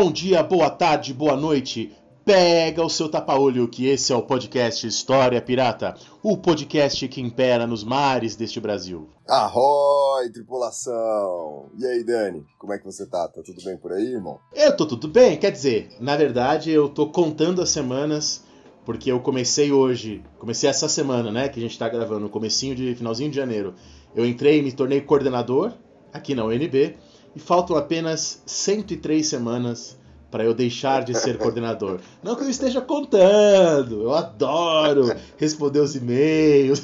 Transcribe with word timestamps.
Bom 0.00 0.12
dia, 0.12 0.44
boa 0.44 0.70
tarde, 0.70 1.12
boa 1.12 1.36
noite. 1.36 1.92
Pega 2.24 2.84
o 2.84 2.88
seu 2.88 3.08
tapa-olho 3.08 3.66
que 3.66 3.88
esse 3.88 4.12
é 4.12 4.16
o 4.16 4.22
podcast 4.22 4.86
História 4.86 5.42
Pirata, 5.42 5.96
o 6.22 6.36
podcast 6.36 7.08
que 7.08 7.20
impera 7.20 7.66
nos 7.66 7.82
mares 7.82 8.36
deste 8.36 8.60
Brasil. 8.60 9.08
Arroi, 9.26 10.30
tripulação! 10.30 11.68
E 11.76 11.84
aí, 11.84 12.04
Dani, 12.04 12.46
como 12.60 12.72
é 12.72 12.78
que 12.78 12.84
você 12.84 13.06
tá? 13.06 13.26
Tá 13.26 13.42
tudo 13.42 13.60
bem 13.64 13.76
por 13.76 13.92
aí, 13.92 14.12
irmão? 14.12 14.38
Eu 14.54 14.76
tô 14.76 14.86
tudo 14.86 15.08
bem, 15.08 15.36
quer 15.36 15.50
dizer, 15.50 15.88
na 15.98 16.16
verdade 16.16 16.70
eu 16.70 16.88
tô 16.88 17.08
contando 17.08 17.60
as 17.60 17.70
semanas, 17.70 18.44
porque 18.84 19.10
eu 19.10 19.18
comecei 19.18 19.72
hoje, 19.72 20.22
comecei 20.38 20.70
essa 20.70 20.88
semana, 20.88 21.32
né, 21.32 21.48
que 21.48 21.58
a 21.58 21.62
gente 21.62 21.76
tá 21.76 21.88
gravando, 21.88 22.20
no 22.20 22.30
comecinho 22.30 22.76
de, 22.76 22.94
finalzinho 22.94 23.30
de 23.30 23.36
janeiro. 23.36 23.74
Eu 24.14 24.24
entrei 24.24 24.60
e 24.60 24.62
me 24.62 24.70
tornei 24.70 25.00
coordenador 25.00 25.72
aqui 26.12 26.36
na 26.36 26.44
UNB, 26.44 26.96
e 27.38 27.40
faltam 27.40 27.76
apenas 27.76 28.42
103 28.46 29.24
semanas 29.24 29.96
para 30.28 30.42
eu 30.44 30.52
deixar 30.52 31.04
de 31.04 31.16
ser 31.16 31.38
coordenador. 31.38 32.00
Não 32.20 32.34
que 32.34 32.42
eu 32.42 32.50
esteja 32.50 32.80
contando, 32.80 34.02
eu 34.02 34.12
adoro 34.12 35.14
responder 35.36 35.78
os 35.78 35.94
e-mails. 35.94 36.82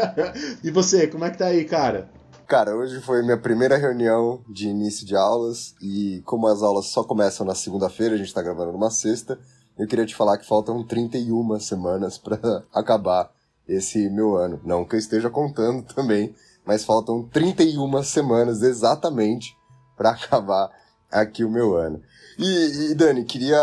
e 0.64 0.70
você, 0.70 1.06
como 1.06 1.26
é 1.26 1.30
que 1.30 1.36
tá 1.36 1.48
aí, 1.48 1.66
cara? 1.66 2.08
Cara, 2.46 2.74
hoje 2.74 2.98
foi 3.02 3.22
minha 3.22 3.36
primeira 3.36 3.76
reunião 3.76 4.42
de 4.48 4.68
início 4.68 5.06
de 5.06 5.14
aulas 5.14 5.74
e 5.82 6.22
como 6.24 6.46
as 6.46 6.62
aulas 6.62 6.86
só 6.86 7.04
começam 7.04 7.44
na 7.44 7.54
segunda-feira, 7.54 8.14
a 8.14 8.18
gente 8.18 8.32
tá 8.32 8.40
gravando 8.40 8.72
numa 8.72 8.90
sexta, 8.90 9.38
eu 9.78 9.86
queria 9.86 10.06
te 10.06 10.16
falar 10.16 10.38
que 10.38 10.48
faltam 10.48 10.82
31 10.82 11.60
semanas 11.60 12.16
para 12.16 12.64
acabar 12.72 13.30
esse 13.68 14.08
meu 14.08 14.34
ano. 14.34 14.62
Não 14.64 14.82
que 14.82 14.94
eu 14.94 14.98
esteja 14.98 15.28
contando 15.28 15.82
também, 15.94 16.34
mas 16.64 16.84
faltam 16.84 17.22
31 17.28 18.02
semanas 18.02 18.62
exatamente 18.62 19.59
para 20.00 20.12
acabar 20.16 20.70
aqui 21.12 21.44
o 21.44 21.50
meu 21.50 21.76
ano. 21.76 22.00
E, 22.38 22.90
e, 22.90 22.94
Dani, 22.94 23.22
queria 23.24 23.60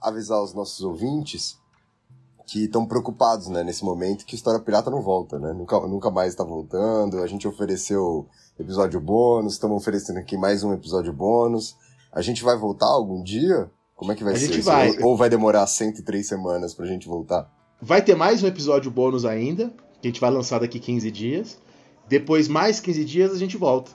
avisar 0.00 0.42
os 0.42 0.54
nossos 0.54 0.80
ouvintes 0.80 1.58
que 2.46 2.64
estão 2.64 2.86
preocupados, 2.86 3.48
né, 3.48 3.62
nesse 3.62 3.84
momento 3.84 4.24
que 4.24 4.34
História 4.34 4.60
Pirata 4.60 4.90
não 4.90 5.02
volta, 5.02 5.38
né? 5.38 5.52
Nunca, 5.52 5.80
nunca 5.80 6.10
mais 6.10 6.30
está 6.30 6.44
voltando. 6.44 7.22
A 7.22 7.26
gente 7.26 7.46
ofereceu 7.46 8.26
episódio 8.58 9.00
bônus, 9.00 9.54
estamos 9.54 9.76
oferecendo 9.76 10.18
aqui 10.18 10.36
mais 10.36 10.62
um 10.62 10.72
episódio 10.72 11.12
bônus. 11.12 11.76
A 12.12 12.22
gente 12.22 12.42
vai 12.42 12.56
voltar 12.56 12.86
algum 12.86 13.22
dia? 13.22 13.70
Como 13.94 14.12
é 14.12 14.14
que 14.14 14.24
vai 14.24 14.34
a 14.34 14.36
ser? 14.36 14.46
Gente 14.46 14.60
isso? 14.60 14.70
vai. 14.70 14.90
Ou, 14.98 15.10
ou 15.10 15.16
vai 15.16 15.28
demorar 15.28 15.66
103 15.66 16.26
semanas 16.26 16.74
pra 16.74 16.86
gente 16.86 17.08
voltar? 17.08 17.50
Vai 17.80 18.00
ter 18.02 18.14
mais 18.14 18.42
um 18.42 18.46
episódio 18.46 18.90
bônus 18.90 19.24
ainda, 19.24 19.68
que 20.00 20.08
a 20.08 20.10
gente 20.10 20.20
vai 20.20 20.30
lançar 20.30 20.60
daqui 20.60 20.78
15 20.78 21.10
dias. 21.10 21.58
Depois, 22.08 22.46
mais 22.46 22.78
15 22.78 23.04
dias, 23.04 23.32
a 23.32 23.38
gente 23.38 23.56
volta. 23.56 23.90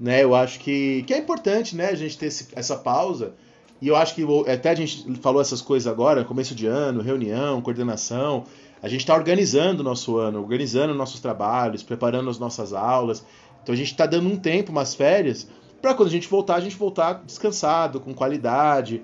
Né, 0.00 0.24
eu 0.24 0.34
acho 0.34 0.60
que, 0.60 1.02
que 1.02 1.12
é 1.12 1.18
importante 1.18 1.76
né, 1.76 1.90
a 1.90 1.94
gente 1.94 2.16
ter 2.16 2.26
esse, 2.26 2.48
essa 2.54 2.74
pausa. 2.74 3.34
E 3.82 3.88
eu 3.88 3.96
acho 3.96 4.14
que 4.14 4.24
até 4.50 4.70
a 4.70 4.74
gente 4.74 5.14
falou 5.20 5.42
essas 5.42 5.60
coisas 5.60 5.86
agora, 5.86 6.24
começo 6.24 6.54
de 6.54 6.66
ano, 6.66 7.02
reunião, 7.02 7.60
coordenação. 7.60 8.44
A 8.82 8.88
gente 8.88 9.00
está 9.00 9.14
organizando 9.14 9.80
o 9.80 9.84
nosso 9.84 10.16
ano, 10.16 10.40
organizando 10.40 10.94
nossos 10.94 11.20
trabalhos, 11.20 11.82
preparando 11.82 12.30
as 12.30 12.38
nossas 12.38 12.72
aulas. 12.72 13.22
Então 13.62 13.74
a 13.74 13.76
gente 13.76 13.90
está 13.90 14.06
dando 14.06 14.26
um 14.26 14.38
tempo, 14.38 14.72
umas 14.72 14.94
férias, 14.94 15.46
para 15.82 15.92
quando 15.92 16.08
a 16.08 16.12
gente 16.12 16.28
voltar, 16.28 16.54
a 16.56 16.60
gente 16.60 16.76
voltar 16.76 17.22
descansado, 17.24 18.00
com 18.00 18.14
qualidade. 18.14 19.02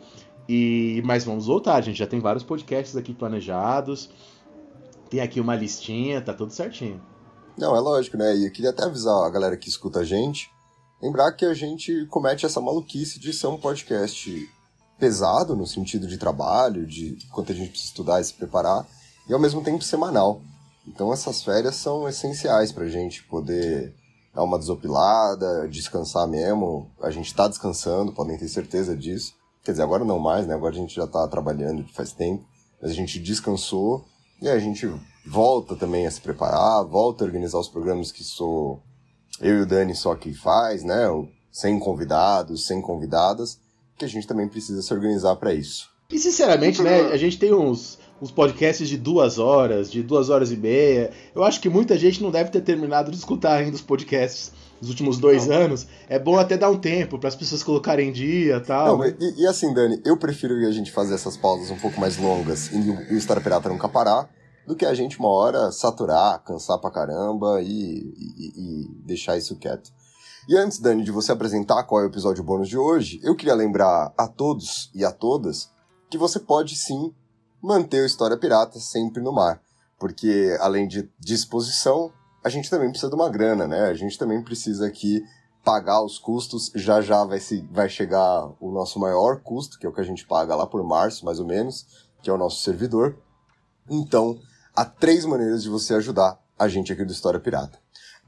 E 0.49 1.03
mas 1.05 1.25
vamos 1.25 1.47
voltar, 1.47 1.75
a 1.75 1.81
gente 1.83 1.99
já 1.99 2.07
tem 2.07 2.21
vários 2.21 2.43
podcasts 2.43 2.97
aqui 2.97 3.13
planejados. 3.13 4.09
Tem 5.11 5.21
aqui 5.21 5.41
uma 5.41 5.55
listinha, 5.55 6.23
tá 6.23 6.33
tudo 6.33 6.53
certinho. 6.53 7.03
Não, 7.59 7.77
é 7.77 7.81
lógico, 7.81 8.17
né? 8.17 8.35
E 8.35 8.47
eu 8.47 8.53
queria 8.53 8.71
até 8.71 8.85
avisar 8.85 9.27
a 9.27 9.31
galera 9.31 9.57
que 9.59 9.69
escuta 9.69 10.01
a 10.01 10.05
gente 10.05 10.56
Lembrar 11.03 11.33
que 11.33 11.45
a 11.45 11.53
gente 11.53 12.07
comete 12.07 12.47
essa 12.47 12.61
maluquice 12.61 13.21
de 13.21 13.33
ser 13.33 13.49
um 13.49 13.59
podcast 13.59 14.49
pesado 14.99 15.55
no 15.55 15.67
sentido 15.67 16.07
de 16.07 16.17
trabalho, 16.17 16.87
de 16.87 17.19
quanto 17.31 17.53
a 17.53 17.55
gente 17.55 17.69
precisa 17.69 17.91
estudar 17.91 18.21
e 18.21 18.25
se 18.25 18.33
preparar, 18.33 18.87
e 19.29 19.33
ao 19.33 19.39
mesmo 19.39 19.63
tempo 19.63 19.85
semanal. 19.85 20.41
Então 20.87 21.13
essas 21.13 21.43
férias 21.43 21.77
são 21.77 22.09
essenciais 22.09 22.73
pra 22.73 22.89
gente 22.89 23.23
poder 23.25 23.95
dar 24.35 24.43
uma 24.45 24.59
desopilada, 24.59 25.69
descansar 25.69 26.27
mesmo. 26.27 26.91
A 27.03 27.11
gente 27.11 27.35
tá 27.35 27.47
descansando, 27.47 28.13
podem 28.13 28.39
ter 28.39 28.49
certeza 28.49 28.97
disso. 28.97 29.35
Quer 29.65 29.73
dizer, 29.73 29.83
agora 29.83 30.05
não 30.05 30.19
mais, 30.19 30.47
né? 30.47 30.55
Agora 30.55 30.75
a 30.75 30.79
gente 30.79 30.95
já 30.95 31.07
tá 31.07 31.27
trabalhando 31.29 31.85
faz 31.93 32.13
tempo, 32.13 32.47
mas 32.81 32.91
a 32.91 32.95
gente 32.95 33.19
descansou 33.19 34.05
e 34.41 34.49
a 34.49 34.59
gente 34.59 34.89
volta 35.27 35.75
também 35.75 36.07
a 36.07 36.11
se 36.11 36.21
preparar, 36.21 36.85
volta 36.85 37.25
a 37.25 37.27
organizar 37.27 37.59
os 37.59 37.69
programas 37.69 38.13
que 38.13 38.23
sou 38.23 38.81
eu 39.41 39.59
e 39.59 39.63
o 39.63 39.67
Dani 39.67 39.95
só 39.95 40.15
que 40.15 40.33
faz, 40.33 40.83
né? 40.83 41.07
Sem 41.51 41.79
convidados, 41.79 42.67
sem 42.67 42.81
convidadas, 42.81 43.59
que 43.97 44.05
a 44.05 44.09
gente 44.09 44.27
também 44.27 44.49
precisa 44.49 44.83
se 44.83 44.93
organizar 44.93 45.37
para 45.37 45.55
isso. 45.55 45.91
E 46.11 46.19
sinceramente, 46.19 46.83
né? 46.83 47.03
A 47.13 47.17
gente 47.17 47.39
tem 47.39 47.53
uns, 47.53 47.99
uns 48.21 48.31
podcasts 48.31 48.89
de 48.89 48.97
duas 48.97 49.39
horas, 49.39 49.91
de 49.91 50.03
duas 50.03 50.31
horas 50.31 50.53
e 50.53 50.57
meia. 50.57 51.11
Eu 51.35 51.43
acho 51.43 51.61
que 51.61 51.69
muita 51.69 51.99
gente 51.99 52.23
não 52.23 52.31
deve 52.31 52.51
ter 52.51 52.61
terminado 52.61 53.11
de 53.11 53.17
escutar 53.17 53.57
ainda 53.57 53.75
os 53.75 53.83
podcasts 53.83 54.53
dos 54.81 54.91
últimos 54.91 55.19
dois 55.19 55.47
não. 55.47 55.57
anos. 55.57 55.87
É 56.09 56.19
bom 56.19 56.39
até 56.39 56.57
dar 56.57 56.71
um 56.71 56.79
tempo 56.79 57.19
para 57.19 57.29
as 57.29 57.37
pessoas 57.37 57.63
colocarem 57.63 58.09
em 58.09 58.13
dia 58.13 58.61
tal, 58.61 58.99
não, 58.99 59.05
né? 59.05 59.15
e, 59.19 59.43
e, 59.43 59.47
assim, 59.47 59.73
Dani, 59.73 60.01
eu 60.05 60.17
prefiro 60.17 60.55
a 60.67 60.71
gente 60.71 60.93
fazer 60.93 61.15
essas 61.15 61.37
pausas 61.37 61.71
um 61.71 61.77
pouco 61.77 61.99
mais 62.01 62.17
longas 62.17 62.71
e 62.73 62.77
o, 62.77 63.17
História 63.17 63.43
Pirata 63.43 63.69
nunca 63.69 63.89
parar 63.89 64.29
do 64.67 64.75
que 64.75 64.85
a 64.85 64.95
gente 64.95 65.19
uma 65.19 65.29
hora 65.29 65.71
saturar, 65.71 66.43
cansar 66.43 66.79
pra 66.79 66.91
caramba 66.91 67.63
e, 67.63 67.67
e, 67.67 68.53
e, 68.57 68.89
deixar 69.05 69.37
isso 69.37 69.57
quieto. 69.57 69.93
E 70.49 70.57
antes, 70.57 70.79
Dani, 70.79 71.05
de 71.05 71.13
você 71.13 71.33
apresentar 71.33 71.85
qual 71.85 72.03
é 72.03 72.05
o 72.05 72.09
episódio 72.09 72.43
bônus 72.43 72.69
de 72.69 72.77
hoje, 72.77 73.21
eu 73.23 73.35
queria 73.37 73.55
lembrar 73.55 74.13
a 74.17 74.29
todos 74.29 74.91
e 74.95 75.05
a 75.05 75.13
todas 75.13 75.71
que 76.11 76.19
você 76.19 76.39
pode 76.39 76.77
sim 76.77 77.15
manter 77.63 78.03
o 78.03 78.07
História 78.07 78.37
Pirata 78.37 78.79
sempre 78.79 79.23
no 79.23 79.33
mar. 79.33 79.61
Porque, 79.99 80.57
além 80.61 80.87
de 80.87 81.09
disposição, 81.19 82.13
a 82.45 82.49
gente 82.49 82.69
também 82.69 82.91
precisa 82.91 83.09
de 83.09 83.17
uma 83.17 83.29
grana, 83.29 83.67
né? 83.67 83.87
A 83.87 83.95
gente 83.95 84.19
também 84.19 84.43
precisa 84.43 84.87
aqui 84.87 85.23
pagar 85.65 86.01
os 86.05 86.19
custos. 86.19 86.71
Já 86.75 87.01
já 87.01 87.25
vai, 87.25 87.41
se, 87.41 87.67
vai 87.73 87.89
chegar 87.89 88.53
o 88.61 88.71
nosso 88.71 89.01
maior 89.01 89.41
custo, 89.41 89.79
que 89.79 89.87
é 89.87 89.89
o 89.89 89.93
que 89.93 90.01
a 90.01 90.05
gente 90.05 90.27
paga 90.27 90.55
lá 90.55 90.67
por 90.67 90.85
março, 90.85 91.25
mais 91.25 91.41
ou 91.41 91.47
menos, 91.47 92.07
que 92.23 92.31
é 92.31 92.33
o 92.33 92.39
nosso 92.39 92.63
servidor. 92.63 93.17
Então, 93.91 94.39
há 94.77 94.85
três 94.85 95.25
maneiras 95.25 95.63
de 95.63 95.71
você 95.71 95.95
ajudar 95.95 96.39
a 96.59 96.69
gente 96.69 96.93
aqui 96.93 97.03
do 97.03 97.13
História 97.13 97.41
Pirata. 97.41 97.79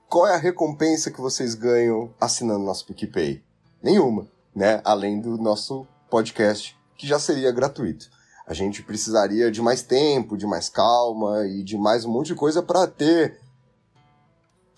Qual 0.07 0.27
é 0.27 0.35
a 0.35 0.39
recompensa 0.39 1.09
que 1.09 1.21
vocês 1.21 1.55
ganham 1.55 2.13
assinando 2.19 2.65
nosso 2.65 2.85
PicPay? 2.85 3.43
Nenhuma, 3.81 4.27
né? 4.55 4.79
Além 4.83 5.19
do 5.19 5.37
nosso 5.37 5.87
podcast, 6.09 6.77
que 6.95 7.07
já 7.07 7.17
seria 7.17 7.51
gratuito. 7.51 8.09
A 8.45 8.53
gente 8.53 8.83
precisaria 8.83 9.49
de 9.49 9.61
mais 9.61 9.81
tempo, 9.81 10.37
de 10.37 10.45
mais 10.45 10.67
calma 10.67 11.45
e 11.47 11.63
de 11.63 11.77
mais 11.77 12.03
um 12.03 12.11
monte 12.11 12.27
de 12.27 12.35
coisa 12.35 12.61
para 12.61 12.85
ter 12.87 13.39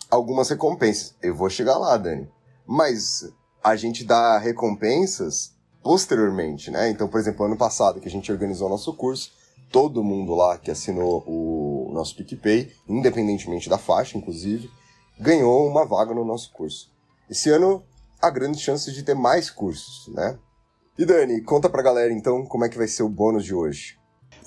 algumas 0.10 0.50
recompensas. 0.50 1.16
Eu 1.22 1.36
vou 1.36 1.50
chegar 1.50 1.78
lá, 1.78 1.98
Dani. 1.98 2.30
Mas 2.66 3.32
a 3.64 3.76
gente 3.76 4.04
dá 4.04 4.38
recompensas 4.38 5.54
posteriormente, 5.82 6.70
né? 6.70 6.90
Então, 6.90 7.08
por 7.08 7.20
exemplo, 7.20 7.46
ano 7.46 7.58
passado 7.58 8.00
que 8.00 8.08
a 8.08 8.12
gente 8.12 8.32
organizou 8.32 8.70
nosso 8.70 8.94
curso, 8.94 9.32
todo 9.72 10.04
mundo 10.04 10.36
lá 10.36 10.58
que 10.58 10.72
assinou 10.72 11.24
o 11.28 11.92
nosso 11.92 12.16
PicPay, 12.16 12.72
independentemente 12.88 13.70
da 13.70 13.78
faixa, 13.78 14.18
inclusive, 14.18 14.70
ganhou 15.20 15.68
uma 15.68 15.86
vaga 15.86 16.14
no 16.14 16.26
nosso 16.26 16.52
curso. 16.52 16.92
Esse 17.30 17.50
ano, 17.50 17.84
há 18.22 18.30
grandes 18.30 18.62
chances 18.62 18.94
de 18.94 19.04
ter 19.04 19.16
mais 19.16 19.50
cursos, 19.50 20.08
né? 20.14 20.38
E 20.97 21.06
Dani, 21.06 21.42
conta 21.42 21.69
pra 21.69 21.83
galera 21.83 22.13
então 22.13 22.45
como 22.45 22.63
é 22.63 22.69
que 22.69 22.77
vai 22.77 22.88
ser 22.88 23.03
o 23.03 23.09
bônus 23.09 23.44
de 23.44 23.53
hoje. 23.53 23.97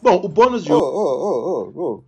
Bom, 0.02 0.16
o 0.24 0.28
bônus 0.28 0.64
de 0.64 0.72
hoje. 0.72 0.82
ô, 0.82 0.86
ô, 0.86 1.72
ô, 1.74 1.94
ô, 1.94 2.04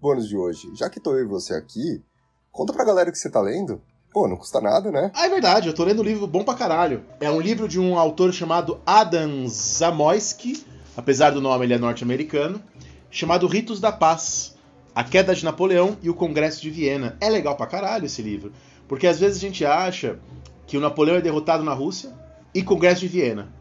bônus 0.00 0.28
de 0.28 0.36
hoje. 0.36 0.68
Já 0.74 0.90
que 0.90 0.98
tô 0.98 1.12
eu 1.12 1.24
e 1.24 1.28
você 1.28 1.54
aqui, 1.54 2.02
conta 2.50 2.72
pra 2.72 2.84
galera 2.84 3.08
o 3.08 3.12
que 3.12 3.18
você 3.18 3.30
tá 3.30 3.40
lendo. 3.40 3.80
Pô, 4.12 4.26
não 4.26 4.36
custa 4.36 4.60
nada, 4.60 4.90
né? 4.90 5.12
Ah, 5.14 5.26
é 5.26 5.28
verdade, 5.28 5.68
eu 5.68 5.74
tô 5.74 5.84
lendo 5.84 6.00
um 6.00 6.04
livro 6.04 6.26
bom 6.26 6.44
pra 6.44 6.54
caralho. 6.54 7.04
É 7.20 7.30
um 7.30 7.40
livro 7.40 7.68
de 7.68 7.78
um 7.80 7.98
autor 7.98 8.32
chamado 8.32 8.80
Adam 8.84 9.46
Zamoyski, 9.48 10.64
apesar 10.96 11.30
do 11.30 11.40
nome 11.40 11.64
ele 11.64 11.74
é 11.74 11.78
norte-americano, 11.78 12.60
chamado 13.10 13.46
Ritos 13.46 13.80
da 13.80 13.92
Paz. 13.92 14.54
A 14.94 15.02
Queda 15.02 15.34
de 15.34 15.44
Napoleão 15.44 15.96
e 16.00 16.08
o 16.08 16.14
Congresso 16.14 16.62
de 16.62 16.70
Viena. 16.70 17.16
É 17.20 17.28
legal 17.28 17.56
pra 17.56 17.66
caralho 17.66 18.06
esse 18.06 18.22
livro, 18.22 18.52
porque 18.86 19.08
às 19.08 19.18
vezes 19.18 19.38
a 19.38 19.40
gente 19.40 19.64
acha 19.64 20.20
que 20.66 20.76
o 20.76 20.80
Napoleão 20.80 21.16
é 21.16 21.20
derrotado 21.20 21.64
na 21.64 21.74
Rússia 21.74 22.12
e 22.54 22.62
Congresso 22.62 23.00
de 23.00 23.08
Viena. 23.08 23.52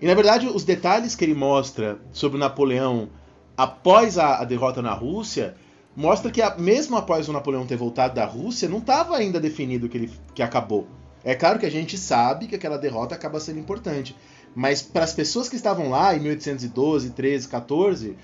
E 0.00 0.06
na 0.06 0.14
verdade, 0.14 0.46
os 0.46 0.64
detalhes 0.64 1.14
que 1.14 1.24
ele 1.24 1.34
mostra 1.34 1.98
sobre 2.12 2.38
Napoleão 2.38 3.08
após 3.56 4.16
a, 4.18 4.38
a 4.40 4.44
derrota 4.44 4.80
na 4.80 4.92
Rússia 4.92 5.56
mostra 5.96 6.30
que 6.30 6.40
a- 6.40 6.56
mesmo 6.56 6.96
após 6.96 7.28
o 7.28 7.32
Napoleão 7.32 7.66
ter 7.66 7.76
voltado 7.76 8.14
da 8.14 8.24
Rússia, 8.24 8.68
não 8.68 8.78
estava 8.78 9.16
ainda 9.16 9.40
definido 9.40 9.88
que 9.88 9.96
ele 9.98 10.12
que 10.34 10.42
acabou. 10.42 10.86
É 11.24 11.34
claro 11.34 11.58
que 11.58 11.66
a 11.66 11.70
gente 11.70 11.98
sabe 11.98 12.46
que 12.46 12.54
aquela 12.54 12.78
derrota 12.78 13.16
acaba 13.16 13.40
sendo 13.40 13.58
importante, 13.58 14.14
mas 14.54 14.80
para 14.80 15.02
as 15.04 15.12
pessoas 15.12 15.48
que 15.48 15.56
estavam 15.56 15.90
lá 15.90 16.14
em 16.14 16.20
1812, 16.20 17.10
13, 17.10 17.48
14, 17.48 18.16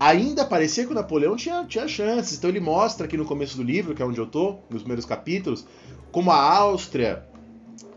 ainda 0.00 0.44
parecia 0.44 0.84
que 0.86 0.90
o 0.92 0.94
Napoleão 0.94 1.36
tinha, 1.36 1.64
tinha 1.64 1.86
chances. 1.86 2.38
Então 2.38 2.48
ele 2.48 2.60
mostra 2.60 3.06
aqui 3.06 3.16
no 3.18 3.26
começo 3.26 3.56
do 3.58 3.62
livro, 3.62 3.94
que 3.94 4.02
é 4.02 4.06
onde 4.06 4.18
eu 4.18 4.26
tô, 4.26 4.56
nos 4.70 4.80
primeiros 4.82 5.04
capítulos, 5.04 5.66
como 6.10 6.30
a 6.30 6.36
Áustria, 6.40 7.24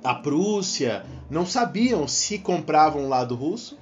a 0.10 0.16
Prússia 0.16 1.06
não 1.30 1.46
sabiam 1.46 2.08
se 2.08 2.40
compravam 2.40 3.06
o 3.06 3.10
lado 3.10 3.36
russo 3.36 3.78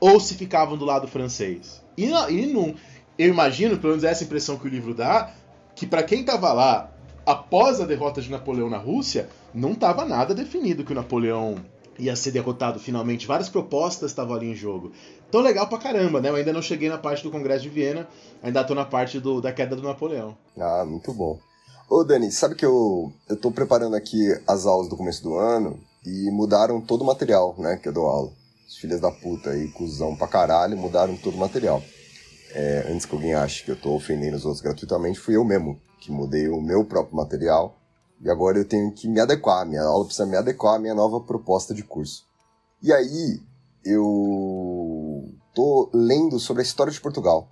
ou 0.00 0.18
se 0.18 0.34
ficavam 0.34 0.76
do 0.76 0.84
lado 0.84 1.06
francês. 1.06 1.82
E, 1.96 2.06
não- 2.06 2.30
e 2.30 2.46
não, 2.46 2.74
eu 3.18 3.28
imagino, 3.28 3.76
pelo 3.78 3.90
menos 3.92 4.04
essa 4.04 4.24
impressão 4.24 4.56
que 4.58 4.66
o 4.66 4.70
livro 4.70 4.94
dá, 4.94 5.30
que 5.74 5.86
para 5.86 6.02
quem 6.02 6.20
estava 6.20 6.52
lá 6.52 6.90
após 7.26 7.80
a 7.80 7.84
derrota 7.86 8.20
de 8.20 8.30
Napoleão 8.30 8.68
na 8.68 8.76
Rússia, 8.78 9.28
não 9.52 9.72
estava 9.72 10.04
nada 10.04 10.34
definido 10.34 10.84
que 10.84 10.92
o 10.92 10.94
Napoleão 10.94 11.56
ia 11.98 12.16
ser 12.16 12.32
derrotado 12.32 12.80
finalmente. 12.80 13.26
Várias 13.26 13.48
propostas 13.48 14.10
estavam 14.10 14.34
ali 14.34 14.50
em 14.50 14.54
jogo. 14.54 14.92
Então 15.28 15.40
legal 15.40 15.68
pra 15.68 15.78
caramba, 15.78 16.20
né? 16.20 16.28
Eu 16.28 16.34
ainda 16.36 16.52
não 16.52 16.60
cheguei 16.62 16.88
na 16.88 16.98
parte 16.98 17.22
do 17.22 17.30
Congresso 17.30 17.62
de 17.62 17.68
Viena, 17.68 18.08
ainda 18.42 18.64
tô 18.64 18.74
na 18.74 18.84
parte 18.84 19.20
do- 19.20 19.40
da 19.40 19.52
queda 19.52 19.76
do 19.76 19.82
Napoleão. 19.82 20.36
Ah, 20.58 20.84
muito 20.84 21.12
bom. 21.14 21.38
Ô, 21.88 22.02
Dani, 22.02 22.32
sabe 22.32 22.54
que 22.54 22.64
eu, 22.64 23.12
eu 23.28 23.36
tô 23.36 23.50
preparando 23.50 23.94
aqui 23.94 24.18
as 24.48 24.64
aulas 24.64 24.88
do 24.88 24.96
começo 24.96 25.22
do 25.22 25.36
ano 25.36 25.78
e 26.04 26.30
mudaram 26.30 26.80
todo 26.80 27.02
o 27.02 27.06
material, 27.06 27.54
né, 27.58 27.76
que 27.76 27.88
eu 27.88 27.92
dou 27.92 28.06
aula. 28.06 28.32
Os 28.66 28.78
filhos 28.78 29.00
da 29.00 29.10
puta 29.10 29.50
aí, 29.50 29.68
cuzão 29.68 30.16
pra 30.16 30.26
caralho, 30.26 30.78
mudaram 30.78 31.14
todo 31.16 31.34
o 31.34 31.38
material. 31.38 31.82
É, 32.52 32.86
antes 32.90 33.04
que 33.04 33.14
alguém 33.14 33.34
ache 33.34 33.64
que 33.64 33.70
eu 33.70 33.76
tô 33.76 33.94
ofendendo 33.94 34.36
os 34.36 34.46
outros 34.46 34.62
gratuitamente, 34.62 35.20
fui 35.20 35.36
eu 35.36 35.44
mesmo 35.44 35.78
que 36.00 36.10
mudei 36.10 36.48
o 36.48 36.60
meu 36.60 36.86
próprio 36.86 37.16
material 37.16 37.76
e 38.20 38.30
agora 38.30 38.56
eu 38.56 38.64
tenho 38.64 38.90
que 38.90 39.06
me 39.06 39.20
adequar, 39.20 39.66
minha 39.66 39.82
aula 39.82 40.06
precisa 40.06 40.24
me 40.24 40.36
adequar 40.36 40.76
à 40.76 40.78
minha 40.78 40.94
nova 40.94 41.20
proposta 41.20 41.74
de 41.74 41.82
curso. 41.82 42.24
E 42.82 42.92
aí, 42.92 43.42
eu 43.84 45.28
tô 45.54 45.90
lendo 45.92 46.38
sobre 46.40 46.62
a 46.62 46.64
história 46.64 46.92
de 46.92 47.00
Portugal. 47.00 47.50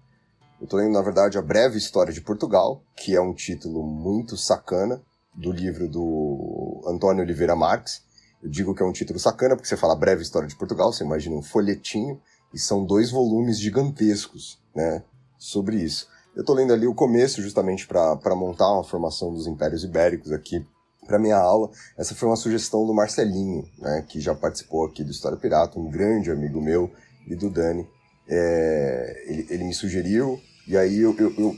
Eu 0.62 0.68
tô 0.68 0.76
lendo, 0.76 0.92
na 0.92 1.02
verdade, 1.02 1.36
A 1.36 1.42
Breve 1.42 1.76
História 1.76 2.12
de 2.12 2.20
Portugal, 2.20 2.84
que 2.96 3.16
é 3.16 3.20
um 3.20 3.34
título 3.34 3.82
muito 3.82 4.36
sacana 4.36 5.02
do 5.34 5.50
livro 5.50 5.88
do 5.88 6.80
Antônio 6.86 7.24
Oliveira 7.24 7.56
Marques. 7.56 8.00
Eu 8.40 8.48
digo 8.48 8.72
que 8.72 8.80
é 8.80 8.86
um 8.86 8.92
título 8.92 9.18
sacana 9.18 9.56
porque 9.56 9.68
você 9.68 9.76
fala 9.76 9.96
Breve 9.96 10.22
História 10.22 10.46
de 10.46 10.54
Portugal, 10.54 10.92
você 10.92 11.02
imagina 11.02 11.34
um 11.34 11.42
folhetinho, 11.42 12.20
e 12.54 12.60
são 12.60 12.84
dois 12.84 13.10
volumes 13.10 13.58
gigantescos, 13.58 14.60
né, 14.72 15.02
sobre 15.36 15.78
isso. 15.78 16.06
Eu 16.32 16.44
tô 16.44 16.54
lendo 16.54 16.72
ali 16.72 16.86
o 16.86 16.94
começo 16.94 17.42
justamente 17.42 17.84
para 17.88 18.36
montar 18.36 18.72
uma 18.72 18.84
formação 18.84 19.34
dos 19.34 19.48
Impérios 19.48 19.82
Ibéricos 19.82 20.30
aqui 20.30 20.64
para 21.08 21.18
minha 21.18 21.38
aula. 21.38 21.72
Essa 21.98 22.14
foi 22.14 22.28
uma 22.28 22.36
sugestão 22.36 22.86
do 22.86 22.94
Marcelinho, 22.94 23.68
né, 23.80 24.04
que 24.08 24.20
já 24.20 24.32
participou 24.32 24.86
aqui 24.86 25.02
do 25.02 25.10
História 25.10 25.36
Pirata, 25.36 25.80
um 25.80 25.90
grande 25.90 26.30
amigo 26.30 26.60
meu 26.60 26.88
e 27.26 27.34
do 27.34 27.50
Dani. 27.50 27.84
É, 28.28 29.24
ele, 29.26 29.46
ele 29.50 29.64
me 29.64 29.74
sugeriu, 29.74 30.40
e 30.66 30.76
aí 30.76 30.98
eu, 30.98 31.14
eu, 31.18 31.34
eu, 31.38 31.56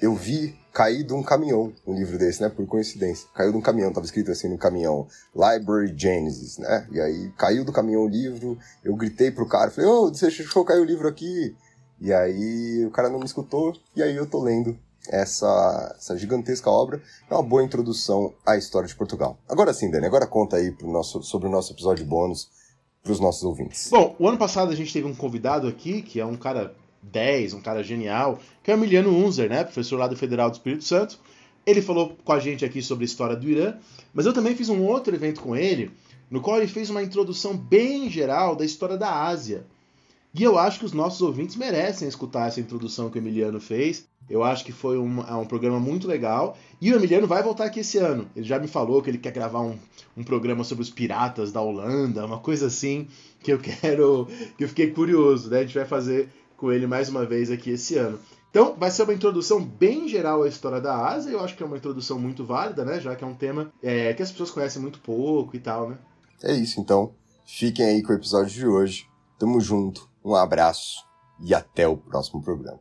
eu 0.00 0.14
vi 0.14 0.56
cair 0.72 1.04
de 1.04 1.12
um 1.12 1.22
caminhão 1.22 1.72
um 1.86 1.94
livro 1.94 2.18
desse, 2.18 2.40
né? 2.40 2.48
Por 2.48 2.66
coincidência. 2.66 3.28
Caiu 3.34 3.52
de 3.52 3.58
um 3.58 3.60
caminhão, 3.60 3.92
tava 3.92 4.06
escrito 4.06 4.30
assim 4.30 4.48
no 4.48 4.58
caminhão, 4.58 5.06
Library 5.34 5.94
Genesis, 5.96 6.58
né? 6.58 6.86
E 6.90 7.00
aí 7.00 7.32
caiu 7.36 7.64
do 7.64 7.72
caminhão 7.72 8.02
o 8.02 8.08
livro, 8.08 8.58
eu 8.82 8.96
gritei 8.96 9.30
pro 9.30 9.46
cara, 9.46 9.70
falei, 9.70 9.88
ô, 9.88 10.08
você 10.08 10.26
deixou 10.26 10.64
cair 10.64 10.80
o 10.80 10.84
livro 10.84 11.06
aqui? 11.06 11.54
E 12.00 12.12
aí 12.12 12.84
o 12.86 12.90
cara 12.90 13.08
não 13.08 13.18
me 13.18 13.26
escutou, 13.26 13.74
e 13.94 14.02
aí 14.02 14.16
eu 14.16 14.26
tô 14.26 14.42
lendo 14.42 14.76
essa, 15.08 15.94
essa 15.96 16.16
gigantesca 16.16 16.70
obra. 16.70 17.00
É 17.30 17.34
uma 17.34 17.42
boa 17.42 17.62
introdução 17.62 18.32
à 18.46 18.56
história 18.56 18.88
de 18.88 18.96
Portugal. 18.96 19.38
Agora 19.48 19.72
sim, 19.72 19.90
Dani, 19.90 20.06
agora 20.06 20.26
conta 20.26 20.56
aí 20.56 20.72
pro 20.72 20.90
nosso, 20.90 21.22
sobre 21.22 21.48
o 21.48 21.50
nosso 21.50 21.72
episódio 21.72 22.04
bônus 22.04 22.48
pros 23.02 23.20
nossos 23.20 23.42
ouvintes. 23.42 23.88
Bom, 23.90 24.14
o 24.18 24.28
ano 24.28 24.38
passado 24.38 24.70
a 24.70 24.76
gente 24.76 24.92
teve 24.92 25.06
um 25.06 25.14
convidado 25.14 25.66
aqui, 25.66 26.02
que 26.02 26.20
é 26.20 26.26
um 26.26 26.36
cara 26.36 26.74
10, 27.02 27.54
um 27.54 27.60
cara 27.60 27.82
genial, 27.82 28.38
que 28.62 28.70
é 28.70 28.74
o 28.74 28.78
Emiliano 28.78 29.10
Unzer, 29.10 29.48
né? 29.48 29.64
Professor 29.64 29.98
lá 29.98 30.06
do 30.06 30.16
Federal 30.16 30.50
do 30.50 30.54
Espírito 30.54 30.84
Santo. 30.84 31.18
Ele 31.66 31.82
falou 31.82 32.16
com 32.24 32.32
a 32.32 32.40
gente 32.40 32.64
aqui 32.64 32.82
sobre 32.82 33.04
a 33.04 33.06
história 33.06 33.36
do 33.36 33.48
Irã, 33.48 33.74
mas 34.12 34.26
eu 34.26 34.32
também 34.32 34.54
fiz 34.54 34.68
um 34.68 34.82
outro 34.82 35.14
evento 35.14 35.40
com 35.40 35.54
ele, 35.54 35.90
no 36.30 36.40
qual 36.40 36.58
ele 36.58 36.66
fez 36.66 36.90
uma 36.90 37.02
introdução 37.02 37.56
bem 37.56 38.10
geral 38.10 38.56
da 38.56 38.64
história 38.64 38.96
da 38.96 39.24
Ásia. 39.24 39.64
E 40.34 40.42
eu 40.42 40.58
acho 40.58 40.78
que 40.78 40.86
os 40.86 40.94
nossos 40.94 41.20
ouvintes 41.20 41.56
merecem 41.56 42.08
escutar 42.08 42.48
essa 42.48 42.60
introdução 42.60 43.10
que 43.10 43.18
o 43.18 43.20
Emiliano 43.20 43.60
fez. 43.60 44.06
Eu 44.30 44.42
acho 44.42 44.64
que 44.64 44.72
foi 44.72 44.96
um, 44.96 45.20
é 45.20 45.34
um 45.34 45.44
programa 45.44 45.78
muito 45.78 46.08
legal. 46.08 46.56
E 46.80 46.90
o 46.90 46.96
Emiliano 46.96 47.26
vai 47.26 47.42
voltar 47.42 47.66
aqui 47.66 47.80
esse 47.80 47.98
ano. 47.98 48.26
Ele 48.34 48.46
já 48.46 48.58
me 48.58 48.66
falou 48.66 49.02
que 49.02 49.10
ele 49.10 49.18
quer 49.18 49.32
gravar 49.32 49.60
um, 49.60 49.76
um 50.16 50.24
programa 50.24 50.64
sobre 50.64 50.82
os 50.82 50.88
piratas 50.88 51.52
da 51.52 51.60
Holanda, 51.60 52.24
uma 52.24 52.38
coisa 52.38 52.68
assim 52.68 53.08
que 53.40 53.52
eu 53.52 53.58
quero. 53.60 54.26
que 54.56 54.64
eu 54.64 54.68
fiquei 54.68 54.90
curioso, 54.90 55.50
né? 55.50 55.58
A 55.58 55.62
gente 55.62 55.74
vai 55.74 55.84
fazer 55.84 56.30
com 56.62 56.70
ele 56.70 56.86
mais 56.86 57.08
uma 57.08 57.26
vez 57.26 57.50
aqui 57.50 57.70
esse 57.70 57.96
ano. 57.96 58.20
Então, 58.48 58.76
vai 58.78 58.88
ser 58.88 59.02
uma 59.02 59.12
introdução 59.12 59.60
bem 59.60 60.06
geral 60.06 60.44
à 60.44 60.48
história 60.48 60.80
da 60.80 61.08
Ásia. 61.08 61.32
Eu 61.32 61.40
acho 61.40 61.56
que 61.56 61.62
é 61.62 61.66
uma 61.66 61.76
introdução 61.76 62.20
muito 62.20 62.44
válida, 62.44 62.84
né? 62.84 63.00
Já 63.00 63.16
que 63.16 63.24
é 63.24 63.26
um 63.26 63.34
tema 63.34 63.72
é, 63.82 64.14
que 64.14 64.22
as 64.22 64.30
pessoas 64.30 64.52
conhecem 64.52 64.80
muito 64.80 65.00
pouco 65.00 65.56
e 65.56 65.58
tal, 65.58 65.90
né? 65.90 65.98
É 66.40 66.52
isso, 66.52 66.80
então. 66.80 67.14
Fiquem 67.44 67.84
aí 67.84 68.02
com 68.02 68.12
o 68.12 68.14
episódio 68.14 68.52
de 68.52 68.64
hoje. 68.64 69.08
Tamo 69.40 69.60
junto, 69.60 70.08
um 70.24 70.36
abraço 70.36 71.04
e 71.44 71.52
até 71.52 71.88
o 71.88 71.96
próximo 71.96 72.40
programa. 72.40 72.78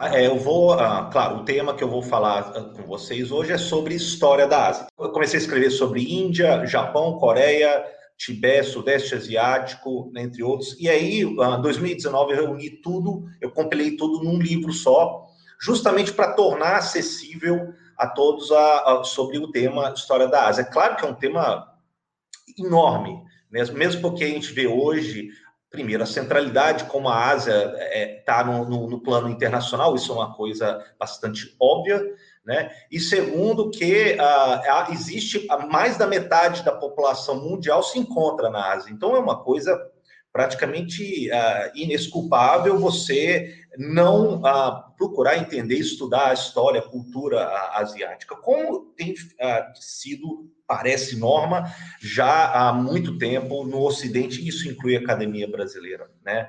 É, 0.00 0.26
eu 0.26 0.36
vou, 0.36 0.72
ah, 0.72 1.08
claro, 1.12 1.36
o 1.36 1.44
tema 1.44 1.74
que 1.74 1.84
eu 1.84 1.88
vou 1.88 2.02
falar 2.02 2.52
ah, 2.56 2.62
com 2.76 2.82
vocês 2.82 3.30
hoje 3.30 3.52
é 3.52 3.58
sobre 3.58 3.94
história 3.94 4.48
da 4.48 4.66
Ásia. 4.66 4.86
Eu 4.98 5.10
comecei 5.10 5.38
a 5.38 5.42
escrever 5.42 5.70
sobre 5.70 6.02
Índia, 6.12 6.66
Japão, 6.66 7.18
Coreia, 7.18 7.97
Tibete, 8.18 8.66
Sudeste 8.66 9.14
Asiático, 9.14 10.12
entre 10.16 10.42
outros. 10.42 10.76
E 10.80 10.88
aí, 10.88 11.22
em 11.22 11.62
2019, 11.62 12.32
eu 12.32 12.42
reuni 12.42 12.70
tudo, 12.82 13.24
eu 13.40 13.50
compilei 13.52 13.96
tudo 13.96 14.24
num 14.24 14.38
livro 14.38 14.72
só, 14.72 15.24
justamente 15.60 16.12
para 16.12 16.32
tornar 16.32 16.76
acessível 16.76 17.72
a 17.96 18.08
todos 18.08 18.50
a, 18.50 19.00
a, 19.00 19.04
sobre 19.04 19.38
o 19.38 19.50
tema 19.52 19.92
História 19.96 20.26
da 20.26 20.48
Ásia. 20.48 20.62
É 20.62 20.64
claro 20.64 20.96
que 20.96 21.06
é 21.06 21.08
um 21.08 21.14
tema 21.14 21.72
enorme, 22.58 23.22
mesmo, 23.50 23.78
mesmo 23.78 24.02
porque 24.02 24.24
a 24.24 24.28
gente 24.28 24.52
vê 24.52 24.66
hoje, 24.66 25.28
primeiro, 25.70 26.02
a 26.02 26.06
centralidade 26.06 26.84
como 26.84 27.08
a 27.08 27.30
Ásia 27.30 27.72
está 28.18 28.40
é, 28.40 28.44
no, 28.44 28.68
no, 28.68 28.90
no, 28.90 29.00
plano 29.00 29.28
internacional, 29.28 29.94
isso 29.94 30.12
é 30.12 30.16
uma 30.16 30.34
coisa 30.34 30.84
bastante 30.98 31.54
óbvia, 31.60 32.02
né? 32.48 32.70
E 32.90 32.98
segundo, 32.98 33.70
que 33.70 34.16
uh, 34.16 34.90
existe 34.90 35.46
mais 35.70 35.98
da 35.98 36.06
metade 36.06 36.64
da 36.64 36.72
população 36.72 37.44
mundial 37.44 37.82
se 37.82 37.98
encontra 37.98 38.48
na 38.48 38.72
Ásia. 38.72 38.90
Então 38.90 39.14
é 39.14 39.18
uma 39.18 39.44
coisa 39.44 39.78
praticamente 40.32 41.28
uh, 41.28 41.78
inesculpável 41.78 42.78
você 42.78 43.54
não 43.76 44.36
uh, 44.36 44.96
procurar 44.96 45.36
entender, 45.36 45.74
estudar 45.74 46.30
a 46.30 46.32
história, 46.32 46.80
a 46.80 46.88
cultura 46.88 47.46
asiática, 47.74 48.34
como 48.34 48.94
tem 48.96 49.14
sido, 49.74 50.50
parece 50.66 51.18
norma, 51.18 51.70
já 52.00 52.50
há 52.50 52.72
muito 52.72 53.18
tempo 53.18 53.62
no 53.64 53.82
Ocidente, 53.82 54.46
isso 54.46 54.66
inclui 54.66 54.96
a 54.96 55.00
academia 55.00 55.46
brasileira, 55.46 56.10
né? 56.24 56.48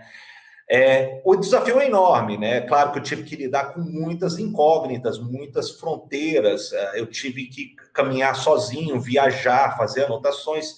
É, 0.71 1.19
o 1.25 1.35
desafio 1.35 1.79
é 1.79 1.87
enorme, 1.87 2.37
né? 2.37 2.61
Claro 2.61 2.91
que 2.91 2.99
eu 2.99 3.03
tive 3.03 3.23
que 3.23 3.35
lidar 3.35 3.73
com 3.73 3.81
muitas 3.81 4.37
incógnitas, 4.37 5.17
muitas 5.17 5.71
fronteiras. 5.71 6.71
É, 6.71 6.99
eu 6.99 7.07
tive 7.07 7.45
que 7.47 7.75
caminhar 7.91 8.35
sozinho, 8.35 8.99
viajar, 9.01 9.75
fazer 9.75 10.05
anotações. 10.05 10.75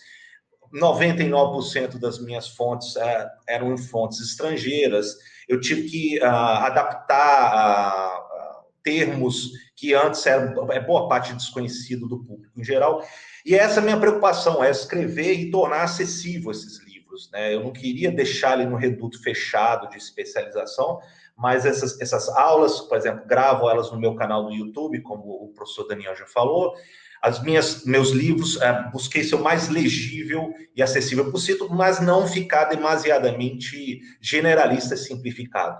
99% 0.74 2.00
das 2.00 2.19
minhas 2.19 2.48
fontes 2.48 2.95
é, 2.95 3.29
eram 3.50 3.77
fontes 3.77 4.21
estrangeiras. 4.21 5.17
Eu 5.50 5.60
tive 5.60 5.89
que 5.89 6.19
uh, 6.19 6.25
adaptar 6.25 8.17
uh, 8.17 8.65
termos 8.81 9.51
que 9.75 9.93
antes 9.93 10.25
eram 10.25 10.71
é 10.71 10.79
boa 10.79 11.10
parte 11.10 11.33
desconhecido 11.33 12.07
do 12.07 12.24
público 12.24 12.57
em 12.57 12.63
geral. 12.63 13.05
E 13.45 13.53
essa 13.55 13.79
é 13.79 13.81
a 13.81 13.83
minha 13.83 14.00
preocupação, 14.00 14.63
é 14.63 14.71
escrever 14.71 15.33
e 15.33 15.51
tornar 15.51 15.83
acessível 15.83 16.51
esses 16.51 16.79
livros 16.79 16.90
Né? 17.32 17.53
Eu 17.53 17.63
não 17.63 17.72
queria 17.72 18.12
deixar 18.12 18.60
ele 18.60 18.70
no 18.70 18.75
reduto 18.75 19.22
fechado 19.22 19.89
de 19.89 19.98
especialização, 19.98 21.00
mas 21.38 21.65
essas, 21.65 22.00
essas 22.00 22.30
aulas, 22.30 22.82
por 22.82 22.98
exemplo, 22.98 23.25
gravo 23.25 23.70
elas 23.70 23.91
no 23.91 24.00
meu 24.00 24.15
canal 24.15 24.46
do 24.46 24.53
YouTube, 24.53 25.01
como 25.01 25.24
o 25.44 25.53
professor 25.53 25.88
Daniel 25.88 26.15
já 26.15 26.25
falou. 26.25 26.74
As 27.22 27.41
minhas, 27.41 27.86
meus 27.86 28.10
livros, 28.10 28.60
é, 28.62 28.89
busquei 28.91 29.24
ser 29.24 29.36
o 29.36 29.44
mais 29.44 29.70
legível 29.70 30.53
e 30.75 30.82
acessível 30.82 31.32
possível, 31.32 31.70
mas 31.70 32.00
não 32.00 32.27
ficar 32.27 32.65
demasiadamente 32.65 34.01
generalista 34.20 34.96
e 34.96 34.98
simplificado, 34.98 35.80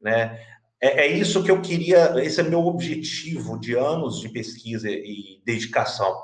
né? 0.00 0.38
É, 0.82 1.02
é, 1.02 1.06
isso 1.06 1.44
que 1.44 1.50
eu 1.50 1.60
queria, 1.60 2.14
esse 2.24 2.40
é 2.40 2.42
meu 2.42 2.60
objetivo 2.60 3.60
de 3.60 3.76
anos 3.76 4.18
de 4.18 4.30
pesquisa 4.30 4.88
e 4.88 5.42
dedicação 5.44 6.22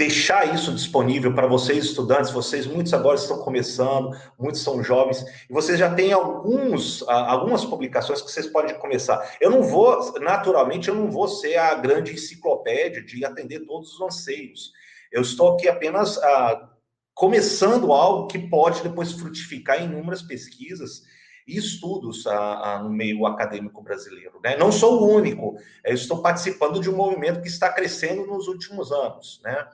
deixar 0.00 0.54
isso 0.54 0.72
disponível 0.72 1.34
para 1.34 1.46
vocês, 1.46 1.84
estudantes, 1.84 2.30
vocês, 2.30 2.66
muitos 2.66 2.94
agora 2.94 3.16
estão 3.16 3.36
começando, 3.40 4.16
muitos 4.38 4.62
são 4.62 4.82
jovens, 4.82 5.22
e 5.46 5.52
vocês 5.52 5.78
já 5.78 5.94
têm 5.94 6.10
alguns, 6.10 7.02
algumas 7.06 7.66
publicações 7.66 8.22
que 8.22 8.30
vocês 8.32 8.46
podem 8.46 8.78
começar. 8.78 9.36
Eu 9.38 9.50
não 9.50 9.62
vou, 9.62 10.18
naturalmente, 10.18 10.88
eu 10.88 10.94
não 10.94 11.10
vou 11.10 11.28
ser 11.28 11.58
a 11.58 11.74
grande 11.74 12.14
enciclopédia 12.14 13.04
de 13.04 13.26
atender 13.26 13.66
todos 13.66 13.92
os 13.92 14.00
anseios. 14.00 14.72
Eu 15.12 15.20
estou 15.20 15.52
aqui 15.52 15.68
apenas 15.68 16.16
ah, 16.16 16.70
começando 17.12 17.92
algo 17.92 18.26
que 18.26 18.38
pode 18.38 18.82
depois 18.82 19.12
frutificar 19.12 19.82
em 19.82 19.84
inúmeras 19.84 20.22
pesquisas 20.22 21.02
e 21.46 21.56
estudos 21.56 22.26
ah, 22.26 22.60
ah, 22.62 22.82
no 22.82 22.90
meio 22.90 23.26
acadêmico 23.26 23.82
brasileiro. 23.82 24.40
Né? 24.42 24.56
Não 24.56 24.70
sou 24.70 25.02
o 25.02 25.14
único, 25.14 25.56
eu 25.84 25.94
estou 25.94 26.22
participando 26.22 26.80
de 26.80 26.88
um 26.88 26.96
movimento 26.96 27.40
que 27.42 27.48
está 27.48 27.72
crescendo 27.72 28.26
nos 28.26 28.48
últimos 28.48 28.92
anos. 28.92 29.40
Né? 29.44 29.66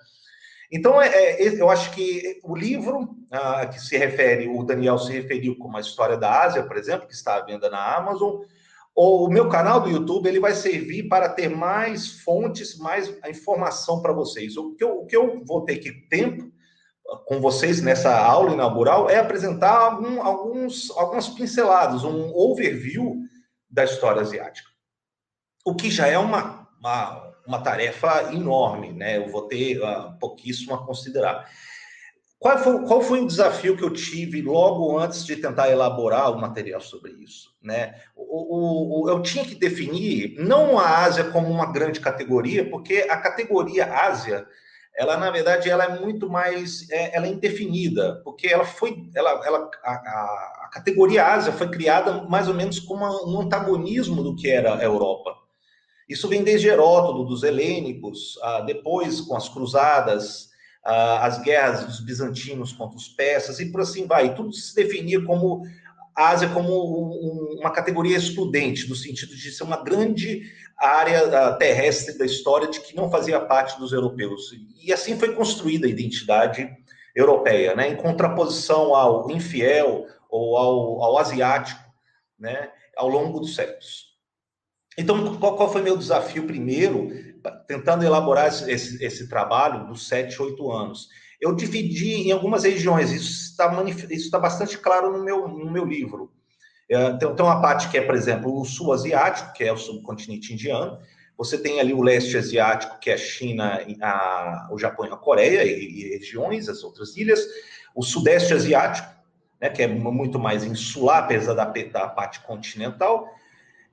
Então, 0.70 1.00
é, 1.00 1.08
é, 1.08 1.61
eu 1.61 1.70
acho 1.70 1.92
que 1.92 2.40
o 2.42 2.56
livro 2.56 3.16
ah, 3.30 3.66
que 3.66 3.80
se 3.80 3.96
refere, 3.96 4.49
o 4.49 4.62
Daniel 4.62 4.99
se 4.99 5.12
referiu 5.12 5.56
como 5.56 5.76
a 5.76 5.80
história 5.80 6.16
da 6.16 6.42
Ásia, 6.42 6.62
por 6.62 6.76
exemplo, 6.76 7.06
que 7.06 7.14
está 7.14 7.37
à 7.37 7.44
venda 7.44 7.70
na 7.70 7.96
Amazon, 7.96 8.40
o 8.99 9.28
meu 9.28 9.50
canal 9.50 9.78
do 9.78 9.90
YouTube, 9.90 10.26
ele 10.26 10.40
vai 10.40 10.54
servir 10.54 11.06
para 11.06 11.28
ter 11.28 11.50
mais 11.50 12.23
fontes, 12.23 12.78
mais 12.78 13.14
informação 13.28 14.00
para 14.00 14.14
vocês. 14.14 14.56
O 14.56 14.75
que, 14.75 14.82
eu, 14.82 15.00
o 15.00 15.06
que 15.06 15.14
eu 15.14 15.44
vou 15.44 15.66
ter 15.66 15.76
que 15.76 15.92
tempo 15.92 16.50
com 17.25 17.41
vocês 17.41 17.83
nessa 17.83 18.19
aula 18.19 18.53
inaugural 18.53 19.09
é 19.09 19.19
apresentar 19.19 19.77
algum, 19.77 20.23
alguns, 20.23 20.91
algumas 20.91 21.29
pinceladas, 21.29 22.05
um 22.05 22.33
overview 22.35 23.17
da 23.71 23.85
história 23.85 24.23
asiática. 24.23 24.69
O 25.65 25.75
que 25.75 25.91
já 25.91 26.07
é 26.07 26.19
uma, 26.19 26.69
uma 26.79 27.27
uma 27.47 27.63
tarefa 27.63 28.35
enorme, 28.35 28.93
né? 28.93 29.19
Eu 29.19 29.29
vou 29.29 29.43
ter 29.43 29.81
uh, 29.81 30.19
pouquíssimo 30.19 30.75
a 30.75 30.85
considerar. 30.85 31.49
Qual 32.39 32.59
foi, 32.59 32.87
qual 32.87 33.01
foi 33.01 33.21
o 33.21 33.27
desafio 33.27 33.77
que 33.77 33.83
eu 33.83 33.93
tive 33.93 34.43
logo 34.43 34.99
antes 34.99 35.25
de 35.25 35.37
tentar 35.37 35.71
elaborar 35.71 36.31
o 36.33 36.39
material 36.39 36.81
sobre 36.81 37.13
isso? 37.13 37.51
Né? 37.63 37.95
O, 38.15 38.23
o, 38.23 39.05
o, 39.05 39.11
eu 39.11 39.23
tinha 39.23 39.45
que 39.45 39.55
definir 39.55 40.35
não 40.39 40.79
a 40.79 41.05
Ásia 41.05 41.25
como 41.31 41.49
uma 41.49 41.73
grande 41.73 41.99
categoria, 41.99 42.69
porque 42.69 43.07
a 43.09 43.17
categoria 43.17 43.87
Ásia, 43.87 44.47
ela 44.97 45.17
na 45.17 45.31
verdade 45.31 45.69
ela 45.69 45.85
é 45.85 46.00
muito 46.00 46.29
mais, 46.29 46.88
é, 46.91 47.15
ela 47.17 47.26
é 47.26 47.31
indefinida, 47.31 48.21
porque 48.25 48.47
ela 48.47 48.65
foi, 48.65 49.09
ela, 49.15 49.31
ela 49.47 49.71
a, 49.85 49.93
a, 49.93 50.62
a 50.65 50.71
categoria 50.73 51.26
Ásia 51.26 51.53
foi 51.53 51.69
criada 51.69 52.25
mais 52.25 52.49
ou 52.49 52.55
menos 52.55 52.81
como 52.81 53.05
um 53.05 53.41
antagonismo 53.43 54.23
do 54.23 54.35
que 54.35 54.49
era 54.49 54.75
a 54.75 54.83
Europa. 54.83 55.37
Isso 56.09 56.29
vem 56.29 56.43
desde 56.43 56.69
Heródoto, 56.69 57.25
dos 57.25 57.43
helênicos, 57.43 58.38
ah, 58.43 58.61
depois 58.61 59.21
com 59.21 59.37
as 59.37 59.49
cruzadas, 59.49 60.49
ah, 60.85 61.26
as 61.26 61.43
guerras 61.43 61.85
dos 61.85 62.00
bizantinos 62.00 62.73
contra 62.73 62.97
os 62.97 63.09
persas, 63.09 63.59
e 63.59 63.71
por 63.71 63.81
assim 63.81 64.07
vai. 64.07 64.35
Tudo 64.35 64.53
se 64.53 64.75
definia 64.75 65.23
como 65.25 65.62
a 66.17 66.31
Ásia 66.31 66.49
como 66.49 67.12
uma 67.59 67.71
categoria 67.71 68.17
excludente, 68.17 68.88
no 68.88 68.95
sentido 68.95 69.37
de 69.37 69.50
ser 69.50 69.65
uma 69.65 69.83
grande 69.83 70.50
área 70.78 71.49
ah, 71.49 71.52
terrestre 71.54 72.18
da 72.18 72.25
história 72.25 72.68
de 72.68 72.80
que 72.80 72.95
não 72.95 73.11
fazia 73.11 73.40
parte 73.40 73.78
dos 73.78 73.92
europeus. 73.92 74.50
E 74.83 74.92
assim 74.92 75.18
foi 75.18 75.35
construída 75.35 75.87
a 75.87 75.90
identidade 75.90 76.68
europeia, 77.14 77.75
né, 77.75 77.88
em 77.88 77.97
contraposição 77.97 78.95
ao 78.95 79.30
infiel 79.30 80.06
ou 80.28 80.56
ao, 80.56 81.02
ao 81.02 81.18
asiático, 81.18 81.80
né, 82.38 82.71
ao 82.95 83.09
longo 83.09 83.40
dos 83.40 83.54
séculos. 83.54 84.14
Então, 84.99 85.37
qual, 85.38 85.56
qual 85.56 85.73
foi 85.73 85.83
meu 85.83 85.97
desafio 85.97 86.47
primeiro, 86.47 87.11
tentando 87.66 88.04
elaborar 88.04 88.49
esse, 88.49 88.71
esse, 88.71 89.04
esse 89.04 89.28
trabalho 89.28 89.87
dos 89.87 90.09
sete, 90.09 90.40
oito 90.40 90.71
anos? 90.71 91.09
Eu 91.40 91.54
dividi 91.54 92.28
em 92.28 92.33
algumas 92.33 92.64
regiões, 92.64 93.11
isso 93.12 93.50
está, 93.50 93.71
isso 93.85 94.25
está 94.26 94.38
bastante 94.38 94.78
claro 94.78 95.12
no 95.12 95.23
meu, 95.23 95.49
no 95.49 95.71
meu 95.71 95.85
livro. 95.85 96.33
É, 96.88 97.12
tem, 97.14 97.28
uma 97.28 97.61
parte 97.61 97.88
que 97.88 97.99
é, 97.99 98.00
por 98.00 98.14
exemplo, 98.14 98.61
o 98.61 98.64
sul 98.64 98.93
asiático, 98.93 99.52
que 99.52 99.64
é 99.64 99.73
o 99.73 99.76
subcontinente 99.76 100.52
indiano. 100.52 100.99
Você 101.37 101.59
tem 101.59 101.81
ali 101.81 101.93
o 101.93 102.02
leste 102.02 102.37
asiático, 102.37 102.99
que 102.99 103.11
é 103.11 103.14
a 103.14 103.19
China, 103.19 103.81
a, 104.00 104.69
o 104.71 104.78
Japão 104.78 105.07
e 105.07 105.11
a 105.11 105.16
Coreia, 105.16 105.64
e, 105.64 105.71
e 105.71 106.19
regiões, 106.19 106.69
as 106.69 106.83
outras 106.83 107.16
ilhas. 107.16 107.40
O 107.95 108.02
sudeste 108.02 108.55
asiático, 108.55 109.09
né, 109.61 109.69
que 109.69 109.83
é 109.83 109.87
muito 109.87 110.38
mais 110.38 110.64
insular, 110.64 111.25
apesar 111.25 111.55
da, 111.55 111.64
da 111.64 112.09
parte 112.09 112.40
continental 112.40 113.28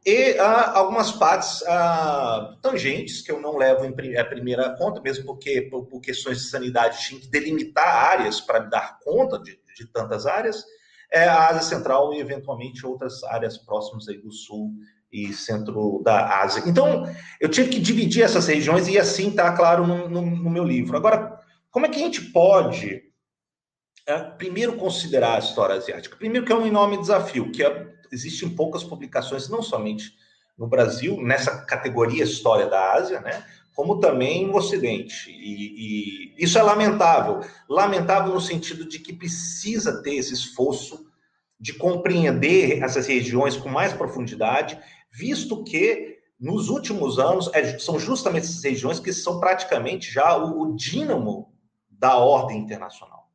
e 0.06 0.38
ah, 0.38 0.78
algumas 0.78 1.14
partes 1.14 1.64
ah, 1.66 2.58
tangentes 2.62 3.22
que 3.22 3.32
eu 3.32 3.40
não 3.40 3.56
levo 3.56 3.86
em 3.86 4.18
a 4.18 4.26
primeira 4.26 4.76
conta, 4.76 5.00
mesmo 5.00 5.26
porque 5.26 5.62
por, 5.62 5.86
por, 5.86 6.02
questões 6.02 6.40
de 6.40 6.50
sanidade 6.50 7.00
tinha 7.08 7.22
que 7.22 7.28
delimitar 7.28 7.88
áreas 7.88 8.42
para 8.42 8.60
dar 8.60 9.00
conta 9.00 9.40
de, 9.40 9.58
de 9.78 9.88
tantas 9.88 10.26
áreas, 10.26 10.66
é 11.14 11.26
a 11.26 11.50
Ásia 11.50 11.62
Central 11.62 12.12
e 12.14 12.20
eventualmente 12.20 12.86
outras 12.86 13.24
áreas 13.24 13.56
próximas 13.58 14.10
aí 14.10 14.18
do 14.18 14.32
Sul 14.32 14.74
e 15.12 15.32
centro 15.32 16.02
da 16.04 16.42
Ásia. 16.42 16.64
Então, 16.66 17.08
eu 17.40 17.48
tive 17.48 17.70
que 17.70 17.80
dividir 17.80 18.24
essas 18.24 18.48
regiões 18.48 18.88
e 18.88 18.98
assim 18.98 19.30
está 19.30 19.56
claro 19.56 19.86
no, 19.86 20.10
no, 20.10 20.22
no, 20.24 20.50
meu 20.50 20.64
livro. 20.64 20.98
Agora, 20.98 21.40
como 21.70 21.86
é 21.86 21.90
que 21.90 21.98
a 21.98 22.04
gente 22.04 22.20
pode 22.32 23.04
é, 24.08 24.20
primeiro 24.22 24.76
considerar 24.76 25.36
a 25.36 25.40
história 25.40 25.76
asiática? 25.76 26.16
Primeiro 26.16 26.48
que 26.48 26.52
é 26.52 26.56
um 26.56 26.66
enorme 26.66 26.98
desafio, 26.98 27.52
que 27.52 27.64
é 27.64 27.94
existem 28.12 28.50
poucas 28.50 28.84
publicações, 28.84 29.50
não 29.50 29.62
somente 29.62 30.14
no 30.58 30.68
Brasil, 30.68 31.22
nessa 31.22 31.66
categoria 31.66 32.24
História 32.24 32.68
da 32.68 32.94
Ásia, 32.94 33.20
né? 33.22 33.44
Como 33.76 34.00
também 34.00 34.48
no 34.48 34.56
Ocidente. 34.56 35.30
E, 35.32 36.34
e, 36.36 36.44
isso 36.44 36.58
é 36.58 36.62
lamentável. 36.62 37.42
Lamentável 37.68 38.34
no 38.34 38.42
sentido 38.42 38.88
de 38.88 39.00
que 39.00 39.14
precisa 39.14 40.02
ter 40.02 40.16
esse 40.16 40.34
esforço 40.34 41.06
de 41.60 41.74
compreender 41.74 42.84
essas 42.84 43.08
regiões 43.08 43.56
com 43.56 43.70
mais 43.70 43.94
profundidade, 43.94 44.78
visto 45.12 45.64
que 45.64 46.20
nos 46.40 46.68
últimos 46.68 47.20
anos 47.20 47.50
é, 47.54 47.80
são 47.80 47.98
justamente 47.98 48.44
essas 48.44 48.64
regiões 48.64 49.00
que 49.00 49.14
são 49.14 49.40
praticamente 49.40 50.12
já 50.12 50.36
o, 50.38 50.62
o 50.62 50.76
dínamo 50.76 51.54
da 51.90 52.18
ordem 52.18 52.60
internacional. 52.60 53.30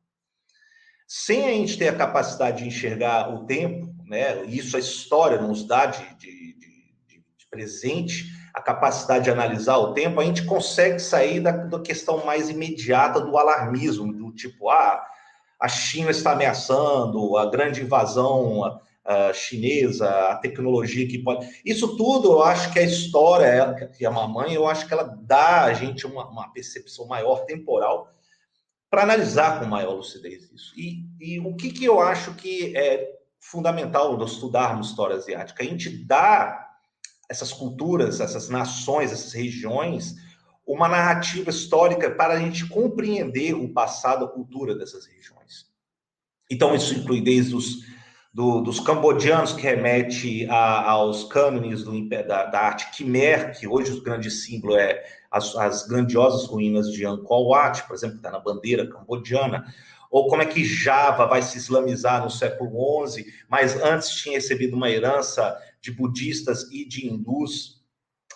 Sem 1.07 1.47
a 1.47 1.51
gente 1.53 1.77
ter 1.77 1.87
a 1.87 1.95
capacidade 1.95 2.59
de 2.59 2.67
enxergar 2.67 3.33
o 3.33 3.45
tempo, 3.47 3.91
né? 4.05 4.45
Isso 4.45 4.77
a 4.77 4.79
história 4.79 5.41
nos 5.41 5.65
dá 5.65 5.87
de, 5.87 6.03
de, 6.17 6.53
de, 6.53 7.23
de 7.35 7.47
presente, 7.49 8.25
a 8.53 8.61
capacidade 8.61 9.25
de 9.25 9.31
analisar 9.31 9.77
o 9.77 9.93
tempo, 9.93 10.19
a 10.19 10.25
gente 10.25 10.45
consegue 10.45 10.99
sair 10.99 11.39
da, 11.39 11.51
da 11.51 11.79
questão 11.79 12.25
mais 12.25 12.49
imediata 12.49 13.19
do 13.19 13.37
alarmismo, 13.37 14.13
do 14.13 14.31
tipo, 14.31 14.69
ah, 14.69 15.03
a 15.59 15.67
China 15.67 16.11
está 16.11 16.31
ameaçando, 16.31 17.37
a 17.37 17.45
grande 17.45 17.81
invasão 17.81 18.61
uh, 18.61 19.33
chinesa, 19.33 20.09
a 20.09 20.35
tecnologia 20.37 21.07
que 21.07 21.17
pode. 21.19 21.47
Isso 21.65 21.97
tudo, 21.97 22.33
eu 22.33 22.43
acho 22.43 22.71
que 22.71 22.79
a 22.79 22.83
história, 22.83 23.89
que 23.97 24.05
a 24.05 24.11
mamãe, 24.11 24.53
eu 24.53 24.67
acho 24.67 24.87
que 24.87 24.93
ela 24.93 25.17
dá 25.21 25.63
a 25.63 25.73
gente 25.73 26.05
uma, 26.07 26.29
uma 26.29 26.53
percepção 26.53 27.07
maior 27.07 27.45
temporal 27.45 28.13
para 28.89 29.03
analisar 29.03 29.59
com 29.59 29.65
maior 29.65 29.93
lucidez 29.93 30.49
isso. 30.51 30.73
E, 30.77 31.03
e 31.19 31.39
o 31.39 31.55
que, 31.55 31.71
que 31.71 31.85
eu 31.85 31.99
acho 31.99 32.33
que 32.35 32.75
é 32.75 33.19
fundamental 33.39 34.17
nós 34.17 34.31
estudarmos 34.31 34.89
história 34.89 35.15
asiática? 35.15 35.61
A 35.61 35.65
gente 35.65 35.89
dá 36.05 36.68
essas 37.29 37.53
culturas, 37.53 38.19
essas 38.19 38.49
nações, 38.49 39.11
essas 39.11 39.33
regiões, 39.33 40.15
uma 40.65 40.87
narrativa 40.87 41.49
histórica 41.49 42.09
para 42.11 42.33
a 42.33 42.39
gente 42.39 42.65
compreender 42.67 43.53
o 43.53 43.71
passado, 43.71 44.25
a 44.25 44.29
cultura 44.29 44.75
dessas 44.75 45.05
regiões. 45.05 45.67
Então, 46.49 46.73
isso 46.75 46.95
inclui 46.95 47.21
desde 47.21 47.55
os 47.55 47.87
do, 48.33 48.61
dos 48.61 48.79
cambodianos, 48.79 49.53
que 49.53 49.61
remete 49.61 50.47
a, 50.49 50.91
aos 50.91 51.23
cânones 51.25 51.83
do, 51.83 52.07
da, 52.09 52.45
da, 52.45 52.59
arte 52.59 53.03
Khmer, 53.03 53.57
que 53.57 53.67
hoje 53.67 53.91
o 53.91 54.01
grande 54.01 54.29
símbolo 54.29 54.77
é 54.77 55.03
as, 55.31 55.55
as 55.55 55.87
grandiosas 55.87 56.45
ruínas 56.45 56.91
de 56.91 57.05
Angkor 57.05 57.47
Wat, 57.47 57.83
por 57.87 57.95
exemplo, 57.95 58.15
que 58.15 58.19
está 58.19 58.31
na 58.31 58.39
bandeira 58.39 58.87
cambodiana, 58.87 59.65
ou 60.11 60.27
como 60.27 60.41
é 60.41 60.45
que 60.45 60.63
Java 60.63 61.25
vai 61.25 61.41
se 61.41 61.57
islamizar 61.57 62.23
no 62.23 62.29
século 62.29 63.07
XI, 63.07 63.25
mas 63.47 63.75
antes 63.81 64.09
tinha 64.09 64.35
recebido 64.35 64.75
uma 64.75 64.89
herança 64.89 65.55
de 65.81 65.91
budistas 65.91 66.63
e 66.71 66.87
de 66.87 67.07
hindus, 67.07 67.79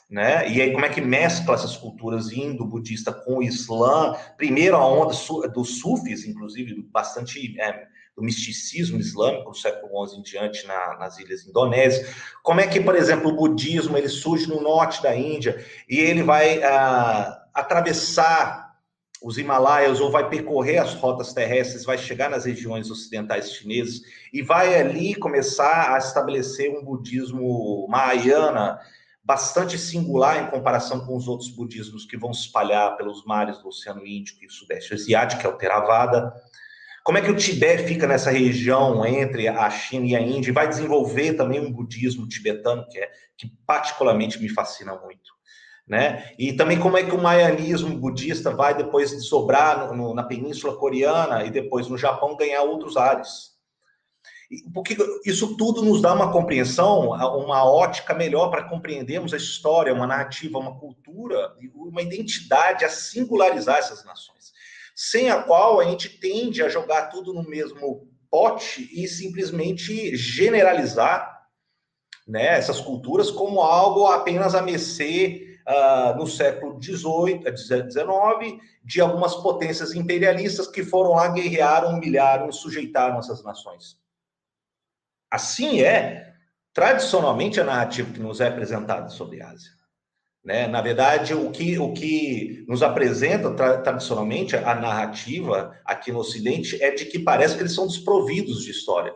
né? 0.10 0.50
E 0.52 0.62
aí 0.62 0.72
como 0.72 0.86
é 0.86 0.90
que 0.90 1.02
mescla 1.02 1.56
essas 1.56 1.76
culturas 1.76 2.32
indo-budista 2.32 3.12
com 3.12 3.38
o 3.38 3.44
Islã? 3.44 4.16
Primeiro 4.38 4.76
a 4.76 4.88
onda 4.88 5.14
dos 5.50 5.80
sufis, 5.80 6.26
inclusive, 6.26 6.82
bastante 6.92 7.60
é, 7.60 7.88
do 8.16 8.24
misticismo 8.24 9.00
islâmico 9.00 9.52
do 9.52 9.58
século 9.58 10.08
XI 10.08 10.18
em 10.18 10.22
diante 10.22 10.68
na, 10.68 10.98
nas 10.98 11.18
ilhas 11.18 11.48
indonésias. 11.48 12.16
Como 12.44 12.60
é 12.60 12.68
que, 12.68 12.80
por 12.80 12.96
exemplo, 12.96 13.32
o 13.32 13.36
budismo 13.36 13.98
ele 13.98 14.10
surge 14.10 14.48
no 14.48 14.62
norte 14.62 15.02
da 15.02 15.16
Índia 15.16 15.66
e 15.90 16.00
ele 16.00 16.22
vai 16.22 16.62
ah, 16.64 17.48
atravessar 17.54 18.73
os 19.24 19.38
Himalaias 19.38 20.02
ou 20.02 20.12
vai 20.12 20.30
percorrer 20.30 20.80
as 20.80 20.94
rotas 20.96 21.34
terrestres, 21.34 21.86
vai 21.86 21.98
chegar 21.98 22.30
nas 22.30 22.44
regiões 22.44 22.92
ocidentais 22.92 23.54
chinesas 23.54 24.02
e 24.34 24.42
vai 24.42 24.80
ali 24.80 25.16
começar 25.16 25.96
a 25.96 25.98
estabelecer 25.98 26.70
um 26.70 26.84
budismo 26.84 27.88
mahayana 27.90 28.80
bastante 29.24 29.78
singular 29.78 30.44
em 30.44 30.52
comparação 30.52 31.06
com 31.06 31.16
os 31.16 31.30
outros 31.30 31.50
budismos 31.50 32.06
que 32.06 32.18
vão 32.18 32.34
se 32.34 32.42
espalhar 32.42 32.98
pelos 32.98 33.24
mares 33.26 33.58
do 33.60 33.70
Oceano 33.70 34.06
Índico 34.06 34.44
e 34.44 34.50
Sudeste 34.50 34.94
Asiático, 34.94 35.40
que 35.40 35.48
é 35.48 35.50
o 35.50 35.58
Theravada. 35.58 36.34
Como 37.06 37.18
é 37.18 37.22
que 37.22 37.32
o 37.32 37.36
Tibete 37.36 37.84
fica 37.84 38.06
nessa 38.06 38.30
região 38.30 39.06
entre 39.06 39.48
a 39.48 39.70
China 39.70 40.06
e 40.06 40.16
a 40.18 40.22
Índia 40.22 40.50
e 40.50 40.54
vai 40.54 40.68
desenvolver 40.68 41.34
também 41.34 41.62
um 41.62 41.72
budismo 41.72 42.28
tibetano 42.28 42.86
que 42.90 43.00
é 43.00 43.10
que 43.38 43.48
particularmente 43.66 44.40
me 44.40 44.50
fascina 44.50 44.96
muito, 44.96 45.34
né? 45.88 46.34
E 46.38 46.54
também 46.54 46.80
como 46.80 46.98
é 46.98 47.04
que 47.04 47.16
o 47.16 47.22
maianismo 47.22 47.98
budista 47.98 48.52
vai 48.52 48.76
depois 48.76 49.12
desdobrar 49.12 49.88
no, 49.88 49.96
no, 49.96 50.14
na 50.14 50.24
Península 50.24 50.76
Coreana 50.76 51.44
e 51.44 51.52
depois 51.52 51.88
no 51.88 51.98
Japão 51.98 52.36
ganhar 52.36 52.64
outros 52.64 52.98
ares. 52.98 53.54
Porque 54.74 54.96
isso 55.26 55.58
tudo 55.58 55.82
nos 55.82 56.02
dá 56.02 56.14
uma 56.14 56.32
compreensão, 56.32 57.10
uma 57.10 57.66
ótica 57.66 58.14
melhor 58.14 58.50
para 58.50 58.70
compreendermos 58.70 59.34
a 59.34 59.38
história, 59.38 59.94
uma 59.94 60.06
narrativa, 60.06 60.60
uma 60.60 60.78
cultura, 60.78 61.54
uma 61.74 62.02
identidade 62.02 62.86
a 62.86 62.90
singularizar 62.90 63.78
essas 63.78 64.06
nações 64.06 64.54
sem 64.96 65.30
a 65.30 65.42
qual 65.42 65.80
a 65.80 65.86
gente 65.86 66.10
tende 66.20 66.62
a 66.62 66.70
jogar 66.70 67.08
tudo 67.08 67.34
no 67.34 67.44
mesmo 67.44 68.08
pote 68.30 68.90
e 68.94 69.08
simplesmente 69.08 70.16
generalizar 70.16 71.48
né, 72.28 72.58
essas 72.58 72.80
culturas 72.80 73.30
como 73.30 73.62
algo 73.62 74.06
apenas 74.08 74.56
a 74.56 74.62
mercê 74.62 75.53
uh, 75.68 76.18
no 76.18 76.28
século 76.28 76.82
XVIII, 76.82 77.44
XIX, 77.58 78.62
de 78.84 79.02
algumas 79.02 79.36
potências 79.36 79.94
imperialistas 79.94 80.68
que 80.68 80.84
foram 80.84 81.12
lá, 81.12 81.28
guerrearam, 81.30 81.96
humilharam 81.96 82.50
e 82.50 82.54
sujeitaram 82.54 83.20
essas 83.20 83.44
nações. 83.44 83.98
Assim 85.32 85.82
é, 85.82 86.34
tradicionalmente, 86.74 87.60
a 87.60 87.64
narrativa 87.64 88.12
que 88.12 88.20
nos 88.20 88.40
é 88.40 88.48
apresentada 88.48 89.10
sobre 89.10 89.42
a 89.42 89.50
Ásia. 89.50 89.72
Né? 90.44 90.68
Na 90.68 90.82
verdade, 90.82 91.34
o 91.34 91.50
que, 91.52 91.80
o 91.80 91.94
que 91.94 92.66
nos 92.68 92.84
apresenta 92.84 93.52
tra 93.52 93.78
tradicionalmente 93.78 94.58
a 94.58 94.76
narrativa 94.76 95.80
aqui 95.86 96.12
no 96.12 96.20
Ocidente 96.20 96.82
é 96.84 96.92
de 96.92 97.06
que 97.06 97.18
parece 97.18 97.56
que 97.56 97.62
eles 97.62 97.74
são 97.74 97.88
desprovidos 97.88 98.64
de 98.64 98.72
história. 98.72 99.14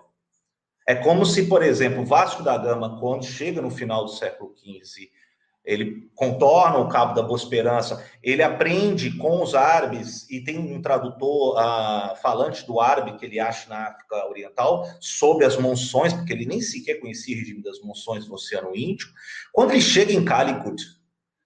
É 0.88 0.96
como 0.96 1.26
se, 1.26 1.48
por 1.48 1.62
exemplo, 1.62 2.06
Vasco 2.06 2.42
da 2.42 2.58
Gama, 2.58 2.98
quando 2.98 3.26
chega 3.26 3.62
no 3.62 3.70
final 3.70 4.06
do 4.06 4.12
século 4.12 4.56
XV, 4.56 5.10
ele 5.68 6.10
contorna 6.16 6.78
o 6.78 6.88
Cabo 6.88 7.14
da 7.14 7.22
Boa 7.22 7.38
Esperança, 7.38 8.02
ele 8.24 8.42
aprende 8.42 9.18
com 9.18 9.44
os 9.44 9.54
árabes, 9.54 10.26
e 10.30 10.42
tem 10.42 10.58
um 10.58 10.82
tradutor 10.82 11.58
uh, 11.58 12.16
falante 12.22 12.66
do 12.66 12.80
árabe 12.80 13.18
que 13.18 13.26
ele 13.26 13.38
acha 13.38 13.68
na 13.68 13.90
África 13.90 14.30
Oriental, 14.30 14.88
sobre 15.02 15.44
as 15.44 15.58
monções, 15.58 16.14
porque 16.14 16.32
ele 16.32 16.46
nem 16.46 16.62
sequer 16.62 17.02
conhecia 17.02 17.36
o 17.36 17.40
regime 17.40 17.62
das 17.62 17.82
monções 17.82 18.26
no 18.26 18.36
Oceano 18.36 18.74
Índico. 18.74 19.12
Quando 19.52 19.72
ele 19.72 19.82
chega 19.82 20.14
em 20.14 20.24
Calicut, 20.24 20.82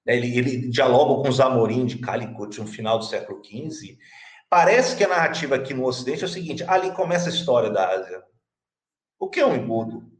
né, 0.05 0.15
ele, 0.15 0.37
ele 0.37 0.69
dialoga 0.69 1.23
com 1.23 1.27
os 1.27 1.39
Amorim 1.39 1.87
de 1.87 1.97
Calicut 1.97 2.59
no 2.59 2.67
final 2.67 2.99
do 2.99 3.05
século 3.05 3.41
XV. 3.43 3.97
Parece 4.47 4.95
que 4.95 5.03
a 5.03 5.07
narrativa 5.07 5.55
aqui 5.55 5.73
no 5.73 5.85
Ocidente 5.85 6.23
é 6.23 6.27
o 6.27 6.29
seguinte: 6.29 6.63
ali 6.67 6.91
começa 6.91 7.27
a 7.27 7.33
história 7.33 7.71
da 7.71 7.89
Ásia. 7.89 8.21
O 9.19 9.27
que 9.27 9.39
é 9.39 9.45
um 9.45 9.55
embudo? 9.55 10.10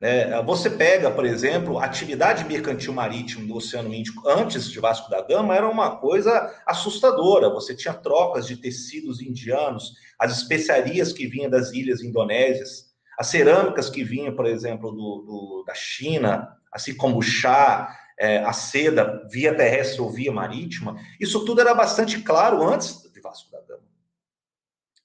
Né? 0.00 0.42
Você 0.42 0.68
pega, 0.68 1.10
por 1.10 1.24
exemplo, 1.24 1.78
a 1.78 1.84
atividade 1.84 2.44
mercantil 2.44 2.92
marítima 2.92 3.46
do 3.46 3.56
Oceano 3.56 3.94
Índico 3.94 4.28
antes 4.28 4.70
de 4.70 4.78
Vasco 4.78 5.08
da 5.10 5.22
Gama 5.22 5.54
era 5.54 5.68
uma 5.68 5.96
coisa 5.96 6.54
assustadora. 6.66 7.48
Você 7.50 7.74
tinha 7.74 7.94
trocas 7.94 8.46
de 8.46 8.56
tecidos 8.56 9.20
indianos, 9.20 9.92
as 10.18 10.36
especiarias 10.36 11.12
que 11.12 11.26
vinham 11.26 11.50
das 11.50 11.72
ilhas 11.72 12.02
indonésias, 12.02 12.94
as 13.18 13.28
cerâmicas 13.28 13.88
que 13.88 14.04
vinham, 14.04 14.36
por 14.36 14.46
exemplo, 14.46 14.90
do, 14.90 15.22
do 15.26 15.64
da 15.66 15.74
China, 15.74 16.48
assim 16.70 16.94
como 16.94 17.16
o 17.16 17.22
chá, 17.22 17.96
é, 18.18 18.38
a 18.38 18.52
seda 18.52 19.26
via 19.30 19.54
terrestre 19.54 20.00
ou 20.00 20.10
via 20.10 20.32
marítima, 20.32 20.96
isso 21.20 21.44
tudo 21.44 21.60
era 21.60 21.74
bastante 21.74 22.20
claro 22.22 22.66
antes 22.66 23.02
de 23.10 23.20
Vasco 23.20 23.50
da 23.50 23.60
Gama. 23.62 23.84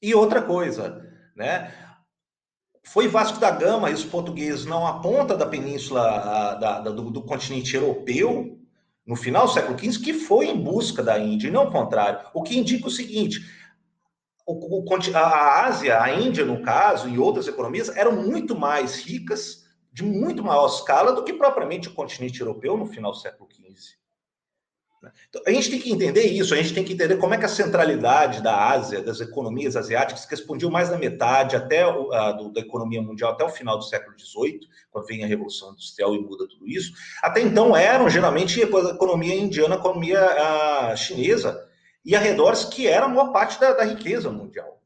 E 0.02 0.14
outra 0.16 0.42
coisa, 0.42 1.06
né? 1.36 1.72
Foi 2.92 3.08
Vasco 3.08 3.40
da 3.40 3.50
Gama 3.50 3.90
e 3.90 3.94
os 3.94 4.04
portugueses 4.04 4.66
não 4.66 4.86
a 4.86 5.00
ponta 5.00 5.38
da 5.38 5.46
península 5.46 6.02
a, 6.02 6.56
da, 6.56 6.80
do, 6.82 7.10
do, 7.10 7.22
continente 7.22 7.74
europeu, 7.74 8.60
no 9.08 9.16
final 9.16 9.46
do 9.46 9.54
século 9.54 9.80
XV, 9.80 10.04
que 10.04 10.14
foi 10.14 10.48
em 10.48 10.62
busca 10.62 11.02
da 11.02 11.18
Índia, 11.18 11.48
e 11.48 11.52
não 11.52 11.70
o 11.70 11.72
contrário. 11.72 12.20
O 12.34 12.44
que 12.44 12.60
indica 12.60 12.88
o 12.88 12.92
seguinte: 12.92 13.40
o, 14.46 14.84
o, 14.84 15.16
a 15.16 15.66
Ásia, 15.68 16.02
a 16.02 16.14
Índia, 16.14 16.44
no 16.44 16.62
caso, 16.62 17.08
e 17.08 17.18
outras 17.18 17.48
economias, 17.48 17.88
eram 17.96 18.12
muito 18.12 18.60
mais 18.60 18.98
ricas 18.98 19.64
de 19.94 20.04
muito 20.04 20.44
maior 20.44 20.68
escala 20.68 21.14
do 21.14 21.24
que 21.24 21.32
propriamente 21.32 21.88
o 21.88 21.94
continente 21.94 22.42
europeu 22.42 22.76
no 22.76 22.86
final 22.86 23.12
do 23.12 23.18
século 23.18 23.48
XV. 23.50 24.01
Então, 25.30 25.42
a 25.48 25.52
gente 25.52 25.72
tem 25.72 25.80
que 25.80 25.92
entender 25.92 26.24
isso, 26.24 26.54
a 26.54 26.58
gente 26.58 26.74
tem 26.74 26.84
que 26.84 26.94
entender 26.94 27.18
como 27.18 27.34
é 27.34 27.38
que 27.38 27.46
a 27.46 27.50
centralidade 27.50 28.42
da 28.42 28.70
Ásia, 28.70 29.02
das 29.02 29.20
economias 29.20 29.76
asiáticas, 29.76 30.26
que 30.26 30.34
expandiu 30.34 30.70
mais 30.70 30.90
da 30.90 30.98
metade 30.98 31.56
até 31.56 31.88
o, 31.88 32.14
a, 32.14 32.32
do, 32.32 32.52
da 32.52 32.62
economia 32.62 33.02
mundial 33.02 33.32
até 33.32 33.44
o 33.44 33.50
final 33.50 33.78
do 33.78 33.84
século 33.84 34.16
XVIII, 34.18 34.60
quando 34.92 35.08
vem 35.08 35.24
a 35.24 35.28
Revolução 35.28 35.72
Industrial 35.72 36.14
e 36.14 36.20
muda 36.20 36.48
tudo 36.48 36.68
isso, 36.68 36.94
até 37.24 37.42
então 37.42 37.76
eram 37.76 38.10
geralmente 38.10 38.62
a 38.62 38.66
economia 38.66 39.36
indiana, 39.36 39.76
a 39.76 39.80
economia 39.80 40.20
a, 40.20 40.96
chinesa 40.96 41.68
e 42.06 42.16
arredores, 42.16 42.66
que 42.66 42.88
era 42.88 43.06
a 43.06 43.10
maior 43.10 43.32
parte 43.32 43.60
da, 43.60 43.74
da 43.74 43.84
riqueza 43.84 44.30
mundial. 44.30 44.82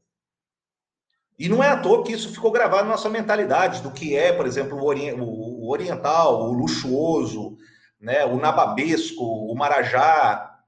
E 1.38 1.50
não 1.50 1.62
é 1.62 1.68
à 1.68 1.78
toa 1.78 2.04
que 2.04 2.14
isso 2.14 2.32
ficou 2.32 2.50
gravado 2.50 2.86
na 2.86 2.92
nossa 2.92 3.10
mentalidade 3.10 3.82
do 3.82 3.92
que 3.92 4.16
é, 4.16 4.32
por 4.32 4.46
exemplo, 4.46 4.78
o, 4.78 5.70
oriental, 5.70 6.50
o 6.50 6.54
luxuoso, 6.54 7.58
né, 8.06 8.24
o 8.24 8.38
nababesco, 8.38 9.24
o 9.24 9.56
marajá, 9.56 10.60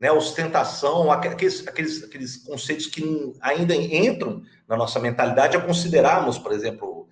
né, 0.00 0.10
ostentação, 0.10 1.12
aqueles, 1.12 1.66
aqueles, 1.68 2.02
aqueles 2.02 2.38
conceitos 2.38 2.86
que 2.86 3.32
ainda 3.40 3.76
entram 3.76 4.42
na 4.66 4.76
nossa 4.76 4.98
mentalidade 4.98 5.56
a 5.56 5.60
considerarmos, 5.60 6.36
por 6.36 6.50
exemplo, 6.50 7.08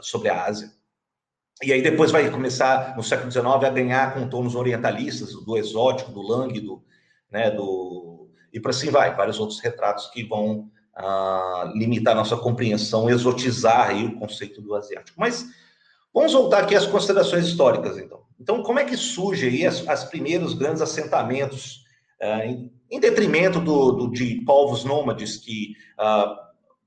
sobre 0.00 0.30
a 0.30 0.44
Ásia. 0.46 0.72
E 1.62 1.72
aí 1.74 1.82
depois 1.82 2.10
vai 2.10 2.30
começar, 2.30 2.96
no 2.96 3.02
século 3.02 3.30
XIX, 3.30 3.46
a 3.46 3.70
ganhar 3.70 4.14
com 4.14 4.28
tons 4.28 4.54
orientalistas, 4.54 5.34
do 5.34 5.58
exótico, 5.58 6.10
do 6.10 6.22
lang, 6.22 6.58
do, 6.58 6.82
né, 7.30 7.50
do... 7.50 8.30
e 8.50 8.58
por 8.58 8.70
assim 8.70 8.90
vai, 8.90 9.14
vários 9.14 9.38
outros 9.38 9.60
retratos 9.60 10.06
que 10.06 10.24
vão 10.24 10.70
uh, 10.96 11.68
limitar 11.74 12.14
nossa 12.14 12.36
compreensão, 12.36 13.10
exotizar 13.10 13.88
aí 13.88 14.06
o 14.06 14.18
conceito 14.18 14.62
do 14.62 14.74
asiático. 14.74 15.20
Mas 15.20 15.44
vamos 16.14 16.32
voltar 16.32 16.62
aqui 16.62 16.74
às 16.74 16.86
considerações 16.86 17.46
históricas, 17.46 17.98
então. 17.98 18.17
Então, 18.40 18.62
como 18.62 18.78
é 18.78 18.84
que 18.84 18.96
surge 18.96 19.46
aí 19.46 19.66
as, 19.66 19.86
as 19.88 20.04
primeiros 20.04 20.54
grandes 20.54 20.80
assentamentos 20.80 21.84
uh, 22.22 22.42
em, 22.44 22.72
em, 22.90 23.00
detrimento 23.00 23.60
do, 23.60 23.92
do, 23.92 24.10
de 24.10 24.42
povos 24.46 24.84
nômades 24.84 25.36
que 25.36 25.74
uh, 25.98 26.36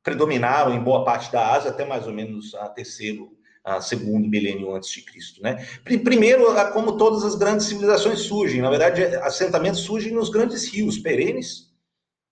predominaram 0.02 0.74
em 0.74 0.84
boa 0.84 1.04
parte 1.04 1.32
da 1.32 1.54
Ásia 1.54 1.72
até 1.72 1.86
mais 1.86 2.08
ou 2.08 2.14
menos 2.14 2.56
a 2.56 2.70
terceiro 2.70 3.38
uh, 3.68 3.82
segundo 3.82 4.30
milênio 4.30 4.74
antes 4.74 4.90
de 4.90 5.02
Cristo, 5.02 5.42
né? 5.42 5.66
Primeiro, 5.84 6.46
como 6.72 6.98
todas 6.98 7.24
as 7.24 7.36
grandes 7.36 7.68
civilizações 7.68 8.22
surgem, 8.22 8.62
na 8.62 8.70
verdade, 8.70 9.04
assentamentos 9.18 9.82
surgem 9.82 10.14
nos 10.14 10.30
grandes 10.30 10.68
rios 10.74 10.98
perenes, 10.98 11.70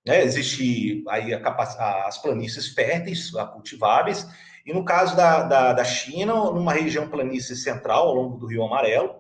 né? 0.08 0.24
Existe 0.24 1.04
aí 1.10 1.34
a, 1.34 2.08
as 2.08 2.22
planícies 2.22 2.70
férteis, 2.70 3.32
cultiváveis, 3.54 4.26
e 4.70 4.74
no 4.74 4.86
caso 4.86 5.16
da, 5.16 5.42
da, 5.42 5.74
da 5.74 5.84
China, 5.84 6.52
numa 6.52 6.72
região 6.72 7.10
planície 7.10 7.56
central, 7.56 8.10
ao 8.10 8.14
longo 8.14 8.38
do 8.38 8.46
Rio 8.46 8.64
Amarelo, 8.64 9.16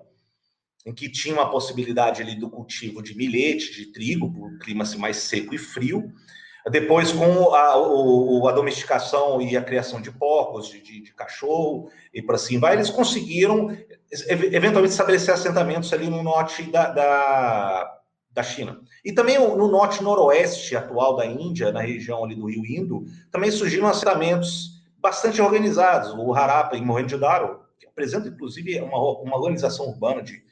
em 0.85 0.93
que 0.93 1.09
tinha 1.09 1.33
uma 1.33 1.49
possibilidade 1.49 2.21
ali 2.21 2.35
do 2.35 2.51
cultivo 2.51 3.01
de 3.01 3.17
milhete, 3.17 3.73
de 3.73 3.87
trigo, 3.91 4.31
por 4.31 4.59
clima 4.59 4.83
assim, 4.83 4.99
mais 4.99 5.17
seco 5.17 5.55
e 5.55 5.57
frio. 5.57 6.13
Depois, 6.69 7.11
com 7.11 7.55
a, 7.55 7.75
o, 7.79 8.47
a 8.47 8.51
domesticação 8.51 9.41
e 9.41 9.57
a 9.57 9.63
criação 9.63 9.99
de 9.99 10.11
porcos, 10.11 10.67
de, 10.67 10.81
de, 10.83 11.01
de 11.01 11.13
cachorro 11.15 11.89
e 12.13 12.21
por 12.21 12.35
assim 12.35 12.59
vai, 12.59 12.75
eles 12.75 12.91
conseguiram 12.91 13.75
eventualmente 14.27 14.91
estabelecer 14.91 15.33
assentamentos 15.33 15.91
ali 15.91 16.11
no 16.11 16.21
norte 16.21 16.61
da, 16.69 16.91
da, 16.91 17.99
da 18.29 18.43
China. 18.43 18.79
E 19.03 19.11
também 19.11 19.39
no 19.39 19.67
norte 19.67 20.03
noroeste 20.03 20.75
atual 20.75 21.15
da 21.15 21.25
Índia, 21.25 21.71
na 21.71 21.81
região 21.81 22.23
ali 22.23 22.35
do 22.35 22.45
Rio 22.45 22.63
Indo, 22.67 23.05
também 23.31 23.49
surgiram 23.49 23.87
assentamentos 23.87 24.77
bastante 24.99 25.41
organizados. 25.41 26.13
O 26.13 26.33
Harappa 26.33 26.77
em 26.77 26.85
Mohenjo-Daro, 26.85 27.61
que 27.79 27.87
apresenta 27.87 28.27
inclusive 28.27 28.79
uma, 28.81 28.97
uma 29.21 29.37
organização 29.37 29.87
urbana 29.87 30.21
de 30.21 30.43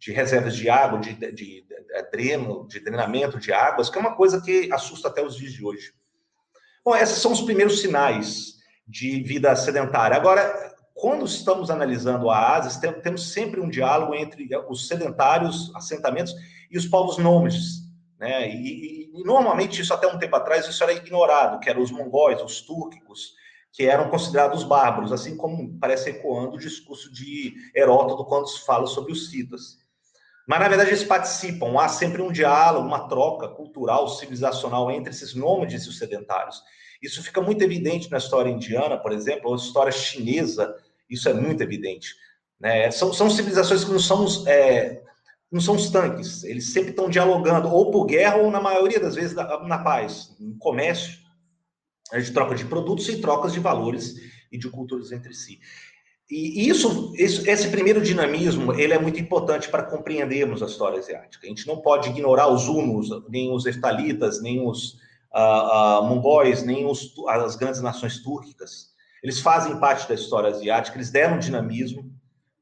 de 0.00 0.12
reservas 0.12 0.56
de 0.56 0.68
água, 0.70 0.98
de, 0.98 1.12
de, 1.12 1.30
de, 1.30 1.64
dreno, 2.10 2.66
de 2.66 2.80
drenamento 2.80 3.38
de 3.38 3.52
águas, 3.52 3.90
que 3.90 3.98
é 3.98 4.00
uma 4.00 4.16
coisa 4.16 4.40
que 4.40 4.72
assusta 4.72 5.08
até 5.08 5.22
os 5.22 5.36
dias 5.36 5.52
de 5.52 5.62
hoje. 5.62 5.92
Bom, 6.82 6.96
esses 6.96 7.18
são 7.18 7.32
os 7.32 7.42
primeiros 7.42 7.80
sinais 7.82 8.54
de 8.88 9.22
vida 9.22 9.54
sedentária. 9.54 10.16
Agora, 10.16 10.74
quando 10.94 11.26
estamos 11.26 11.70
analisando 11.70 12.30
a 12.30 12.56
Ásia, 12.56 12.92
temos 12.94 13.30
sempre 13.30 13.60
um 13.60 13.68
diálogo 13.68 14.14
entre 14.14 14.48
os 14.70 14.88
sedentários, 14.88 15.70
assentamentos, 15.76 16.34
e 16.70 16.78
os 16.78 16.86
povos 16.86 17.18
nômades. 17.18 17.80
Né? 18.18 18.48
E, 18.48 18.54
e, 18.54 19.20
e, 19.20 19.24
normalmente, 19.24 19.82
isso 19.82 19.92
até 19.92 20.06
um 20.06 20.18
tempo 20.18 20.34
atrás, 20.34 20.66
isso 20.66 20.82
era 20.82 20.94
ignorado, 20.94 21.60
que 21.60 21.68
eram 21.68 21.82
os 21.82 21.90
mongóis, 21.90 22.40
os 22.40 22.62
túrquicos, 22.62 23.34
que 23.72 23.84
eram 23.84 24.10
considerados 24.10 24.64
bárbaros, 24.64 25.12
assim 25.12 25.36
como 25.36 25.78
parece 25.78 26.10
ecoando 26.10 26.56
o 26.56 26.58
discurso 26.58 27.12
de 27.12 27.54
Heródoto 27.74 28.24
quando 28.24 28.48
se 28.48 28.64
fala 28.64 28.86
sobre 28.86 29.12
os 29.12 29.30
citas. 29.30 29.78
Mas, 30.46 30.58
na 30.58 30.68
verdade, 30.68 30.90
eles 30.90 31.04
participam. 31.04 31.78
Há 31.78 31.88
sempre 31.88 32.20
um 32.20 32.32
diálogo, 32.32 32.86
uma 32.86 33.08
troca 33.08 33.46
cultural, 33.46 34.08
civilizacional 34.08 34.90
entre 34.90 35.10
esses 35.10 35.34
nômades 35.34 35.84
e 35.84 35.88
os 35.88 35.98
sedentários. 35.98 36.60
Isso 37.00 37.22
fica 37.22 37.40
muito 37.40 37.62
evidente 37.62 38.10
na 38.10 38.18
história 38.18 38.50
indiana, 38.50 38.98
por 38.98 39.12
exemplo, 39.12 39.48
ou 39.48 39.56
na 39.56 39.62
história 39.62 39.92
chinesa, 39.92 40.74
isso 41.08 41.28
é 41.28 41.32
muito 41.32 41.62
evidente. 41.62 42.14
Né? 42.58 42.90
São, 42.90 43.12
são 43.12 43.30
civilizações 43.30 43.84
que 43.84 43.90
não 43.90 43.98
são, 43.98 44.26
é, 44.46 45.00
não 45.50 45.60
são 45.60 45.76
os 45.76 45.88
tanques, 45.88 46.44
eles 46.44 46.72
sempre 46.72 46.90
estão 46.90 47.08
dialogando, 47.08 47.72
ou 47.72 47.90
por 47.90 48.04
guerra, 48.04 48.36
ou 48.36 48.50
na 48.50 48.60
maioria 48.60 49.00
das 49.00 49.14
vezes 49.14 49.34
na, 49.34 49.62
na 49.64 49.78
paz, 49.78 50.36
no 50.38 50.58
comércio, 50.58 51.19
de 52.18 52.32
troca 52.32 52.54
de 52.54 52.64
produtos 52.64 53.08
e 53.08 53.20
trocas 53.20 53.52
de 53.52 53.60
valores 53.60 54.16
e 54.50 54.58
de 54.58 54.68
culturas 54.68 55.12
entre 55.12 55.32
si. 55.34 55.60
E 56.30 56.68
isso, 56.68 57.12
esse 57.16 57.68
primeiro 57.70 58.00
dinamismo, 58.00 58.72
ele 58.72 58.92
é 58.92 58.98
muito 59.00 59.18
importante 59.18 59.68
para 59.68 59.82
compreendermos 59.82 60.62
a 60.62 60.66
história 60.66 61.00
asiática. 61.00 61.44
A 61.44 61.48
gente 61.48 61.66
não 61.66 61.78
pode 61.78 62.08
ignorar 62.08 62.46
os 62.46 62.68
hunos, 62.68 63.08
nem 63.28 63.52
os 63.52 63.66
eftalitas, 63.66 64.40
nem 64.40 64.64
os 64.64 64.92
uh, 65.34 66.02
uh, 66.02 66.06
mongóis, 66.06 66.62
nem 66.62 66.86
os, 66.86 67.12
as 67.26 67.56
grandes 67.56 67.82
nações 67.82 68.22
túrquicas. 68.22 68.90
Eles 69.24 69.40
fazem 69.40 69.80
parte 69.80 70.08
da 70.08 70.14
história 70.14 70.50
asiática, 70.50 70.96
eles 70.96 71.10
deram 71.10 71.36
dinamismo. 71.36 72.08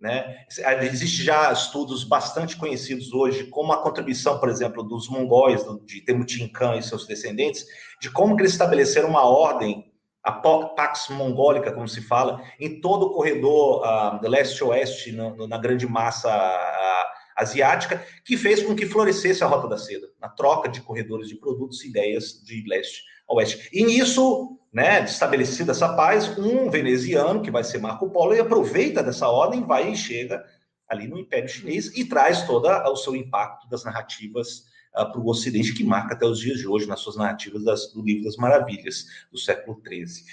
Né? 0.00 0.46
Existem 0.82 1.24
já 1.24 1.52
estudos 1.52 2.04
bastante 2.04 2.56
conhecidos 2.56 3.12
hoje, 3.12 3.44
como 3.46 3.72
a 3.72 3.82
contribuição, 3.82 4.38
por 4.38 4.48
exemplo, 4.48 4.82
dos 4.82 5.08
mongóis, 5.08 5.62
de 5.84 6.00
Temujin 6.02 6.48
Khan 6.48 6.76
e 6.76 6.82
seus 6.82 7.06
descendentes, 7.06 7.66
de 8.00 8.10
como 8.10 8.36
que 8.36 8.42
eles 8.42 8.52
estabeleceram 8.52 9.08
uma 9.08 9.24
ordem 9.24 9.88
a 10.22 10.32
Pax 10.32 11.08
Mongólica, 11.10 11.72
como 11.72 11.88
se 11.88 12.02
fala, 12.02 12.42
em 12.60 12.80
todo 12.80 13.06
o 13.06 13.12
corredor 13.12 13.82
uh, 13.82 14.28
leste-oeste, 14.28 15.12
na 15.12 15.56
grande 15.56 15.86
massa 15.86 16.28
uh, 16.28 17.08
asiática, 17.36 18.04
que 18.24 18.36
fez 18.36 18.62
com 18.62 18.74
que 18.74 18.84
florescesse 18.84 19.42
a 19.42 19.46
Rota 19.46 19.68
da 19.68 19.78
Seda, 19.78 20.06
na 20.20 20.28
troca 20.28 20.68
de 20.68 20.82
corredores 20.82 21.28
de 21.28 21.36
produtos 21.36 21.82
e 21.82 21.88
ideias 21.88 22.42
de 22.44 22.62
leste 22.68 23.02
a 23.28 23.34
oeste. 23.34 23.68
E 23.72 23.84
nisso, 23.84 24.58
né, 24.72 25.02
estabelecida 25.04 25.72
essa 25.72 25.94
paz, 25.94 26.36
um 26.38 26.70
veneziano, 26.70 27.42
que 27.42 27.50
vai 27.50 27.64
ser 27.64 27.78
Marco 27.78 28.10
Polo, 28.10 28.34
e 28.34 28.40
aproveita 28.40 29.02
dessa 29.02 29.28
ordem, 29.28 29.64
vai 29.64 29.90
e 29.90 29.96
chega 29.96 30.44
ali 30.88 31.06
no 31.06 31.18
Império 31.18 31.48
Chinês 31.48 31.96
e 31.96 32.04
traz 32.04 32.42
todo 32.42 32.66
o 32.66 32.96
seu 32.96 33.14
impacto 33.14 33.68
das 33.68 33.84
narrativas 33.84 34.64
uh, 34.96 35.10
para 35.10 35.20
o 35.20 35.28
Ocidente, 35.28 35.74
que 35.74 35.84
marca 35.84 36.14
até 36.14 36.24
os 36.24 36.38
dias 36.38 36.58
de 36.58 36.66
hoje 36.66 36.86
nas 36.86 37.00
suas 37.00 37.16
narrativas 37.16 37.64
das, 37.64 37.92
do 37.92 38.02
Livro 38.02 38.24
das 38.24 38.36
Maravilhas, 38.36 39.04
do 39.30 39.38
século 39.38 39.80
XIII. 39.86 40.24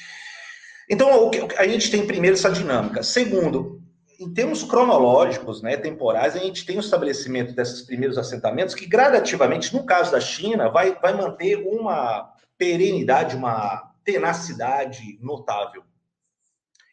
Então, 0.90 1.30
que, 1.30 1.40
a 1.58 1.68
gente 1.68 1.90
tem 1.90 2.06
primeiro 2.06 2.36
essa 2.36 2.52
dinâmica. 2.52 3.04
Segundo, 3.04 3.82
em 4.20 4.34
termos 4.34 4.64
cronológicos, 4.64 5.62
né, 5.62 5.76
temporais, 5.76 6.36
a 6.36 6.40
gente 6.40 6.66
tem 6.66 6.78
o 6.78 6.80
estabelecimento 6.80 7.54
desses 7.54 7.82
primeiros 7.82 8.18
assentamentos 8.18 8.76
que 8.76 8.86
gradativamente, 8.86 9.74
no 9.74 9.86
caso 9.86 10.12
da 10.12 10.22
China, 10.22 10.70
vai, 10.70 10.96
vai 10.96 11.14
manter 11.14 11.58
uma 11.68 12.32
perenidade, 12.58 13.36
uma 13.36 13.92
tenacidade 14.06 15.20
notável. 15.22 15.84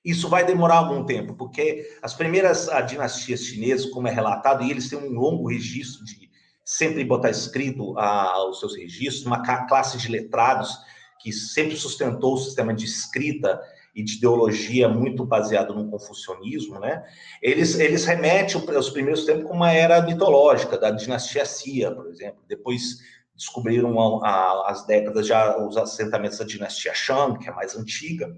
Isso 0.05 0.29
vai 0.29 0.45
demorar 0.45 0.77
algum 0.77 1.05
tempo, 1.05 1.35
porque 1.35 1.89
as 2.03 2.13
primeiras 2.13 2.69
dinastias 2.89 3.45
chinesas, 3.45 3.89
como 3.91 4.09
é 4.09 4.11
relatado, 4.11 4.65
e 4.65 4.71
eles 4.71 4.89
têm 4.89 4.99
um 4.99 5.13
longo 5.13 5.49
registro 5.49 6.05
de 6.05 6.29
sempre 6.65 7.05
botar 7.05 7.31
escrito 7.31 7.97
ah, 7.99 8.49
os 8.49 8.59
seus 8.59 8.77
registros, 8.77 9.27
uma 9.27 9.43
classe 9.69 9.99
de 9.99 10.09
letrados 10.09 10.77
que 11.21 11.33
sempre 11.33 11.77
sustentou 11.77 12.35
o 12.35 12.39
sistema 12.39 12.75
de 12.75 12.85
escrita 12.85 13.61
e 13.95 14.03
de 14.03 14.17
ideologia 14.17 14.89
muito 14.89 15.25
baseado 15.25 15.75
no 15.75 15.89
confucionismo, 15.89 16.81
né? 16.81 17.05
Eles, 17.41 17.79
eles 17.79 18.05
remetem 18.05 18.61
aos 18.75 18.91
primeiros 18.91 19.25
tempos 19.25 19.45
com 19.45 19.55
uma 19.55 19.71
era 19.71 20.01
mitológica, 20.03 20.79
da 20.79 20.91
dinastia 20.91 21.45
Xia, 21.45 21.93
por 21.93 22.09
exemplo. 22.09 22.43
Depois 22.49 22.99
descobriram 23.43 24.23
a, 24.25 24.29
a, 24.29 24.71
as 24.71 24.87
décadas 24.87 25.27
já 25.27 25.57
os 25.59 25.77
assentamentos 25.77 26.39
da 26.39 26.45
dinastia 26.45 26.95
Shang, 26.95 27.39
que 27.39 27.49
é 27.49 27.53
mais 27.53 27.77
antiga, 27.77 28.29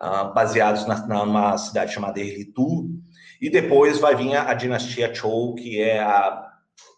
uh, 0.00 0.32
baseados 0.34 0.86
na, 0.86 1.06
numa 1.06 1.56
cidade 1.56 1.94
chamada 1.94 2.20
Erlitu. 2.20 2.90
E 3.40 3.50
depois 3.50 3.98
vai 3.98 4.14
vir 4.14 4.36
a, 4.36 4.50
a 4.50 4.54
dinastia 4.54 5.12
Chou, 5.14 5.54
que 5.54 5.80
é 5.80 6.00
a 6.00 6.50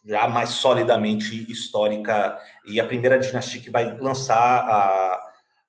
já 0.05 0.29
mais 0.29 0.51
solidamente 0.51 1.51
histórica 1.51 2.39
e 2.65 2.81
a 2.81 2.87
primeira 2.87 3.19
dinastia 3.19 3.61
que 3.61 3.71
vai 3.71 3.99
lançar 3.99 4.37
a, 4.37 5.21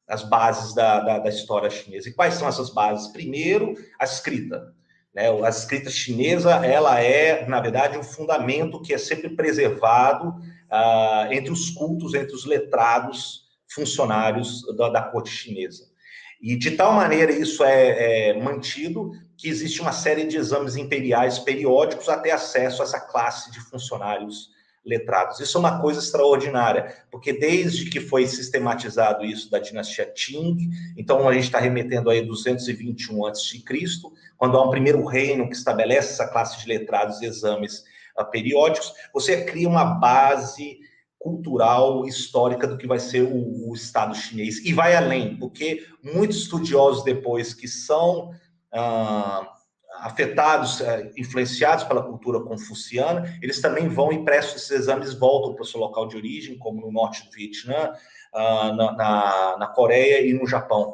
as 0.08 0.24
bases 0.24 0.76
da, 0.76 1.00
da, 1.00 1.20
da, 1.20 1.30
história 1.30 1.70
chinesa. 1.70 2.08
E 2.08 2.14
quais 2.14 2.36
são 2.36 2.48
essas 2.48 2.70
bases? 2.70 3.08
Primeiro, 3.08 3.74
a 4.00 4.06
escrita. 4.06 4.74
Né? 5.18 5.30
A 5.44 5.50
escrita 5.50 5.90
chinesa, 5.90 6.64
ela 6.64 7.02
é, 7.02 7.48
na 7.48 7.60
verdade, 7.60 7.98
um 7.98 8.04
fundamento 8.04 8.80
que 8.80 8.94
é 8.94 9.00
sempre 9.00 9.30
preservado 9.30 10.30
uh, 10.30 11.34
entre 11.34 11.52
os 11.52 11.72
cultos, 11.72 12.14
entre 12.14 12.36
os 12.36 12.46
letrados 12.46 13.48
funcionários 13.68 14.62
da, 14.78 14.90
da 14.90 15.02
corte 15.02 15.32
chinesa. 15.32 15.86
E 16.40 16.56
de 16.56 16.72
tal 16.72 16.94
maneira 16.94 17.32
isso 17.32 17.64
é, 17.64 18.30
é, 18.30 18.40
mantido 18.40 19.12
que 19.36 19.50
existe 19.50 19.82
uma 19.82 19.92
série 19.92 20.26
de 20.28 20.38
exames 20.38 20.76
imperiais 20.76 21.40
periódicos 21.40 22.08
até 22.10 22.32
acesso 22.32 22.84
a 22.84 22.86
essa 22.86 23.00
classe 23.00 23.52
de 23.52 23.60
funcionários 23.60 24.52
letrados. 24.88 25.40
Isso 25.40 25.58
é 25.58 25.60
uma 25.60 25.80
coisa 25.82 26.00
extraordinária, 26.00 26.96
porque 27.12 27.34
desde 27.34 27.90
que 27.90 28.00
foi 28.00 28.26
sistematizado 28.26 29.26
isso 29.26 29.52
da 29.52 29.60
dinastia 29.60 30.06
Qing, 30.06 30.70
então 30.96 31.28
a 31.28 31.34
gente 31.34 31.44
está 31.44 31.60
remetendo 31.60 32.10
aí 32.10 32.26
221 32.26 33.26
a.C., 33.26 33.62
quando 34.38 34.58
há 34.58 34.64
um 34.64 34.70
primeiro 34.70 35.04
reino 35.06 35.50
que 35.50 35.56
estabelece 35.56 36.14
essa 36.14 36.28
classe 36.28 36.60
de 36.62 36.68
letrados 36.68 37.22
e 37.22 37.26
exames 37.26 37.84
uh, 38.18 38.26
periódicos, 38.26 38.94
você 39.14 39.44
cria 39.44 39.68
uma 39.68 39.84
base 39.84 40.78
cultural, 41.20 42.06
histórica 42.06 42.68
do 42.68 42.78
que 42.78 42.88
vai 42.88 43.00
ser 43.00 43.24
o, 43.24 43.70
o, 43.70 43.74
Estado 43.74 44.16
chinês. 44.16 44.64
E 44.64 44.72
vai 44.72 44.96
além, 44.96 45.36
porque 45.38 45.86
muitos 46.02 46.38
estudiosos 46.38 47.04
depois 47.04 47.54
que 47.54 47.68
são 47.68 48.32
ah, 48.72 49.57
afetados, 50.02 50.82
eh, 50.82 51.12
influenciados 51.18 51.84
pela 51.84 52.04
cultura 52.04 52.40
confuciana, 52.40 53.38
eles 53.42 53.62
também 53.62 53.88
vão 53.88 54.12
e 54.12 54.24
prestam 54.24 54.56
esses 54.56 54.72
exames, 54.72 55.14
voltam 55.14 55.54
para 55.54 55.64
o 55.64 55.66
seu 55.66 55.80
local 55.80 56.08
de 56.08 56.16
origem, 56.16 56.58
como 56.58 56.82
no 56.82 56.92
norte 56.92 57.26
do 57.26 57.32
Vietnã, 57.32 57.94
ah, 58.34 58.74
na, 58.74 58.92
na, 58.94 59.58
na 59.60 59.68
Coreia 59.68 60.22
e 60.22 60.34
no 60.34 60.46
Japão. 60.46 60.94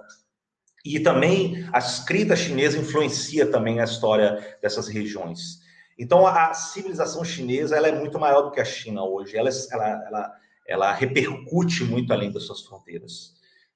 E 0.86 1.00
também 1.00 1.68
a 1.72 1.80
escrita 1.80 2.36
chinesa 2.36 2.78
influencia 2.78 3.50
também 3.50 3.80
a 3.80 3.86
história 3.86 4.58
dessas 4.62 4.88
regiões. 4.88 5.62
Então, 5.98 6.26
a 6.28 6.54
civilização 6.54 7.24
chinesa 7.24 7.76
ela 7.76 7.88
é 7.88 7.92
muito 7.92 8.20
maior 8.20 8.42
do 8.42 8.52
que 8.52 8.60
a 8.60 8.66
China 8.66 9.04
hoje. 9.04 9.38
Ela, 9.38 9.50
ela, 9.72 10.04
ela, 10.08 10.34
ela 10.68 10.94
repercute 10.94 11.84
muito 11.84 12.12
além 12.12 12.32
das 12.32 12.44
suas 12.44 12.62
fronteiras. 12.62 13.34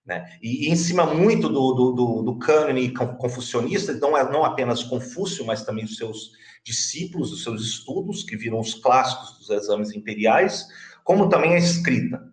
Né? 0.07 0.25
E, 0.41 0.69
em 0.69 0.75
cima 0.77 1.05
muito 1.05 1.49
do, 1.49 1.73
do, 1.73 1.91
do, 1.91 2.23
do 2.23 2.39
cânone 2.39 2.93
confucionista, 2.93 3.91
então 3.91 4.11
não 4.31 4.45
apenas 4.45 4.81
Confúcio, 4.81 5.45
mas 5.45 5.63
também 5.63 5.83
os 5.83 5.97
seus 5.97 6.31
discípulos, 6.63 7.33
os 7.33 7.43
seus 7.43 7.61
estudos, 7.61 8.23
que 8.23 8.37
viram 8.37 8.59
os 8.59 8.73
clássicos 8.73 9.37
dos 9.37 9.49
exames 9.49 9.93
imperiais, 9.93 10.65
como 11.03 11.27
também 11.27 11.55
a 11.55 11.57
escrita. 11.57 12.23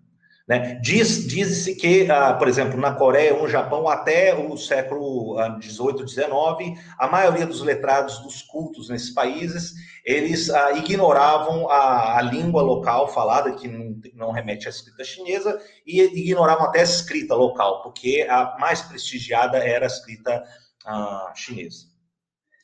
Né? 0.47 0.79
Diz, 0.83 1.27
diz-se 1.27 1.75
que, 1.75 2.11
ah, 2.11 2.35
por 2.35 2.49
exemplo, 2.49 2.79
na 2.79 2.93
Coreia 2.93 3.35
ou 3.35 3.43
no 3.43 3.49
Japão, 3.49 3.89
até 3.89 4.35
o 4.35 4.57
século 4.59 5.37
XVIII, 5.63 6.03
ah, 6.03 6.07
XIX, 6.07 6.81
a 6.99 7.09
maioria 7.09 7.47
dos 7.47 7.63
letrados 7.63 8.19
dos 8.19 8.43
cultos 8.43 8.91
nesses 8.91 9.09
países, 9.11 9.73
eles 10.05 10.51
ah, 10.51 10.73
ignoravam 10.73 11.71
a, 11.71 12.19
a, 12.19 12.23
língua 12.23 12.61
local 12.61 13.09
falada, 13.09 13.53
que 13.53 13.67
não, 13.67 13.99
não, 14.13 14.33
remete 14.33 14.67
à 14.67 14.71
escrita 14.71 15.03
chinesa, 15.03 15.59
e 15.87 16.03
ignoravam 16.03 16.67
até 16.67 16.81
a 16.81 16.85
escrita 16.85 17.35
local, 17.35 17.83
porque 17.83 18.27
a 18.29 18.55
mais 18.61 18.83
prestigiada 18.83 19.57
era 19.57 19.87
a 19.87 19.89
escrita 19.89 20.45
ah, 20.85 21.33
chinesa. 21.35 21.87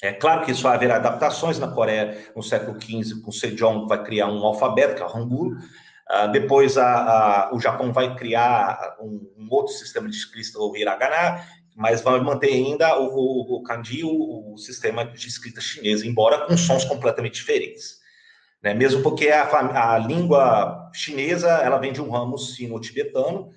É 0.03 0.13
claro 0.13 0.45
que 0.45 0.53
isso 0.53 0.63
vai 0.63 0.77
haver 0.77 0.91
adaptações 0.91 1.59
na 1.59 1.69
Coreia 1.69 2.31
no 2.37 2.43
século 2.43 2.79
XV, 2.81 3.23
com 3.23 3.33
Sejong 3.33 3.87
vai 3.87 4.03
criar 4.03 4.29
um 4.29 4.45
alfabeto, 4.45 4.95
que 4.95 5.03
é 5.03 5.07
o 5.07 5.17
Hangul, 5.17 5.57
depois 6.33 6.77
a, 6.77 6.87
a, 6.87 7.55
o 7.55 7.61
Japão 7.61 7.93
vai 7.93 8.17
criar 8.17 8.97
um, 9.01 9.33
um, 9.39 9.47
outro 9.51 9.73
sistema 9.73 10.09
de 10.09 10.17
escrita, 10.17 10.59
o 10.59 10.77
hiragana, 10.77 11.45
mas 11.77 12.01
vai 12.01 12.21
manter 12.21 12.53
ainda 12.53 12.99
o, 12.99 13.07
o, 13.07 13.57
o 13.57 13.63
kanji, 13.63 14.03
o, 14.03 14.53
o, 14.53 14.59
sistema 14.59 15.05
de 15.05 15.29
escrita 15.29 15.61
chinesa, 15.61 16.07
embora 16.07 16.47
com 16.47 16.57
sons 16.57 16.85
completamente 16.85 17.35
diferentes. 17.35 18.01
Né? 18.61 18.75
Mesmo 18.75 19.03
porque 19.03 19.29
a, 19.29 19.95
a 19.95 19.99
língua 19.99 20.91
chinesa 20.93 21.49
ela 21.49 21.79
vem 21.79 21.93
de 21.93 22.03
um 22.03 22.11
ramo 22.11 22.37
sino-tibetano, 22.37 23.51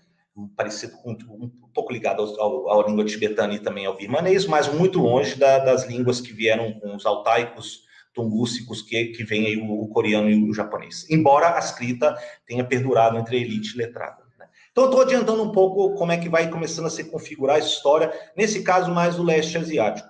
parecido 0.56 0.94
com 0.98 1.12
um 1.12 1.52
pouco 1.74 1.92
ligado 1.92 2.22
ao, 2.22 2.70
ao, 2.70 2.82
à 2.82 2.88
língua 2.88 3.06
tibetana 3.06 3.56
e 3.56 3.60
também 3.60 3.86
ao 3.86 3.98
birmanês, 3.98 4.46
mas 4.46 4.72
muito 4.72 5.00
longe 5.00 5.36
da, 5.36 5.60
das 5.60 5.86
línguas 5.86 6.22
que 6.22 6.34
vieram 6.34 6.74
com 6.74 6.96
os 6.96 7.06
altaicos 7.06 7.84
tungúsicos 8.14 8.82
que, 8.82 9.06
que 9.08 9.24
vem 9.24 9.46
aí 9.46 9.58
o, 9.58 9.82
o, 9.82 9.88
coreano 9.88 10.30
e 10.30 10.50
o 10.50 10.54
japonês. 10.54 11.06
Embora 11.10 11.56
a 11.56 11.60
escrita 11.60 12.16
tenha 12.46 12.64
perdurado 12.64 13.18
entre 13.18 13.38
a 13.38 13.40
elite 13.40 13.78
letrada. 13.78 14.24
Né? 14.38 14.48
Então, 14.72 14.86
estou 14.86 15.02
adiantando 15.02 15.44
um 15.44 15.52
pouco 15.52 15.96
como 15.96 16.12
é 16.12 16.18
que 16.18 16.30
vai 16.30 16.50
começando 16.50 16.86
a 16.86 16.92
se 16.92 17.06
configurar 17.06 17.58
a 17.58 17.60
história, 17.60 18.14
nesse 18.36 18.64
caso 18.64 18.92
mais 18.92 19.16
do 19.16 19.24
leste 19.24 19.58
asiático. 19.58 20.08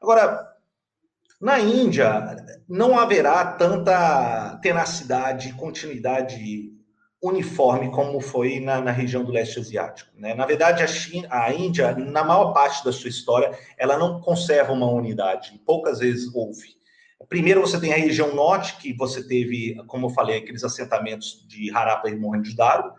Agora, 0.00 0.46
na 1.40 1.58
Índia, 1.58 2.36
não 2.68 2.98
haverá 2.98 3.44
tanta 3.52 4.58
tenacidade 4.62 5.50
e 5.50 5.52
continuidade 5.52 6.72
uniforme 7.22 7.90
como 7.90 8.20
foi 8.20 8.60
na, 8.60 8.80
na, 8.80 8.90
região 8.90 9.24
do 9.24 9.32
leste 9.32 9.58
asiático. 9.58 10.10
Né? 10.16 10.34
Na 10.34 10.46
verdade, 10.46 10.82
a, 10.82 10.86
China, 10.86 11.28
a 11.30 11.52
Índia, 11.52 11.94
na 11.94 12.22
maior 12.22 12.52
parte 12.52 12.84
da 12.84 12.92
sua 12.92 13.08
história, 13.08 13.58
ela 13.76 13.98
não 13.98 14.20
conserva 14.20 14.72
uma 14.72 14.90
unidade. 14.90 15.60
Poucas 15.64 15.98
vezes 15.98 16.32
houve. 16.34 16.75
Primeiro 17.28 17.60
você 17.60 17.80
tem 17.80 17.92
a 17.92 17.96
região 17.96 18.34
norte, 18.34 18.76
que 18.76 18.92
você 18.92 19.26
teve, 19.26 19.74
como 19.86 20.06
eu 20.06 20.10
falei, 20.10 20.38
aqueles 20.38 20.62
assentamentos 20.62 21.44
de 21.48 21.70
Harappa 21.74 22.08
e 22.08 22.16
Mohenjo-Daro. 22.16 22.92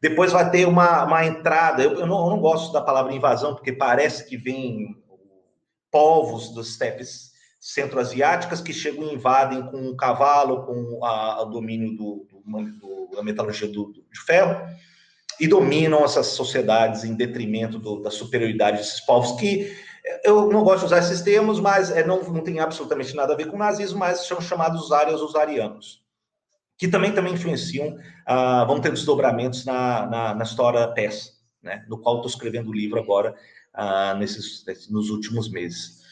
Depois 0.00 0.32
vai 0.32 0.48
ter 0.50 0.66
uma, 0.66 1.04
uma 1.04 1.26
entrada, 1.26 1.82
eu, 1.82 1.92
eu, 1.92 2.06
não, 2.06 2.24
eu, 2.24 2.30
não, 2.30 2.40
gosto 2.40 2.72
da 2.72 2.80
palavra 2.80 3.12
invasão, 3.12 3.54
porque 3.54 3.72
parece 3.72 4.28
que 4.28 4.36
vem 4.36 4.96
povos 5.90 6.50
dos 6.50 6.70
estepes 6.70 7.32
centro-asiáticas 7.58 8.60
que 8.60 8.72
chegam 8.72 9.08
e 9.08 9.14
invadem 9.14 9.66
com 9.66 9.88
o 9.88 9.96
cavalo, 9.96 10.64
com 10.64 11.04
a, 11.04 11.42
o 11.42 11.46
domínio 11.46 11.96
do, 11.96 12.26
do, 12.30 12.40
do, 12.44 13.16
da 13.16 13.22
metalurgia 13.22 13.66
do, 13.66 13.92
de 13.92 14.20
ferro, 14.24 14.64
e 15.40 15.48
dominam 15.48 16.04
essas 16.04 16.28
sociedades 16.28 17.02
em 17.02 17.14
detrimento 17.14 18.00
da 18.00 18.10
superioridade 18.10 18.78
desses 18.78 19.00
povos 19.00 19.32
que 19.32 19.74
eu 20.22 20.48
não 20.48 20.62
gosto 20.62 20.80
de 20.80 20.86
usar 20.86 20.98
esses 20.98 21.20
termos, 21.20 21.60
mas 21.60 21.90
é, 21.90 22.06
não, 22.06 22.22
não 22.22 22.42
tem 22.42 22.60
absolutamente 22.60 23.14
nada 23.14 23.32
a 23.32 23.36
ver 23.36 23.46
com 23.46 23.56
nazismo, 23.56 23.98
mas 23.98 24.26
são 24.26 24.40
chamados 24.40 24.92
áreas 24.92 25.20
os 25.20 25.34
arianos, 25.34 26.02
que 26.78 26.86
também, 26.86 27.12
também 27.12 27.34
influenciam, 27.34 27.96
ah, 28.24 28.64
vão 28.64 28.80
ter 28.80 28.92
desdobramentos 28.92 29.64
na, 29.64 30.06
na, 30.06 30.34
na 30.34 30.44
história 30.44 30.86
peça, 30.88 31.32
né, 31.62 31.84
do 31.88 31.98
qual 31.98 32.16
estou 32.16 32.30
escrevendo 32.30 32.70
o 32.70 32.74
livro 32.74 33.00
agora, 33.00 33.34
ah, 33.74 34.14
nesses, 34.14 34.64
nos 34.88 35.10
últimos 35.10 35.50
meses. 35.50 36.04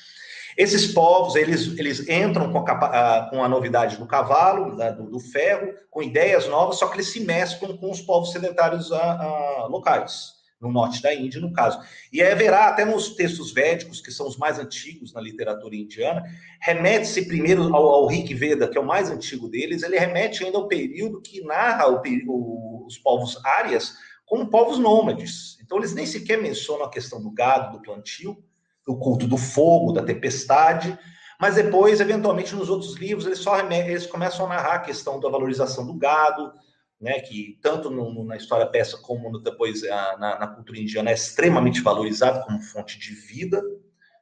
Esses 0.57 0.93
povos, 0.93 1.35
eles, 1.35 1.77
eles 1.79 2.09
entram 2.09 2.53
com 2.53 2.59
a, 2.59 2.73
ah, 2.73 3.29
com 3.31 3.43
a 3.43 3.49
novidade 3.49 3.97
do 3.97 4.07
cavalo, 4.07 4.77
da, 4.77 4.91
do, 4.91 5.11
do, 5.11 5.21
ferro, 5.21 5.73
com 5.91 6.03
ideias 6.03 6.49
novas, 6.49 6.79
só 6.79 6.89
que 6.89 6.97
eles 6.97 7.13
se 7.13 7.21
mesclam 7.21 7.77
com 7.77 7.91
os 7.91 8.01
povos 8.01 8.33
sedentários 8.33 8.91
ah, 8.93 9.67
locais 9.69 10.34
no 10.61 10.73
norte 10.73 11.03
da 11.03 11.15
Índia, 11.15 11.41
no 11.41 11.53
caso. 11.53 11.79
E 12.13 12.23
haverá, 12.23 12.69
até 12.69 12.85
nos 12.85 13.11
textos 13.11 13.53
védicos, 13.53 14.01
que 14.01 14.11
são 14.11 14.27
os 14.27 14.37
mais 14.37 14.59
antigos 14.59 15.13
na 15.13 15.21
literatura 15.21 15.77
indiana, 15.77 16.23
remete-se 16.61 17.27
primeiro 17.27 17.75
ao, 17.75 17.87
ao 17.87 18.07
Rig 18.07 18.33
Veda, 18.35 18.69
que 18.69 18.79
é 18.79 18.81
o 18.81 18.87
mais 18.87 19.11
antigo 19.11 19.49
deles, 19.49 19.83
ele 19.83 19.99
remete 19.99 20.45
ainda 20.45 20.59
ao 20.59 20.69
período 20.69 21.21
que 21.21 21.43
narra 21.43 21.89
o, 21.89 22.03
o, 22.27 22.87
os 22.87 22.99
povos 22.99 23.39
árias 23.45 23.95
como 24.25 24.49
povos 24.49 24.79
nômades. 24.79 25.59
Então, 25.63 25.79
eles 25.79 25.95
nem 25.95 26.07
sequer 26.07 26.41
mencionam 26.41 26.85
a 26.85 26.91
questão 26.91 27.23
do 27.23 27.31
gado, 27.31 27.77
do 27.77 27.83
plantio, 27.83 28.43
do 28.87 28.97
culto 28.97 29.27
do 29.27 29.37
fogo, 29.37 29.93
da 29.93 30.03
tempestade, 30.03 30.99
mas 31.41 31.57
depois, 31.57 32.01
eventualmente, 32.01 32.55
nos 32.55 32.69
outros 32.69 32.97
livros, 32.97 33.27
eles 33.27 33.39
só 33.39 33.57
remetem, 33.57 33.91
eles 33.91 34.07
começam 34.07 34.47
a 34.47 34.49
narrar 34.49 34.75
a 34.75 34.81
questão 34.81 35.21
da 35.21 35.29
valorização 35.29 35.87
do 35.87 35.95
gado, 35.95 36.53
né, 37.01 37.21
que 37.21 37.59
tanto 37.61 37.91
no, 37.91 38.25
na 38.25 38.37
história 38.37 38.67
peça 38.67 38.97
como 38.99 39.31
no, 39.31 39.39
depois 39.39 39.85
a, 39.85 40.17
na, 40.17 40.39
na, 40.39 40.47
cultura 40.47 40.79
indiana 40.79 41.11
é 41.11 41.15
extremamente 41.15 41.81
valorizado 41.81 42.45
como 42.45 42.63
fonte 42.63 42.99
de 42.99 43.15
vida, 43.15 43.63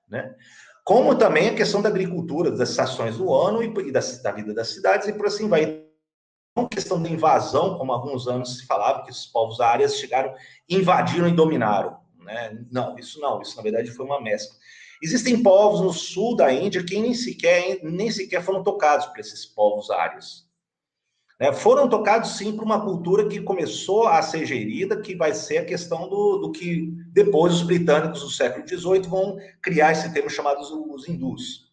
né, 0.09 0.35
como 0.85 1.15
também 1.15 1.49
a 1.49 1.55
questão 1.55 1.81
da 1.81 1.89
agricultura, 1.89 2.51
das 2.51 2.71
estações 2.71 3.17
do 3.17 3.33
ano 3.33 3.63
e, 3.63 3.67
e 3.89 3.93
da, 3.93 4.01
da, 4.23 4.33
vida 4.33 4.53
das 4.53 4.69
cidades 4.69 5.07
e 5.09 5.13
por 5.13 5.27
assim 5.27 5.49
vai. 5.49 5.83
Não 6.55 6.69
questão 6.69 7.03
da 7.03 7.09
invasão, 7.09 7.79
como 7.79 7.93
alguns 7.93 8.29
anos 8.29 8.59
se 8.59 8.67
falava 8.67 9.05
que 9.05 9.11
os 9.11 9.25
povos 9.25 9.59
áreas 9.59 9.97
chegaram, 9.97 10.35
invadiram 10.69 11.27
e 11.27 11.33
dominaram. 11.33 11.97
Né? 12.19 12.63
Não, 12.71 12.99
isso 12.99 13.19
não, 13.21 13.41
isso 13.41 13.57
na 13.57 13.63
verdade 13.63 13.91
foi 13.91 14.05
uma 14.05 14.21
mescla. 14.21 14.55
Existem 15.03 15.43
povos 15.43 15.81
no 15.81 15.93
sul 15.93 16.37
da 16.37 16.53
Índia 16.53 16.85
que 16.85 17.01
nem 17.01 17.15
sequer, 17.15 17.81
nem 17.83 18.11
sequer 18.11 18.43
foram 18.43 18.63
tocados 18.63 19.07
por 19.07 19.19
esses 19.19 19.47
povos 19.47 19.91
áreas. 19.91 20.47
Né? 21.43 21.53
Foram 21.53 21.89
tocados, 21.89 22.37
sim, 22.39 22.55
para 22.55 22.65
uma 22.65 22.81
cultura 22.81 23.27
que 23.27 23.41
começou 23.41 24.07
a 24.07 24.23
ser 24.23 24.47
gerida, 24.47 25.01
que 25.01 25.17
vai 25.17 25.35
ser 25.35 25.59
a 25.59 25.65
questão 25.65 26.09
do, 26.09 26.39
do 26.39 26.53
que 26.53 26.93
depois 27.09 27.55
os 27.55 27.63
britânicos 27.63 28.21
do 28.21 28.31
século 28.31 28.65
XVIII 28.65 29.09
vão 29.09 29.37
criar 29.61 29.91
esse 29.91 30.13
termo 30.15 30.31
chamado 30.31 30.61
os 30.61 31.09
hindus, 31.09 31.73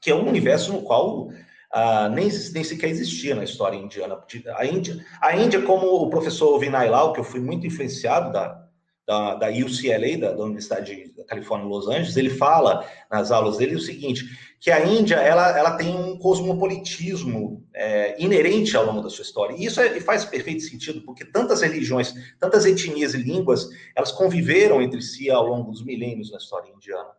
que 0.00 0.10
é 0.10 0.14
um 0.14 0.28
universo 0.28 0.72
no 0.72 0.82
qual 0.82 1.30
ah, 1.72 2.08
nem, 2.08 2.28
nem 2.52 2.64
sequer 2.64 2.90
existia 2.90 3.36
na 3.36 3.44
história 3.44 3.76
indiana. 3.76 4.20
A 4.56 4.66
Índia, 4.66 5.06
a 5.22 5.36
Índia 5.36 5.62
como 5.62 5.86
o 5.86 6.10
professor 6.10 6.58
Vinay 6.58 6.90
Lal, 6.90 7.12
que 7.12 7.20
eu 7.20 7.24
fui 7.24 7.38
muito 7.38 7.68
influenciado 7.68 8.32
da, 8.32 8.69
da, 9.06 9.34
da 9.34 9.48
UCLA, 9.48 10.18
da, 10.18 10.32
da 10.32 10.44
Universidade 10.44 11.12
da 11.16 11.24
Califórnia, 11.24 11.66
Los 11.66 11.88
Angeles, 11.88 12.16
ele 12.16 12.30
fala 12.30 12.86
nas 13.10 13.30
aulas 13.30 13.56
dele 13.56 13.74
o 13.74 13.80
seguinte, 13.80 14.24
que 14.60 14.70
a 14.70 14.86
Índia 14.86 15.16
ela, 15.16 15.58
ela 15.58 15.76
tem 15.76 15.96
um 15.96 16.18
cosmopolitismo 16.18 17.66
é, 17.74 18.22
inerente 18.22 18.76
ao 18.76 18.84
longo 18.84 19.00
da 19.00 19.08
sua 19.08 19.22
história. 19.22 19.56
E 19.56 19.64
isso 19.64 19.80
é, 19.80 20.00
faz 20.00 20.24
perfeito 20.24 20.62
sentido, 20.62 21.00
porque 21.02 21.24
tantas 21.24 21.62
religiões, 21.62 22.14
tantas 22.38 22.66
etnias 22.66 23.14
e 23.14 23.18
línguas, 23.18 23.68
elas 23.96 24.12
conviveram 24.12 24.82
entre 24.82 25.00
si 25.00 25.30
ao 25.30 25.46
longo 25.46 25.70
dos 25.70 25.84
milênios 25.84 26.30
na 26.30 26.38
história 26.38 26.70
indiana. 26.70 27.10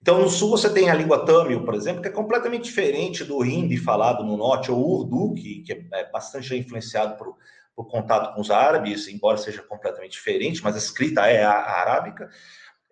Então, 0.00 0.20
no 0.20 0.28
sul 0.28 0.50
você 0.50 0.68
tem 0.68 0.90
a 0.90 0.94
língua 0.94 1.24
Tamil, 1.24 1.64
por 1.64 1.74
exemplo, 1.74 2.02
que 2.02 2.08
é 2.08 2.10
completamente 2.10 2.64
diferente 2.64 3.24
do 3.24 3.42
hindi 3.42 3.78
falado 3.78 4.22
no 4.22 4.36
norte, 4.36 4.70
ou 4.70 5.00
Urdu, 5.00 5.32
que, 5.34 5.62
que 5.62 5.72
é 5.72 6.10
bastante 6.10 6.54
influenciado 6.54 7.16
por, 7.16 7.36
por 7.74 7.88
contato 7.88 8.34
com 8.34 8.40
os 8.40 8.50
árabes, 8.50 9.08
embora 9.08 9.36
seja 9.36 9.62
completamente 9.62 10.12
diferente, 10.12 10.62
mas 10.62 10.74
a 10.74 10.78
escrita 10.78 11.26
é 11.26 11.44
a, 11.44 11.52
a 11.52 11.80
arábica. 11.80 12.28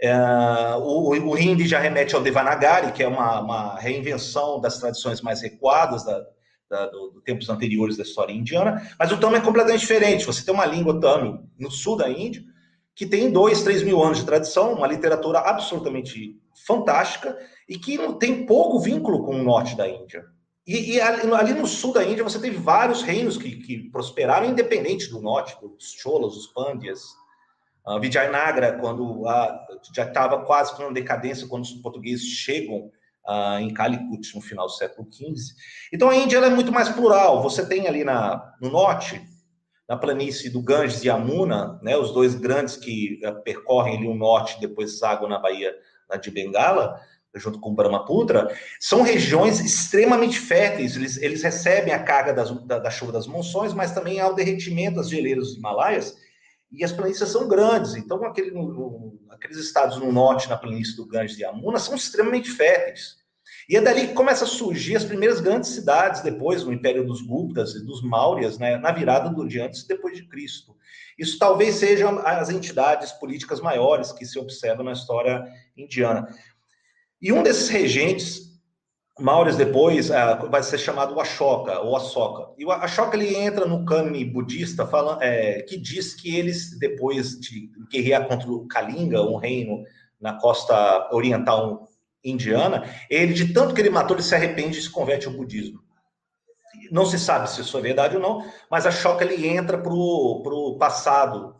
É, 0.00 0.12
o, 0.78 1.10
o 1.10 1.38
hindi 1.38 1.66
já 1.66 1.78
remete 1.78 2.14
ao 2.14 2.22
Devanagari, 2.22 2.90
que 2.92 3.02
é 3.02 3.08
uma, 3.08 3.40
uma 3.40 3.78
reinvenção 3.78 4.60
das 4.60 4.78
tradições 4.78 5.20
mais 5.20 5.40
recuadas 5.40 6.04
da, 6.04 6.26
da, 6.68 6.86
do, 6.86 7.10
do, 7.10 7.20
tempos 7.20 7.48
anteriores 7.48 7.96
da 7.96 8.02
história 8.02 8.32
indiana, 8.32 8.82
mas 8.98 9.12
o 9.12 9.18
Tamil 9.18 9.38
é 9.38 9.40
completamente 9.40 9.82
diferente. 9.82 10.26
Você 10.26 10.44
tem 10.44 10.52
uma 10.52 10.66
língua 10.66 11.00
Tamil 11.00 11.48
no 11.56 11.70
sul 11.70 11.96
da 11.96 12.08
Índia, 12.08 12.42
que 12.94 13.06
tem 13.06 13.30
dois, 13.30 13.62
três 13.62 13.82
mil 13.82 14.02
anos 14.02 14.18
de 14.18 14.24
tradição, 14.24 14.74
uma 14.74 14.88
literatura 14.88 15.38
absolutamente 15.38 16.36
fantástica 16.66 17.38
e 17.68 17.78
que 17.78 17.96
tem 18.14 18.44
pouco 18.44 18.80
vínculo 18.80 19.24
com 19.24 19.36
o 19.36 19.42
norte 19.42 19.76
da 19.76 19.88
Índia. 19.88 20.24
E, 20.66 20.92
e 20.92 21.00
ali, 21.00 21.52
no 21.54 21.66
sul 21.66 21.92
da 21.92 22.04
Índia 22.04 22.22
você 22.22 22.38
teve 22.38 22.56
vários 22.56 23.02
reinos 23.02 23.36
que, 23.36 23.56
que 23.56 23.90
prosperaram 23.90 24.48
independente 24.48 25.10
do 25.10 25.20
norte, 25.20 25.56
dos 25.60 25.92
Cholas, 25.92 26.36
os 26.36 26.46
Pandya's, 26.46 27.02
Uh, 27.84 27.98
Vijayanagra, 27.98 28.78
quando 28.78 29.22
uh, 29.22 29.26
já 29.92 30.04
estava 30.04 30.44
quase 30.44 30.76
com 30.76 30.92
decadência 30.92 31.48
quando 31.48 31.64
os 31.64 31.72
portugueses 31.72 32.24
chegam 32.24 32.92
uh, 33.26 33.58
em 33.58 33.74
Calicut 33.74 34.36
no 34.36 34.40
final 34.40 34.66
do 34.66 34.72
século 34.72 35.08
XV. 35.12 35.52
Então 35.92 36.08
a 36.08 36.14
Índia 36.14 36.38
é 36.38 36.48
muito 36.48 36.70
mais 36.70 36.88
plural. 36.88 37.42
Você 37.42 37.66
tem 37.66 37.88
ali 37.88 38.04
na, 38.04 38.54
no 38.60 38.70
norte, 38.70 39.20
na 39.88 39.96
planície 39.96 40.48
do 40.48 40.62
Ganges 40.62 41.02
e 41.02 41.08
Yamuna, 41.08 41.80
né, 41.82 41.96
os 41.96 42.12
dois 42.12 42.36
grandes 42.36 42.76
que 42.76 43.20
uh, 43.26 43.42
percorrem 43.42 43.96
ali 43.96 44.06
o 44.06 44.14
norte 44.14 44.60
depois 44.60 45.00
zaguam 45.00 45.28
na 45.28 45.40
Baía 45.40 45.74
de 46.20 46.30
Bengala, 46.30 47.00
junto 47.34 47.58
com 47.60 47.74
Brahmaputra, 47.74 48.54
são 48.78 49.02
regiões 49.02 49.60
extremamente 49.60 50.38
férteis. 50.38 50.96
Eles, 50.96 51.16
eles 51.16 51.42
recebem 51.42 51.92
a 51.92 52.02
carga 52.02 52.32
das, 52.32 52.50
da, 52.66 52.78
da, 52.78 52.90
chuva 52.90 53.12
das 53.12 53.26
monções, 53.26 53.72
mas 53.72 53.92
também 53.92 54.20
há 54.20 54.28
o 54.28 54.34
derretimento 54.34 54.96
das 54.96 55.08
geleiras 55.08 55.48
dos 55.48 55.56
Himalaias, 55.56 56.16
e 56.70 56.84
as 56.84 56.92
planícies 56.92 57.28
são 57.28 57.48
grandes. 57.48 57.94
Então, 57.94 58.24
aquele, 58.24 58.50
no, 58.50 59.18
aqueles 59.30 59.58
estados 59.58 59.98
no 59.98 60.10
norte, 60.10 60.48
na 60.48 60.56
planície 60.56 60.96
do 60.96 61.06
Ganges 61.06 61.38
e 61.38 61.42
Yamuna, 61.42 61.78
são 61.78 61.94
extremamente 61.94 62.50
férteis. 62.50 63.22
E 63.68 63.76
é 63.76 63.80
dali 63.80 64.08
que 64.08 64.14
começa 64.14 64.44
a 64.44 64.48
surgir 64.48 64.96
as 64.96 65.04
primeiras 65.04 65.40
grandes 65.40 65.70
cidades, 65.70 66.22
depois 66.22 66.64
no 66.64 66.72
Império 66.72 67.06
dos 67.06 67.22
Guptas 67.22 67.74
e 67.74 67.84
dos 67.84 68.02
Mauryas, 68.02 68.58
né, 68.58 68.76
na 68.76 68.90
virada 68.90 69.30
do 69.30 69.46
de 69.46 69.60
antes 69.60 69.82
e 69.82 69.88
depois 69.88 70.16
de 70.16 70.26
Cristo. 70.28 70.76
Isso 71.18 71.38
talvez 71.38 71.76
sejam 71.76 72.18
as 72.26 72.48
entidades 72.48 73.12
políticas 73.12 73.60
maiores 73.60 74.12
que 74.12 74.24
se 74.24 74.38
observam 74.38 74.84
na 74.84 74.92
história 74.92 75.44
indiana. 75.76 76.28
E 77.22 77.32
um 77.32 77.40
desses 77.40 77.68
regentes, 77.68 78.50
Mauryas 79.20 79.56
depois, 79.56 80.10
uh, 80.10 80.50
vai 80.50 80.60
ser 80.60 80.76
chamado 80.76 81.20
Ashoka, 81.20 81.78
ou 81.78 81.94
Asoka. 81.94 82.52
E 82.58 82.64
o 82.64 82.72
Ashoka 82.72 83.16
ele 83.16 83.36
entra 83.36 83.64
no 83.64 83.84
cânone 83.84 84.24
budista 84.24 84.84
falando, 84.84 85.22
é, 85.22 85.62
que 85.62 85.76
diz 85.76 86.14
que 86.14 86.36
eles, 86.36 86.76
depois 86.80 87.38
de 87.38 87.70
guerrear 87.92 88.26
contra 88.26 88.50
o 88.50 88.66
Kalinga, 88.66 89.22
um 89.22 89.36
reino 89.36 89.84
na 90.20 90.34
costa 90.34 91.08
oriental 91.12 91.88
indiana, 92.24 92.84
ele, 93.08 93.32
de 93.32 93.52
tanto 93.52 93.72
que 93.72 93.80
ele 93.80 93.90
matou, 93.90 94.16
ele 94.16 94.24
se 94.24 94.34
arrepende 94.34 94.78
e 94.78 94.82
se 94.82 94.90
converte 94.90 95.28
ao 95.28 95.32
budismo. 95.32 95.80
Não 96.90 97.06
se 97.06 97.18
sabe 97.18 97.48
se 97.48 97.60
isso 97.60 97.78
é 97.78 97.80
verdade 97.80 98.16
ou 98.16 98.22
não, 98.22 98.44
mas 98.68 98.84
a 98.84 98.90
Shoka 98.90 99.24
ele 99.24 99.46
entra 99.46 99.78
para 99.78 99.92
o 99.92 100.76
passado 100.76 101.54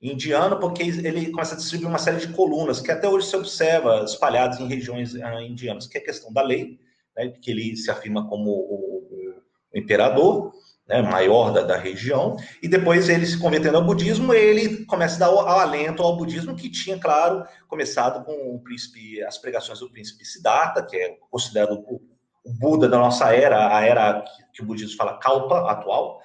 indiano, 0.00 0.58
porque 0.60 0.82
ele 0.82 1.30
começa 1.30 1.54
a 1.54 1.58
distribuir 1.58 1.88
uma 1.88 1.98
série 1.98 2.18
de 2.18 2.32
colunas, 2.32 2.80
que 2.80 2.90
até 2.90 3.08
hoje 3.08 3.26
se 3.26 3.36
observa 3.36 4.04
espalhadas 4.04 4.60
em 4.60 4.68
regiões 4.68 5.14
uh, 5.14 5.40
indianas, 5.40 5.86
que 5.86 5.98
é 5.98 6.00
a 6.00 6.04
questão 6.04 6.32
da 6.32 6.42
lei, 6.42 6.78
né, 7.16 7.28
que 7.42 7.50
ele 7.50 7.76
se 7.76 7.90
afirma 7.90 8.28
como 8.28 8.50
o, 8.50 9.34
o 9.72 9.78
imperador, 9.78 10.52
né, 10.88 11.02
maior 11.02 11.52
da, 11.52 11.62
da, 11.62 11.76
região, 11.76 12.36
e 12.62 12.68
depois 12.68 13.08
ele 13.08 13.26
se 13.26 13.38
convertendo 13.38 13.76
ao 13.76 13.84
budismo, 13.84 14.32
ele 14.32 14.86
começa 14.86 15.16
a 15.16 15.28
dar 15.28 15.34
o, 15.34 15.40
alento 15.40 16.02
ao 16.02 16.16
budismo, 16.16 16.56
que 16.56 16.70
tinha, 16.70 16.98
claro, 16.98 17.44
começado 17.68 18.24
com 18.24 18.54
o 18.54 18.60
príncipe, 18.60 19.22
as 19.22 19.36
pregações 19.36 19.80
do 19.80 19.90
príncipe 19.90 20.24
Siddhartha, 20.24 20.82
que 20.82 20.96
é 20.96 21.16
considerado 21.30 21.84
o, 21.86 22.00
o 22.44 22.52
Buda 22.54 22.88
da 22.88 22.98
nossa 22.98 23.34
era, 23.34 23.76
a 23.76 23.84
era 23.84 24.22
que, 24.22 24.52
que, 24.54 24.62
o 24.62 24.66
budismo 24.66 24.96
fala 24.96 25.18
Kalpa, 25.18 25.70
atual, 25.70 26.22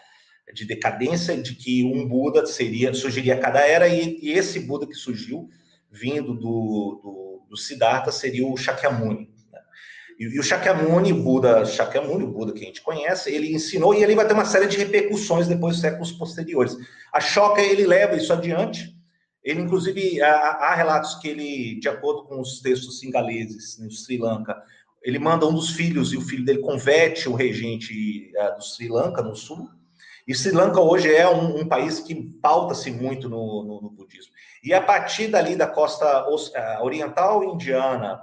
de 0.53 0.65
decadência, 0.65 1.35
de 1.35 1.55
que 1.55 1.83
um 1.83 2.07
Buda 2.07 2.45
seria, 2.45 2.93
surgiria 2.93 3.35
a 3.35 3.39
cada 3.39 3.59
era, 3.59 3.87
e, 3.87 4.19
e 4.21 4.31
esse 4.33 4.59
Buda 4.59 4.85
que 4.85 4.93
surgiu, 4.93 5.49
vindo 5.91 6.33
do, 6.33 6.99
do, 7.03 7.45
do 7.49 7.57
Siddhartha, 7.57 8.11
seria 8.11 8.47
o 8.47 8.55
Shakyamuni. 8.57 9.33
E, 10.19 10.39
o 10.39 10.43
Shakyamuni, 10.43 11.11
Buda 11.11 11.65
Shakyamuni, 11.65 12.23
o 12.23 12.31
Buda 12.31 12.53
que 12.53 12.63
a 12.63 12.67
gente 12.67 12.81
conhece, 12.81 13.33
ele 13.33 13.53
ensinou 13.53 13.93
e 13.93 14.03
ele 14.03 14.15
vai 14.15 14.27
ter 14.27 14.33
uma 14.33 14.45
série 14.45 14.67
de 14.67 14.77
repercussões 14.77 15.47
depois 15.47 15.73
dos 15.73 15.81
séculos 15.81 16.11
posteriores. 16.11 16.77
A 17.11 17.19
Shoka, 17.19 17.61
ele 17.61 17.85
leva 17.85 18.15
isso 18.15 18.31
adiante. 18.31 18.93
Ele, 19.43 19.61
inclusive, 19.61 20.21
há, 20.21 20.29
há 20.29 20.75
relatos 20.75 21.15
que 21.15 21.27
ele, 21.27 21.79
de 21.79 21.89
acordo 21.89 22.23
com 22.23 22.39
os 22.39 22.61
textos 22.61 22.99
singaleses 22.99 23.77
no 23.77 23.91
Sri 23.91 24.17
Lanka, 24.17 24.55
ele 25.03 25.19
manda 25.19 25.45
um 25.45 25.53
dos 25.53 25.71
filhos 25.71 26.13
e 26.13 26.17
o 26.17 26.21
filho 26.21 26.45
dele 26.45 26.59
converte 26.59 27.27
o 27.27 27.35
regente 27.35 28.31
uh, 28.37 28.57
do 28.57 28.63
Sri 28.63 28.87
Lanka, 28.87 29.21
no 29.21 29.35
sul. 29.35 29.69
E 30.27 30.33
Sri 30.33 30.51
Lanka 30.51 30.79
hoje 30.79 31.13
é 31.13 31.29
um, 31.29 31.61
um 31.61 31.67
país 31.67 31.99
que 31.99 32.15
pauta-se 32.41 32.89
muito 32.91 33.27
no, 33.27 33.63
no, 33.63 33.81
no, 33.81 33.89
budismo. 33.89 34.31
E 34.63 34.73
a 34.73 34.81
partir 34.81 35.27
dali 35.27 35.55
da 35.55 35.67
costa 35.67 36.27
uh, 36.29 36.83
oriental 36.83 37.43
indiana, 37.43 38.21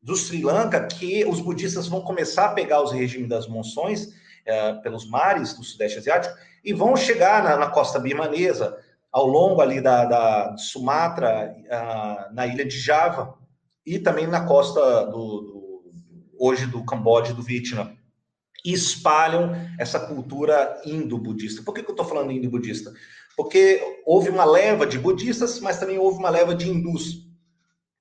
do 0.00 0.16
Sri 0.16 0.42
Lanka 0.42 0.86
que 0.86 1.24
os 1.24 1.40
budistas 1.40 1.88
vão 1.88 2.00
começar 2.00 2.46
a 2.46 2.52
pegar 2.52 2.82
os 2.82 2.92
regimes 2.92 3.28
das 3.28 3.46
monções 3.46 4.08
é, 4.44 4.72
pelos 4.74 5.08
mares 5.08 5.54
do 5.54 5.62
Sudeste 5.62 5.98
Asiático 5.98 6.34
e 6.64 6.72
vão 6.72 6.96
chegar 6.96 7.44
na, 7.44 7.56
na 7.56 7.70
costa 7.70 8.00
birmanesa, 8.00 8.76
ao 9.12 9.26
longo 9.26 9.60
ali 9.60 9.80
da, 9.80 10.04
da 10.04 10.56
Sumatra, 10.56 11.54
na 12.32 12.46
ilha 12.46 12.64
de 12.64 12.78
Java 12.78 13.34
e 13.84 13.98
também 13.98 14.26
na 14.26 14.46
costa 14.46 15.04
do, 15.06 15.40
do 15.42 15.62
hoje 16.38 16.66
do 16.66 16.84
Camboja 16.84 17.32
e 17.32 17.34
do 17.34 17.42
Vietnã. 17.42 17.92
E 18.64 18.72
espalham 18.72 19.52
essa 19.78 19.98
cultura 19.98 20.80
indo-budista. 20.84 21.62
Por 21.62 21.74
que, 21.74 21.82
que 21.82 21.90
eu 21.90 21.94
estou 21.94 22.06
falando 22.06 22.30
indo-budista? 22.30 22.92
Porque 23.36 23.80
houve 24.06 24.28
uma 24.28 24.44
leva 24.44 24.86
de 24.86 24.98
budistas, 24.98 25.58
mas 25.60 25.78
também 25.78 25.98
houve 25.98 26.18
uma 26.18 26.30
leva 26.30 26.54
de 26.54 26.68
hindus 26.68 27.26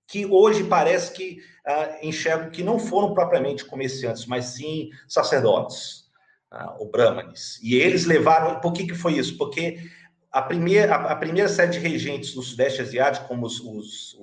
que 0.08 0.26
hoje 0.26 0.65
parece 0.65 1.13
que 1.13 1.41
uh, 1.65 2.06
enxergam 2.06 2.52
que 2.52 2.62
não 2.62 2.78
foram 2.78 3.13
propriamente 3.13 3.63
comerciantes, 3.63 4.26
mas 4.26 4.45
sim 4.45 4.89
sacerdotes, 5.08 6.02
uh, 6.52 6.76
ou 6.80 6.91
brahmanes. 6.91 7.60
E 7.63 7.76
eles 7.76 8.06
levaram. 8.06 8.60
Por 8.60 8.74
que, 8.74 8.86
que 8.86 8.93
foi 8.93 9.13
isso? 9.13 9.38
Porque 9.38 9.89
a 10.30 10.41
primeira, 10.41 10.93
a, 10.93 11.12
a 11.13 11.15
primeira 11.15 11.47
série 11.47 11.71
de 11.71 11.80
regentes 11.80 12.34
do 12.34 12.41
Sudeste 12.41 12.82
Asiático, 12.82 13.28
como 13.30 13.45
os, 13.45 13.62
os, 13.62 14.17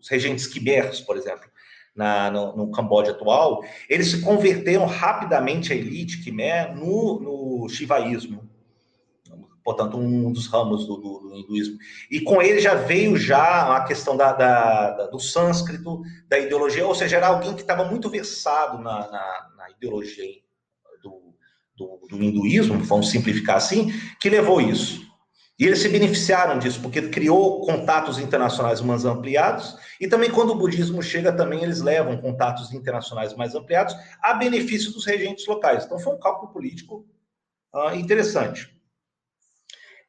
os 0.00 0.08
regentes 0.08 0.46
quimeros, 0.46 1.00
por 1.00 1.16
exemplo, 1.16 1.50
na, 1.94 2.30
no, 2.30 2.56
no, 2.56 2.70
Camboja 2.70 3.12
atual, 3.12 3.62
eles 3.88 4.10
se 4.10 4.20
converteram 4.22 4.86
rapidamente 4.86 5.72
à 5.72 5.76
elite 5.76 6.22
quimer 6.22 6.74
no, 6.74 7.20
no 7.20 7.68
shivaísmo 7.68 8.50
portanto, 9.64 9.96
um 9.96 10.32
dos 10.32 10.46
ramos 10.46 10.86
do, 10.86 10.96
do, 10.96 11.18
do, 11.20 11.36
hinduísmo. 11.36 11.78
E 12.10 12.20
com 12.20 12.42
ele 12.42 12.60
já 12.60 12.74
veio 12.74 13.16
já 13.16 13.76
a 13.76 13.84
questão 13.84 14.16
da, 14.16 14.32
da, 14.32 14.90
da 14.90 15.06
do 15.06 15.18
sânscrito, 15.18 16.02
da 16.28 16.38
ideologia, 16.38 16.86
ou 16.86 16.94
seja, 16.94 17.16
era 17.16 17.28
alguém 17.28 17.54
que 17.54 17.62
estava 17.62 17.84
muito 17.84 18.10
versado 18.10 18.78
na, 18.78 19.10
na, 19.10 19.50
na 19.56 19.70
ideologia 19.70 20.24
do, 21.02 21.34
do, 21.76 22.08
do, 22.08 22.22
hinduísmo, 22.22 22.78
vamos 22.84 23.10
simplificar 23.10 23.56
assim, 23.56 23.92
que 24.20 24.28
levou 24.28 24.60
isso. 24.60 25.11
E 25.58 25.66
eles 25.66 25.80
se 25.80 25.88
beneficiaram 25.88 26.58
disso, 26.58 26.80
porque 26.80 27.08
criou 27.08 27.60
contatos 27.60 28.18
internacionais 28.18 28.80
mais 28.80 29.04
ampliados, 29.04 29.76
e 30.00 30.08
também 30.08 30.30
quando 30.30 30.50
o 30.50 30.56
budismo 30.56 31.02
chega, 31.02 31.32
também 31.32 31.62
eles 31.62 31.80
levam 31.80 32.16
contatos 32.16 32.72
internacionais 32.72 33.34
mais 33.34 33.54
ampliados 33.54 33.94
a 34.20 34.34
benefício 34.34 34.92
dos 34.92 35.04
regentes 35.04 35.46
locais. 35.46 35.84
Então 35.84 35.98
foi 35.98 36.14
um 36.14 36.18
cálculo 36.18 36.52
político 36.52 37.06
uh, 37.74 37.94
interessante. 37.94 38.72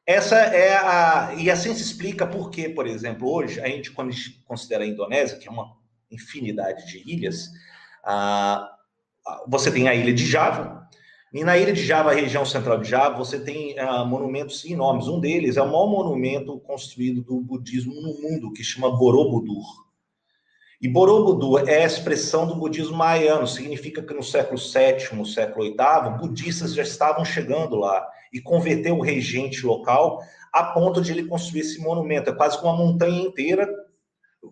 Essa 0.05 0.37
é 0.37 0.75
a. 0.75 1.33
E 1.37 1.49
assim 1.49 1.73
se 1.73 1.81
explica 1.81 2.27
por 2.27 2.49
que, 2.49 2.67
por 2.67 2.85
exemplo, 2.87 3.31
hoje, 3.31 3.61
a 3.61 3.67
gente, 3.67 3.91
quando 3.91 4.09
a 4.09 4.11
gente 4.11 4.43
considera 4.45 4.83
a 4.83 4.87
Indonésia, 4.87 5.37
que 5.37 5.47
é 5.47 5.51
uma 5.51 5.77
infinidade 6.11 6.85
de 6.87 7.09
ilhas, 7.09 7.49
ah, 8.03 8.69
você 9.47 9.71
tem 9.71 9.87
a 9.87 9.95
ilha 9.95 10.13
de 10.13 10.25
Java, 10.25 10.82
e 11.33 11.43
na 11.43 11.57
ilha 11.57 11.73
de 11.73 11.83
Java, 11.83 12.13
região 12.13 12.45
central 12.45 12.77
de 12.79 12.87
Java, 12.87 13.17
você 13.17 13.39
tem 13.39 13.77
ah, 13.79 14.05
monumentos 14.05 14.63
enormes. 14.65 15.07
Um 15.07 15.19
deles 15.19 15.57
é 15.57 15.61
o 15.63 15.65
maior 15.65 15.87
monumento 15.87 16.59
construído 16.59 17.23
do 17.23 17.41
budismo 17.41 17.95
no 17.95 18.21
mundo, 18.21 18.53
que 18.53 18.63
chama 18.63 18.95
Borobudur. 18.95 19.65
E 20.79 20.87
Borobudur 20.87 21.67
é 21.67 21.83
a 21.83 21.87
expressão 21.87 22.45
do 22.45 22.55
budismo 22.55 22.97
maiano, 22.97 23.47
significa 23.47 24.03
que 24.03 24.13
no 24.13 24.21
século 24.21 24.59
VII, 24.59 25.25
século 25.25 25.65
VIII, 25.65 26.17
budistas 26.19 26.75
já 26.75 26.83
estavam 26.83 27.25
chegando 27.25 27.77
lá 27.77 28.05
e 28.31 28.39
converteu 28.39 28.97
o 28.97 29.01
regente 29.01 29.65
local 29.65 30.21
a 30.51 30.63
ponto 30.65 31.01
de 31.01 31.13
ele 31.13 31.25
construir 31.25 31.61
esse 31.61 31.81
monumento. 31.81 32.29
É 32.29 32.35
quase 32.35 32.61
uma 32.61 32.75
montanha 32.75 33.19
inteira, 33.19 33.67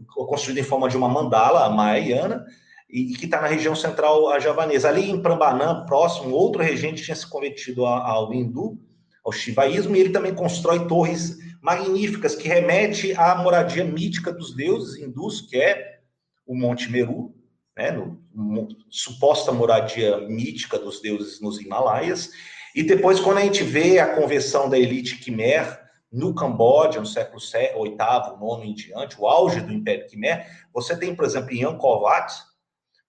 construída 0.07 0.61
em 0.61 0.63
forma 0.63 0.89
de 0.89 0.97
uma 0.97 1.07
mandala 1.07 1.69
maiana, 1.69 2.43
e, 2.91 3.13
que 3.13 3.25
está 3.25 3.41
na 3.41 3.47
região 3.47 3.75
central 3.75 4.39
javanesa. 4.39 4.89
Ali 4.89 5.09
em 5.09 5.21
Prambanã, 5.21 5.85
próximo, 5.85 6.35
outro 6.35 6.61
regente 6.61 7.03
tinha 7.03 7.15
se 7.15 7.27
convertido 7.27 7.85
ao 7.85 8.33
hindu, 8.33 8.77
ao 9.23 9.31
shivaísmo, 9.31 9.95
e 9.95 9.99
ele 9.99 10.09
também 10.09 10.33
constrói 10.33 10.87
torres 10.87 11.37
magníficas 11.61 12.35
que 12.35 12.47
remete 12.47 13.13
à 13.13 13.35
moradia 13.35 13.85
mítica 13.85 14.33
dos 14.33 14.55
deuses 14.55 15.01
hindus, 15.01 15.41
que 15.41 15.57
é 15.57 15.99
o 16.45 16.55
Monte 16.55 16.91
Meru, 16.91 17.33
né, 17.77 17.91
no, 17.91 18.21
no, 18.33 18.67
suposta 18.89 19.51
moradia 19.51 20.17
mítica 20.27 20.77
dos 20.77 21.01
deuses 21.01 21.39
nos 21.39 21.61
Himalaias, 21.61 22.31
e 22.75 22.83
depois, 22.83 23.19
quando 23.19 23.37
a 23.37 23.41
gente 23.41 23.63
vê 23.63 23.99
a 23.99 24.15
conversão 24.15 24.69
da 24.69 24.79
elite 24.79 25.17
Khmer 25.23 25.79
no 26.11 26.33
Camboja, 26.33 26.99
no 26.99 27.05
século 27.05 27.39
VIII, 27.39 27.93
IX 27.93 28.63
em 28.63 28.73
diante, 28.73 29.19
o 29.19 29.27
auge 29.27 29.61
do 29.61 29.71
Império 29.71 30.07
Khmer, 30.09 30.45
você 30.73 30.97
tem, 30.97 31.15
por 31.15 31.25
exemplo, 31.25 31.51
em 31.51 31.63
Angkor 31.63 32.01
Wat, 32.01 32.33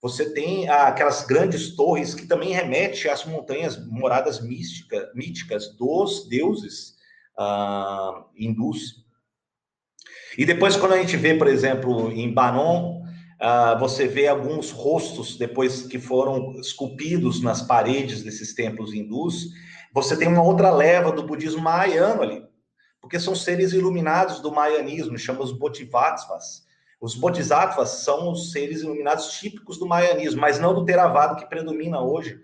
você 0.03 0.33
tem 0.33 0.67
aquelas 0.67 1.25
grandes 1.25 1.77
torres 1.77 2.13
que 2.13 2.27
também 2.27 2.51
remete 2.51 3.07
às 3.07 3.23
montanhas 3.23 3.87
moradas 3.87 4.41
mística, 4.41 5.09
míticas 5.15 5.73
dos 5.77 6.27
deuses 6.27 6.95
uh, 7.39 8.25
hindus. 8.37 9.01
E 10.37 10.45
depois, 10.45 10.75
quando 10.75 10.91
a 10.91 10.97
gente 10.97 11.15
vê, 11.15 11.35
por 11.35 11.47
exemplo, 11.47 12.11
em 12.11 12.31
Banon, 12.31 13.01
Uh, 13.33 13.77
você 13.77 14.07
vê 14.07 14.25
alguns 14.25 14.71
rostos 14.71 15.35
depois 15.35 15.81
que 15.81 15.99
foram 15.99 16.57
esculpidos 16.61 17.41
nas 17.41 17.61
paredes 17.61 18.23
desses 18.23 18.53
templos 18.53 18.93
hindus 18.93 19.49
Você 19.93 20.15
tem 20.15 20.29
uma 20.29 20.41
outra 20.41 20.71
leva 20.71 21.11
do 21.11 21.27
budismo 21.27 21.61
mahayano 21.61 22.21
ali, 22.21 22.41
porque 23.01 23.19
são 23.19 23.35
seres 23.35 23.73
iluminados 23.73 24.39
do 24.39 24.49
mayanismo, 24.49 25.17
chama 25.17 25.41
os 25.41 25.51
bodhisattvas. 25.51 26.62
Os 27.03 27.15
bodhisattvas 27.15 27.89
são 27.89 28.31
os 28.31 28.53
seres 28.53 28.81
iluminados 28.81 29.33
típicos 29.33 29.77
do 29.77 29.85
mayanismo, 29.85 30.39
mas 30.39 30.57
não 30.57 30.73
do 30.73 30.85
Theravada 30.85 31.35
que 31.35 31.49
predomina 31.49 32.01
hoje 32.01 32.39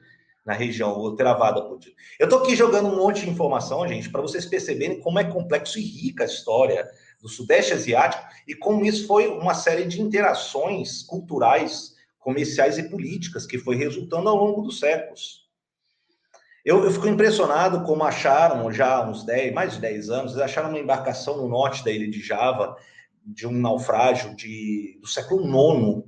na 0.46 0.52
região, 0.52 1.00
o 1.00 1.16
Theravada 1.16 1.62
budismo. 1.62 1.96
Eu 2.20 2.26
estou 2.26 2.42
aqui 2.42 2.58
jogando 2.58 2.90
um 2.90 2.98
monte 2.98 3.22
de 3.22 3.30
informação, 3.30 3.88
gente, 3.88 4.10
para 4.10 4.20
vocês 4.22 4.46
perceberem 4.46 5.00
como 5.00 5.18
é 5.18 5.24
complexo 5.24 5.80
e 5.80 5.82
rica 5.82 6.26
a 6.26 6.28
história 6.28 6.86
do 7.22 7.30
Sudeste 7.30 7.72
Asiático 7.72 8.22
e 8.46 8.54
como 8.54 8.84
isso 8.84 9.08
foi 9.08 9.30
uma 9.30 9.54
série 9.54 9.86
de 9.86 10.02
interações 10.02 11.04
culturais, 11.04 11.96
comerciais 12.20 12.78
e 12.78 12.90
políticas 12.90 13.46
que 13.46 13.58
foi 13.58 13.78
resultando 13.78 14.28
ao 14.28 14.36
longo 14.36 14.62
dos 14.62 14.82
séculos. 14.82 15.48
Eu, 16.66 16.84
eu 16.84 16.92
fico 16.92 17.08
impressionado 17.08 17.86
como 17.86 18.04
acharam 18.04 18.70
já 18.74 18.98
há 18.98 19.10
uns 19.10 19.24
10, 19.24 19.54
mais 19.54 19.76
de 19.76 19.80
10 19.80 20.10
anos, 20.10 20.32
eles 20.34 20.44
acharam 20.44 20.68
uma 20.68 20.80
embarcação 20.80 21.38
no 21.38 21.48
norte 21.48 21.82
da 21.82 21.92
ilha 21.92 22.12
de 22.12 22.22
Java, 22.22 22.76
de 23.34 23.48
um 23.48 23.52
naufrágio 23.52 24.36
de, 24.36 24.98
do 25.02 25.08
século 25.08 25.44
IX, 25.46 26.04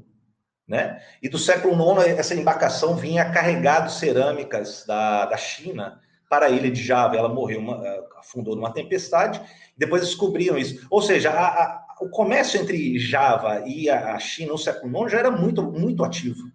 né? 0.68 1.02
E 1.22 1.28
do 1.28 1.38
século 1.38 1.74
IX, 1.74 2.18
essa 2.18 2.36
embarcação 2.36 2.96
vinha 2.96 3.30
carregada 3.30 3.88
de 3.88 3.94
cerâmicas 3.94 4.86
da, 4.86 5.26
da 5.26 5.38
China 5.38 6.00
para 6.30 6.46
a 6.46 6.50
ilha 6.50 6.72
de 6.72 6.82
Java. 6.82 7.18
Ela 7.18 7.28
morreu, 7.28 7.60
uma, 7.60 7.82
afundou 8.18 8.56
numa 8.56 8.74
tempestade, 8.74 9.42
depois 9.78 10.02
descobriram 10.02 10.58
isso. 10.58 10.88
Ou 10.90 11.02
seja, 11.02 11.30
a, 11.30 11.48
a, 11.48 11.88
o 12.02 12.10
comércio 12.10 12.60
entre 12.60 12.98
Java 12.98 13.64
e 13.68 13.90
a, 13.90 14.18
China 14.18 14.54
no 14.54 14.58
século 14.58 15.04
IX 15.04 15.12
já 15.12 15.20
era 15.20 15.32
muito, 15.32 15.62
muito 15.62 16.04
ativo. 16.04 16.50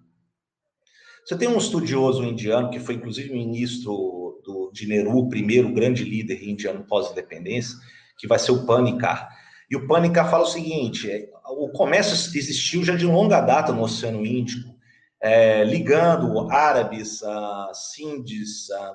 Você 1.24 1.36
tem 1.36 1.48
um 1.48 1.58
estudioso 1.58 2.24
indiano, 2.24 2.70
que 2.70 2.78
foi 2.78 2.94
inclusive 2.94 3.34
ministro 3.34 4.40
do, 4.44 4.70
de 4.72 4.86
Nehru, 4.86 5.28
primeiro 5.28 5.72
grande 5.72 6.04
líder 6.04 6.42
indiano 6.42 6.84
pós-independência, 6.84 7.76
que 8.16 8.26
vai 8.26 8.38
ser 8.38 8.52
o 8.52 8.64
Panikar. 8.64 9.28
E 9.70 9.76
o 9.76 9.86
Panikar 9.86 10.30
fala 10.30 10.44
o 10.44 10.48
seguinte: 10.48 11.10
é, 11.10 11.28
o 11.48 11.68
comércio 11.70 12.14
existiu 12.14 12.84
já 12.84 12.94
de 12.94 13.06
longa 13.06 13.40
data 13.40 13.72
no 13.72 13.82
Oceano 13.82 14.24
Índico, 14.24 14.74
é, 15.20 15.64
ligando 15.64 16.50
árabes, 16.50 17.20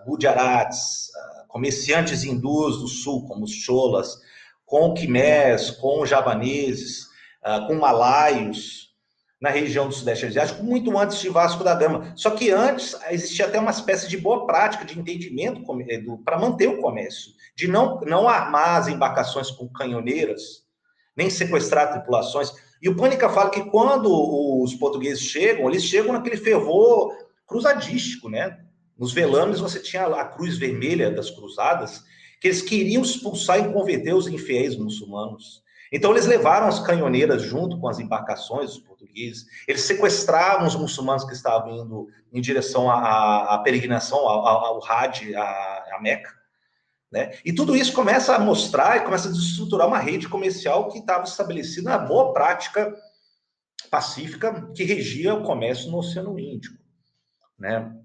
gujarats, 0.06 1.10
uh, 1.10 1.48
comerciantes 1.48 2.24
hindus 2.24 2.80
do 2.80 2.88
sul, 2.88 3.28
como 3.28 3.44
os 3.44 3.52
cholas, 3.52 4.18
com 4.66 4.94
quimés, 4.94 5.72
com 5.72 6.06
javaneses, 6.06 7.08
com 7.68 7.74
malaios, 7.74 8.91
na 9.42 9.50
região 9.50 9.88
do 9.88 9.94
Sudeste 9.94 10.28
Asiático, 10.28 10.64
muito 10.64 10.96
antes 10.96 11.20
de 11.20 11.28
Vasco 11.28 11.64
da 11.64 11.74
Gama. 11.74 12.14
Só 12.16 12.30
que 12.30 12.52
antes 12.52 12.96
existia 13.10 13.48
até 13.48 13.60
uma 13.60 13.72
espécie 13.72 14.08
de 14.08 14.16
boa 14.16 14.46
prática 14.46 14.86
de 14.86 15.00
entendimento 15.00 15.64
para 16.24 16.38
manter 16.38 16.68
o 16.68 16.80
comércio, 16.80 17.32
de 17.56 17.68
não, 17.68 18.00
não 18.02 18.30
armar 18.30 18.78
as 18.78 18.88
embarcações 18.88 19.50
com 19.50 19.68
canhoneiras, 19.68 20.64
nem 21.18 21.28
sequestrar 21.28 21.92
tripulações. 21.92 22.54
E 22.80 22.88
o 22.88 22.96
Pânica 22.96 23.30
fala 23.30 23.50
que 23.50 23.64
quando 23.66 24.10
os 24.62 24.76
portugueses 24.76 25.24
chegam, 25.24 25.68
eles 25.68 25.84
chegam 25.84 26.14
naquele 26.14 26.38
fervor 26.38 27.12
cruzadístico, 27.48 28.30
né? 28.30 28.60
Nos 28.96 29.12
velames 29.12 29.60
você 29.60 29.80
tinha 29.80 30.06
a 30.06 30.26
cruz 30.26 30.58
vermelha 30.58 31.10
das 31.10 31.32
cruzadas, 31.32 32.04
que 32.40 32.48
eles 32.48 32.62
queriam 32.62 33.02
expulsar 33.02 33.60
e 33.60 33.74
converter 33.74 34.14
os 34.14 34.28
infiéis 34.28 34.78
muçulmanos. 34.78 35.64
Então 35.92 36.12
eles 36.12 36.26
levaram 36.26 36.68
as 36.68 36.80
canhoneiras 36.80 37.42
junto 37.42 37.80
com 37.80 37.88
as 37.88 38.00
embarcações 38.00 38.72
dos 38.72 38.80
portugueses, 38.80 39.46
eles 39.68 39.82
sequestraram 39.82 40.66
os 40.66 40.76
muçulmanos 40.76 41.26
que 41.26 41.34
estavam 41.34 41.76
indo 41.76 42.08
em 42.32 42.40
direção 42.40 42.90
à, 42.90 43.56
à 43.56 43.60
peregrinação, 43.60 44.20
ao, 44.20 44.48
ao 44.48 44.86
Hajj, 44.86 45.36
à, 45.36 45.42
à 45.96 46.00
Meca, 46.02 46.32
né? 47.12 47.38
E 47.44 47.52
tudo 47.52 47.76
isso 47.76 47.92
começa 47.92 48.34
a 48.34 48.40
mostrar 48.40 48.98
e 48.98 49.04
começa 49.04 49.28
a 49.28 49.32
desestruturar 49.32 49.86
uma 49.86 50.00
rede 50.00 50.30
comercial 50.30 50.88
que 50.88 51.00
estava 51.00 51.24
estabelecida 51.24 51.90
na 51.90 51.98
boa 51.98 52.32
prática 52.32 52.96
pacífica 53.90 54.72
que 54.74 54.86
regia 54.86 55.34
o 55.34 55.44
comércio 55.44 55.92
no 55.92 55.98
Oceano 55.98 56.40
Índico. 56.40 56.78
Né? 57.60 58.01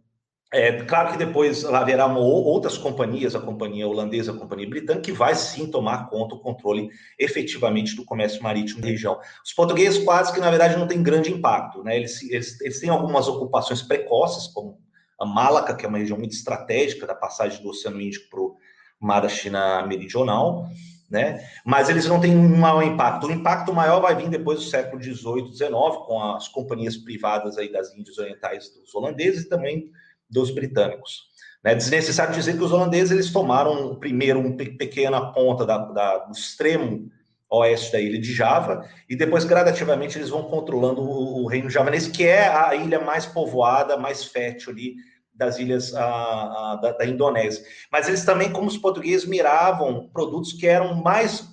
É 0.53 0.85
claro 0.85 1.11
que 1.11 1.19
depois 1.19 1.65
haverá 1.65 2.07
uma, 2.07 2.21
outras 2.21 2.79
companhias, 2.79 3.35
a 3.35 3.41
companhia 3.41 3.87
holandesa, 3.87 4.31
a 4.31 4.37
companhia 4.37 4.69
britânica, 4.69 5.05
que 5.05 5.13
vai 5.13 5.35
sim 5.35 5.69
tomar 5.69 6.09
conta, 6.09 6.37
o 6.37 6.39
controle 6.39 6.89
efetivamente 7.19 7.97
do 7.97 8.05
comércio 8.05 8.41
marítimo 8.43 8.81
da 8.81 8.87
região. 8.87 9.19
Os 9.45 9.53
portugueses 9.53 10.03
quase 10.05 10.33
que, 10.33 10.39
na 10.39 10.49
verdade, 10.49 10.77
não 10.77 10.87
têm 10.87 11.03
grande 11.03 11.33
impacto. 11.33 11.83
Né? 11.83 11.97
Eles, 11.97 12.23
eles, 12.31 12.61
eles 12.61 12.79
têm 12.79 12.89
algumas 12.89 13.27
ocupações 13.27 13.83
precoces, 13.83 14.47
como 14.47 14.79
a 15.21 15.27
Malaca, 15.27 15.75
que 15.75 15.85
é 15.85 15.89
uma 15.89 15.99
região 15.99 16.19
muito 16.19 16.35
estratégica 16.35 17.07
da 17.07 17.15
passagem 17.15 17.61
do 17.61 17.71
Oceano 17.71 18.01
Índico 18.01 18.31
para 18.31 18.41
o 18.41 18.57
mar 19.01 19.23
da 19.23 19.29
China 19.29 19.85
Meridional, 19.85 20.69
né? 21.11 21.45
Mas 21.65 21.89
eles 21.89 22.07
não 22.07 22.21
têm 22.21 22.37
um 22.37 22.57
maior 22.57 22.83
impacto. 22.83 23.27
O 23.27 23.33
impacto 23.33 23.73
maior 23.73 24.01
vai 24.01 24.15
vir 24.15 24.29
depois 24.29 24.59
do 24.61 24.65
século 24.65 25.03
XVIII, 25.03 25.53
XIX, 25.53 25.73
com 26.07 26.23
as 26.23 26.47
companhias 26.49 26.97
privadas 26.97 27.59
aí 27.59 27.71
das 27.71 27.93
Índias 27.95 28.19
Orientais 28.19 28.71
dos 28.71 28.95
holandeses 28.95 29.45
e 29.45 29.49
também 29.49 29.91
dos 30.29 30.51
britânicos. 30.51 31.27
É 31.65 31.75
desnecessário 31.75 32.35
dizer 32.35 32.57
que 32.57 32.63
os 32.63 32.71
holandeses 32.71 33.11
eles 33.11 33.33
tomaram 33.33 33.97
primeiro 33.97 34.39
uma 34.39 34.57
pequena 34.57 35.33
ponta 35.33 35.67
da, 35.67 35.79
da, 35.79 36.19
do 36.19 36.33
extremo 36.33 37.11
oeste 37.51 37.93
da 37.93 38.01
ilha 38.01 38.21
de 38.21 38.33
Java 38.33 38.89
e 39.09 39.17
depois 39.17 39.45
gradativamente 39.45 40.17
eles 40.17 40.31
vão 40.31 40.45
controlando 40.45 41.01
o, 41.01 41.43
o 41.43 41.47
reino 41.49 41.69
javanês, 41.69 42.07
que 42.07 42.25
é 42.25 42.47
a 42.49 42.75
ilha 42.75 43.01
mais 43.01 43.27
povoada, 43.27 43.97
mais 43.97 44.25
fértil 44.25 44.73
ali 44.73 44.95
das 45.35 45.59
ilhas 45.59 45.95
a, 45.95 46.05
a, 46.05 46.77
da, 46.77 46.93
da, 46.93 47.05
Indonésia. 47.05 47.65
Mas 47.91 48.09
eles 48.09 48.25
também, 48.25 48.53
como 48.53 48.69
os 48.69 48.79
portugueses, 48.79 49.27
miravam 49.27 50.09
produtos 50.13 50.53
que 50.53 50.67
eram 50.67 50.95
mais 50.95 51.47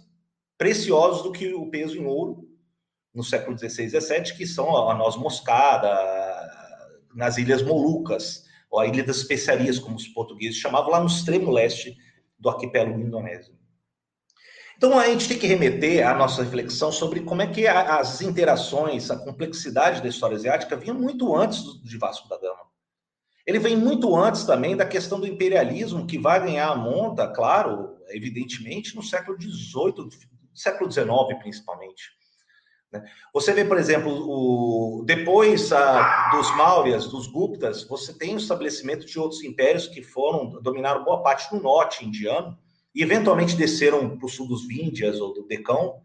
preciosos 0.57 1.23
do 1.23 1.31
que 1.31 1.53
o 1.53 1.69
peso 1.69 1.97
em 1.97 2.05
ouro 2.05 2.47
no 3.13 3.23
século 3.23 3.57
XVI 3.57 3.85
e 3.85 3.89
XVII, 3.89 4.37
que 4.37 4.47
são 4.47 4.89
a 4.89 4.93
noz 4.93 5.15
moscada, 5.15 5.91
nas 7.13 7.37
Ilhas 7.37 7.61
Molucas, 7.61 8.45
ou 8.73 8.79
a 8.79 8.87
Ilha 8.87 9.03
das 9.03 9.17
Especiarias, 9.17 9.77
como 9.77 9.95
os 9.95 10.07
portugueses 10.07 10.57
chamavam, 10.57 10.89
lá 10.89 10.99
no 10.99 11.05
extremo 11.05 11.51
leste 11.51 11.95
do 12.39 12.49
arquipélago 12.49 12.99
indonésio. 12.99 13.53
Então, 14.75 14.97
a 14.97 15.05
gente 15.05 15.27
tem 15.27 15.37
que 15.37 15.45
remeter 15.45 16.07
a 16.07 16.15
nossa 16.15 16.41
reflexão 16.41 16.91
sobre 16.91 17.19
como 17.19 17.43
é 17.43 17.47
que 17.47 17.67
as 17.67 18.21
interações, 18.23 19.11
a 19.11 19.15
complexidade 19.15 20.01
da 20.01 20.09
história 20.09 20.35
asiática 20.35 20.75
vinha 20.75 20.93
muito 20.95 21.35
antes 21.35 21.61
de 21.83 21.97
Vasco 21.99 22.27
da 22.27 22.39
Gama. 22.39 22.63
Ele 23.45 23.59
vem 23.59 23.77
muito 23.77 24.15
antes 24.15 24.43
também 24.43 24.75
da 24.75 24.87
questão 24.87 25.19
do 25.19 25.27
imperialismo, 25.27 26.07
que 26.07 26.17
vai 26.17 26.43
ganhar 26.43 26.69
a 26.69 26.75
monta, 26.75 27.27
claro, 27.27 27.95
evidentemente, 28.09 28.95
no 28.95 29.03
século 29.03 29.39
XVIII, 29.39 30.09
século 30.51 30.91
XIX 30.91 31.05
principalmente. 31.39 32.09
Né? 32.93 33.03
Você 33.33 33.51
vê, 33.51 33.65
por 33.65 33.77
exemplo, 33.77 34.11
o, 34.11 35.03
depois 35.03 35.73
a, 35.73 36.29
dos 36.29 36.55
Mauryas, 36.55 37.07
dos 37.07 37.25
Guptas, 37.27 37.83
você 37.83 38.13
tem 38.17 38.35
o 38.35 38.37
estabelecimento 38.37 39.05
de 39.05 39.19
outros 39.19 39.43
impérios 39.43 39.87
que 39.87 40.03
foram, 40.03 40.61
dominaram 40.61 41.03
boa 41.03 41.23
parte 41.23 41.49
do 41.49 41.61
norte 41.61 42.05
indiano, 42.05 42.55
e 42.95 43.01
eventualmente 43.01 43.55
desceram 43.55 44.15
para 44.17 44.25
o 44.27 44.29
sul 44.29 44.47
dos 44.47 44.67
Víndias 44.67 45.19
ou 45.19 45.33
do 45.33 45.47
Decão, 45.47 45.95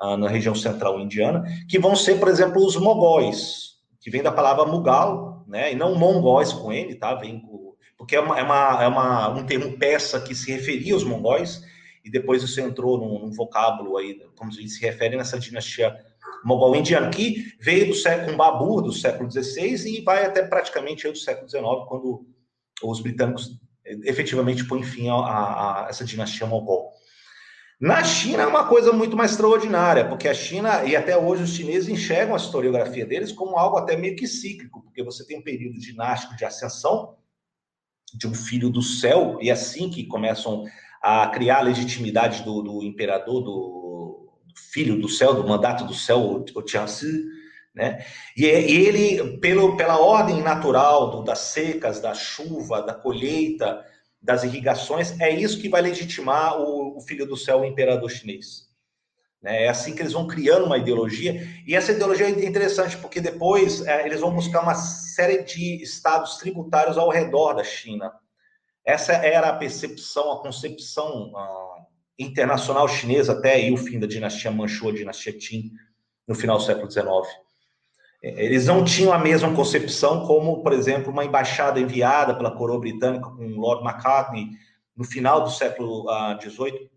ah, 0.00 0.16
na 0.16 0.28
região 0.28 0.54
central 0.54 0.98
indiana, 0.98 1.44
que 1.68 1.78
vão 1.78 1.94
ser, 1.94 2.18
por 2.18 2.28
exemplo, 2.28 2.66
os 2.66 2.76
mogóis, 2.76 3.76
que 4.00 4.10
vem 4.10 4.20
da 4.20 4.32
palavra 4.32 4.64
Mughal, 4.64 5.44
né? 5.46 5.72
E 5.72 5.76
não 5.76 5.94
mongóis 5.94 6.52
com 6.52 6.72
ele, 6.72 6.96
tá? 6.96 7.14
Vem 7.14 7.40
com, 7.40 7.76
porque 7.96 8.16
é, 8.16 8.20
uma, 8.20 8.36
é, 8.36 8.42
uma, 8.42 8.82
é 8.82 8.88
uma, 8.88 9.28
um 9.28 9.46
termo 9.46 9.78
peça 9.78 10.20
que 10.20 10.34
se 10.34 10.50
referia 10.50 10.94
aos 10.94 11.04
mongóis, 11.04 11.62
e 12.04 12.10
depois 12.10 12.42
isso 12.42 12.60
entrou 12.60 12.98
num, 12.98 13.20
num 13.20 13.30
vocábulo 13.30 13.96
aí, 13.96 14.18
como 14.34 14.52
se 14.52 14.80
refere 14.80 15.16
nessa 15.16 15.38
dinastia 15.38 15.96
mogol 16.44 16.74
indiana, 16.76 17.10
que 17.10 17.54
veio 17.60 17.88
do 17.88 17.94
século, 17.94 18.32
um 18.32 18.36
Babur 18.36 18.82
do 18.82 18.92
século 18.92 19.30
XVI 19.30 19.98
e 19.98 20.00
vai 20.02 20.24
até 20.24 20.42
praticamente 20.42 21.08
do 21.08 21.16
século 21.16 21.48
XIX, 21.48 21.62
quando 21.88 22.26
os 22.82 23.00
britânicos 23.00 23.58
efetivamente 23.84 24.64
põem 24.64 24.82
fim 24.82 25.08
a, 25.08 25.14
a, 25.14 25.86
a 25.86 25.88
essa 25.88 26.04
dinastia 26.04 26.46
mogol. 26.46 26.90
Na 27.80 28.04
China 28.04 28.44
é 28.44 28.46
uma 28.46 28.68
coisa 28.68 28.92
muito 28.92 29.16
mais 29.16 29.32
extraordinária, 29.32 30.08
porque 30.08 30.28
a 30.28 30.34
China, 30.34 30.84
e 30.84 30.94
até 30.94 31.16
hoje 31.16 31.42
os 31.42 31.50
chineses 31.50 31.88
enxergam 31.88 32.34
a 32.34 32.38
historiografia 32.38 33.04
deles 33.04 33.32
como 33.32 33.58
algo 33.58 33.76
até 33.76 33.96
meio 33.96 34.14
que 34.14 34.26
cíclico, 34.26 34.82
porque 34.82 35.02
você 35.02 35.26
tem 35.26 35.38
um 35.38 35.42
período 35.42 35.80
dinástico 35.80 36.36
de 36.36 36.44
ascensão 36.44 37.16
de 38.14 38.28
um 38.28 38.34
filho 38.34 38.70
do 38.70 38.82
céu, 38.82 39.36
e 39.40 39.48
é 39.50 39.52
assim 39.52 39.90
que 39.90 40.06
começam 40.06 40.64
a 41.02 41.26
criar 41.28 41.58
a 41.58 41.62
legitimidade 41.62 42.44
do, 42.44 42.62
do 42.62 42.82
imperador, 42.84 43.42
do, 43.42 43.50
do, 43.50 44.31
filho 44.54 45.00
do 45.00 45.08
céu, 45.08 45.34
do 45.34 45.46
mandato 45.46 45.84
do 45.84 45.94
céu, 45.94 46.44
o 46.54 46.62
Tianzi, 46.62 47.24
né? 47.74 48.04
E, 48.36 48.44
e 48.44 48.86
ele, 48.86 49.38
pelo, 49.38 49.76
pela 49.76 49.98
ordem 49.98 50.42
natural 50.42 51.10
do, 51.10 51.22
das 51.22 51.38
secas, 51.38 52.00
da 52.00 52.14
chuva, 52.14 52.82
da 52.82 52.94
colheita, 52.94 53.84
das 54.20 54.44
irrigações, 54.44 55.18
é 55.20 55.30
isso 55.30 55.60
que 55.60 55.68
vai 55.68 55.80
legitimar 55.80 56.60
o, 56.60 56.96
o 56.96 57.00
filho 57.00 57.26
do 57.26 57.36
céu, 57.36 57.60
o 57.60 57.64
imperador 57.64 58.10
chinês. 58.10 58.68
Né? 59.42 59.64
É 59.64 59.68
assim 59.68 59.94
que 59.94 60.02
eles 60.02 60.12
vão 60.12 60.28
criando 60.28 60.66
uma 60.66 60.78
ideologia, 60.78 61.48
e 61.66 61.74
essa 61.74 61.92
ideologia 61.92 62.26
é 62.26 62.46
interessante, 62.46 62.96
porque 62.98 63.20
depois 63.20 63.84
é, 63.86 64.06
eles 64.06 64.20
vão 64.20 64.32
buscar 64.32 64.62
uma 64.62 64.74
série 64.74 65.42
de 65.42 65.82
estados 65.82 66.36
tributários 66.36 66.96
ao 66.96 67.10
redor 67.10 67.54
da 67.54 67.64
China. 67.64 68.12
Essa 68.84 69.12
era 69.12 69.48
a 69.48 69.56
percepção, 69.56 70.32
a 70.32 70.40
concepção 70.40 71.32
uh, 71.32 71.71
internacional 72.18 72.86
chinesa 72.88 73.32
até 73.32 73.54
aí 73.54 73.72
o 73.72 73.76
fim 73.76 73.98
da 73.98 74.06
dinastia 74.06 74.50
Manchu, 74.50 74.88
a 74.88 74.92
dinastia 74.92 75.32
Qin, 75.32 75.70
no 76.26 76.34
final 76.34 76.58
do 76.58 76.64
século 76.64 76.90
XIX. 76.90 77.06
Eles 78.22 78.66
não 78.66 78.84
tinham 78.84 79.12
a 79.12 79.18
mesma 79.18 79.52
concepção 79.52 80.24
como, 80.24 80.62
por 80.62 80.72
exemplo, 80.72 81.10
uma 81.10 81.24
embaixada 81.24 81.80
enviada 81.80 82.34
pela 82.34 82.56
coroa 82.56 82.78
britânica 82.78 83.28
com 83.28 83.58
Lord 83.58 83.82
Macartney 83.82 84.50
no 84.96 85.04
final 85.04 85.42
do 85.42 85.50
século 85.50 86.06
XVIII, 86.40 86.84
uh, 86.84 86.90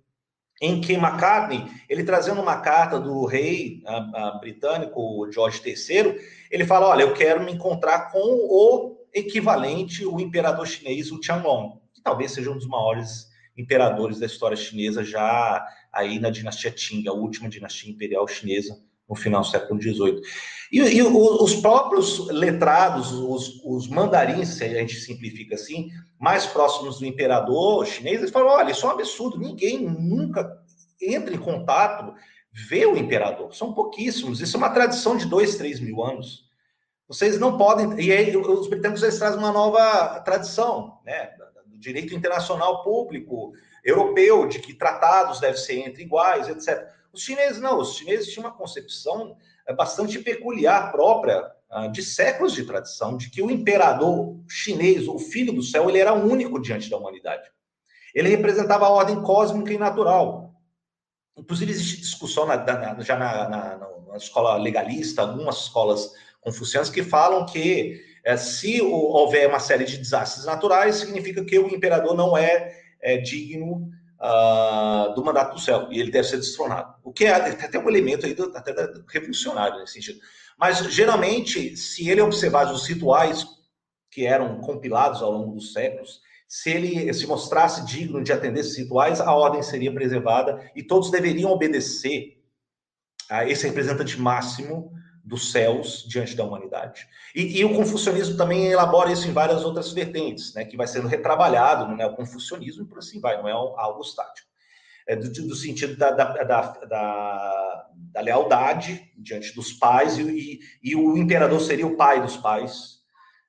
em 0.62 0.80
que 0.80 0.96
Macartney, 0.96 1.66
ele 1.90 2.04
trazendo 2.04 2.42
uma 2.42 2.58
carta 2.62 3.00
do 3.00 3.26
rei 3.26 3.82
uh, 3.86 4.36
uh, 4.36 4.40
britânico 4.40 5.28
George 5.32 5.62
III, 5.66 6.16
ele 6.52 6.66
fala, 6.66 6.90
olha, 6.90 7.02
eu 7.02 7.14
quero 7.14 7.44
me 7.44 7.54
encontrar 7.54 8.12
com 8.12 8.20
o 8.20 8.96
equivalente, 9.12 10.06
o 10.06 10.20
imperador 10.20 10.68
chinês, 10.68 11.12
o 11.12 11.20
Qianlong, 11.20 11.80
que 11.94 12.02
talvez 12.04 12.34
seja 12.34 12.52
um 12.52 12.58
dos 12.58 12.68
maiores 12.68 13.28
imperadores 13.58 14.20
da 14.20 14.26
história 14.26 14.58
chinesa, 14.58 15.04
já 15.04 15.66
aí 15.92 16.20
na 16.20 16.30
dinastia 16.30 16.72
Qing, 16.72 17.08
a 17.08 17.14
última 17.14 17.50
dinastia 17.50 17.92
imperial 17.92 18.28
chinesa, 18.28 18.78
no 19.08 19.16
final 19.16 19.42
do 19.42 19.48
século 19.48 19.82
XVIII. 19.82 20.22
E, 20.72 20.80
e 20.80 21.04
os 21.04 21.56
próprios 21.56 22.28
letrados, 22.30 23.12
os, 23.12 23.62
os, 23.64 23.88
mandarins, 23.88 24.50
se 24.50 24.64
a 24.64 24.70
gente 24.70 24.96
simplifica 24.96 25.56
assim, 25.56 25.90
mais 26.20 26.46
próximos 26.46 27.00
do 27.00 27.06
imperador 27.06 27.86
chinês, 27.86 28.20
eles 28.20 28.32
falam: 28.32 28.50
olha, 28.50 28.72
isso 28.72 28.86
é 28.86 28.90
um 28.90 28.94
absurdo, 28.94 29.40
ninguém 29.40 29.80
nunca 29.80 30.60
entra 31.02 31.34
em 31.34 31.40
contato, 31.40 32.14
vê 32.52 32.86
o 32.86 32.98
imperador, 32.98 33.54
são 33.56 33.74
pouquíssimos, 33.74 34.42
isso 34.42 34.58
é 34.58 34.60
uma 34.60 34.72
tradição 34.72 35.16
de 35.16 35.26
dois, 35.26 35.56
três 35.56 35.80
mil 35.80 36.04
anos. 36.04 36.46
Vocês 37.08 37.40
não 37.40 37.56
podem. 37.56 38.00
E 38.04 38.12
aí, 38.12 38.36
os 38.36 38.68
britânicos 38.68 39.04
eles 39.04 39.20
trazem 39.20 39.38
uma 39.38 39.52
nova 39.52 40.20
tradição, 40.22 41.00
né? 41.06 41.30
Direito 41.78 42.14
internacional 42.14 42.84
público, 42.84 43.54
europeu, 43.84 44.48
de 44.48 44.60
que 44.60 44.74
tratados 44.74 45.40
devem 45.40 45.58
ser 45.58 45.80
entre 45.80 46.04
iguais, 46.04 46.48
etc. 46.50 46.88
Os 47.14 47.22
chineses 47.22 47.62
não, 47.62 47.80
os 47.80 47.96
chineses 47.96 48.28
tinham 48.28 48.46
uma 48.46 48.56
concepção 48.56 49.38
é, 49.68 49.74
bastante 49.74 50.20
peculiar, 50.20 50.92
própria, 50.92 51.44
ah, 51.70 51.88
de 51.88 52.02
séculos 52.04 52.54
de 52.54 52.64
tradição, 52.64 53.18
de 53.18 53.30
que 53.30 53.42
o 53.42 53.50
imperador 53.50 54.40
chinês, 54.48 55.08
o 55.08 55.18
filho 55.18 55.52
do 55.54 55.64
céu, 55.64 55.90
ele 55.90 56.00
era 56.00 56.14
único 56.14 56.62
diante 56.62 56.90
da 56.90 56.98
humanidade. 56.98 57.50
Ele 58.14 58.30
representava 58.30 58.86
a 58.86 58.90
ordem 58.90 59.22
cósmica 59.22 59.74
e 59.74 59.78
natural. 59.78 60.54
Inclusive, 61.38 61.72
existe 61.72 62.00
discussão 62.00 62.46
na, 62.46 62.56
na, 62.58 63.02
já 63.02 63.18
na, 63.18 63.50
na, 63.50 64.18
escola 64.18 64.56
legalista, 64.56 65.24
algumas 65.24 65.58
escolas 65.64 66.14
confucianas, 66.40 66.90
que 66.90 67.04
falam 67.04 67.46
que 67.46 68.02
é, 68.26 68.36
se 68.36 68.82
houver 68.82 69.48
uma 69.48 69.60
série 69.60 69.86
de 69.86 70.00
desastres 70.00 70.46
naturais, 70.46 70.96
significa 70.96 71.46
que 71.46 71.60
o 71.60 71.68
imperador 71.68 72.18
não 72.18 72.36
é, 72.36 72.76
é 73.00 73.18
digno 73.18 73.88
uh, 74.20 75.14
do 75.14 75.24
mandato 75.24 75.54
do 75.54 75.62
céu, 75.62 75.88
e 75.92 76.00
ele 76.00 76.10
deve 76.10 76.28
ser 76.28 76.38
destronado. 76.38 76.96
O 77.04 77.14
que 77.14 77.26
é 77.26 77.36
até 77.36 77.78
um 77.78 77.88
elemento 77.88 78.26
aí 78.26 78.34
do, 78.34 78.52
até 78.56 78.74
revolucionário 79.14 79.80
nesse 79.80 79.94
sentido. 79.94 80.20
Mas, 80.58 80.80
geralmente, 80.92 81.78
se 81.78 82.10
ele 82.10 82.20
observasse 82.20 82.74
os 82.74 82.88
rituais 82.88 83.46
que 84.10 84.26
eram 84.26 84.60
compilados 84.60 85.22
ao 85.22 85.32
longo 85.32 85.54
dos 85.54 85.72
séculos, 85.72 86.20
se 86.48 86.72
ele 86.72 87.14
se 87.14 87.28
mostrasse 87.28 87.86
digno 87.86 88.24
de 88.24 88.34
atender 88.34 88.62
esses 88.62 88.78
rituais, 88.78 89.22
a 89.22 89.36
ordem 89.36 89.62
seria 89.62 89.94
preservada 89.94 90.72
e 90.76 90.82
todos 90.82 91.12
deveriam 91.12 91.52
obedecer 91.52 92.42
a 93.30 93.48
esse 93.48 93.68
representante 93.68 94.20
máximo 94.20 94.92
dos 95.26 95.52
céus 95.52 96.06
diante 96.08 96.36
da 96.36 96.44
humanidade. 96.44 97.08
E, 97.34 97.60
e, 97.60 97.66
o 97.66 97.76
confucionismo 97.76 98.38
também 98.38 98.68
elabora 98.68 99.12
isso 99.12 99.28
em 99.28 99.34
várias 99.34 99.66
outras 99.66 99.92
vertentes, 99.92 100.54
né, 100.54 100.64
que 100.64 100.78
vai 100.78 100.86
sendo 100.86 101.08
retrabalhado 101.08 101.88
no 101.88 101.98
neoconfucionismo 101.98 102.84
e 102.84 102.88
por 102.88 103.00
assim 103.00 103.20
vai, 103.20 103.36
não 103.42 103.50
é 103.50 103.52
algo 103.52 104.02
estático. 104.02 104.48
É 105.08 105.16
do, 105.16 105.30
do 105.30 105.56
sentido 105.56 105.98
da, 105.98 106.12
da, 106.12 106.44
da, 106.44 106.62
da, 106.62 107.90
da 107.96 108.22
lealdade 108.22 109.12
diante 109.18 109.54
dos 109.56 109.74
pais, 109.74 110.18
e, 110.20 110.60
e 110.84 110.96
o 110.96 111.18
imperador 111.18 111.60
seria 111.60 111.88
o 111.88 111.98
pai 111.98 112.22
dos 112.22 112.38
pais, 112.38 112.95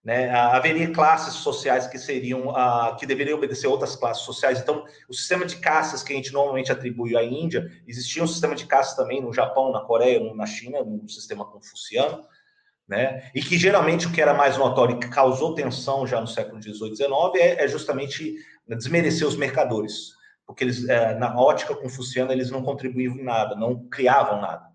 né? 0.07 0.31
Haveria 0.31 0.93
classes 0.93 1.35
sociais 1.35 1.89
que 1.89 1.99
seriam 1.99 2.51
uh, 2.51 2.95
que 2.97 3.05
deveriam 3.05 3.37
obedecer 3.37 3.67
outras 3.67 3.97
classes 3.97 4.23
sociais. 4.23 4.61
Então, 4.61 4.85
o 5.09 5.13
sistema 5.13 5.45
de 5.45 5.57
caças 5.57 6.01
que 6.01 6.13
a 6.13 6.17
gente 6.17 6.33
normalmente 6.33 6.71
atribui 6.71 7.17
à 7.17 7.25
Índia, 7.25 7.69
existia 7.89 8.23
um 8.23 8.27
sistema 8.29 8.55
de 8.55 8.67
caças 8.67 8.95
também 8.95 9.21
no 9.21 9.33
Japão, 9.33 9.73
na 9.73 9.81
Coreia, 9.81 10.33
na 10.33 10.47
China, 10.47 10.85
no 10.85 11.09
sistema 11.09 11.45
confuciano, 11.45 12.25
né? 12.87 13.33
E 13.35 13.43
que 13.43 13.59
geralmente 13.59 14.07
o 14.07 14.13
que 14.13 14.23
era 14.23 14.33
mais 14.33 14.57
notório 14.57 14.95
e 14.95 15.01
que 15.01 15.09
causou 15.09 15.57
tensão 15.57 16.07
já 16.07 16.21
no 16.21 16.29
século 16.29 16.63
XVIII, 16.63 16.95
XIX 16.95 17.11
é, 17.35 17.65
é 17.65 17.67
justamente 17.67 18.37
desmerecer 18.69 19.27
os 19.27 19.37
mercadores, 19.37 20.13
porque 20.47 20.63
eles, 20.63 20.89
é, 20.89 21.17
na 21.17 21.37
ótica 21.37 21.75
confuciana, 21.75 22.33
eles 22.33 22.49
não 22.49 22.63
contribuíam 22.63 23.17
em 23.17 23.25
nada, 23.25 23.57
não 23.57 23.89
criavam 23.89 24.41
nada. 24.41 24.66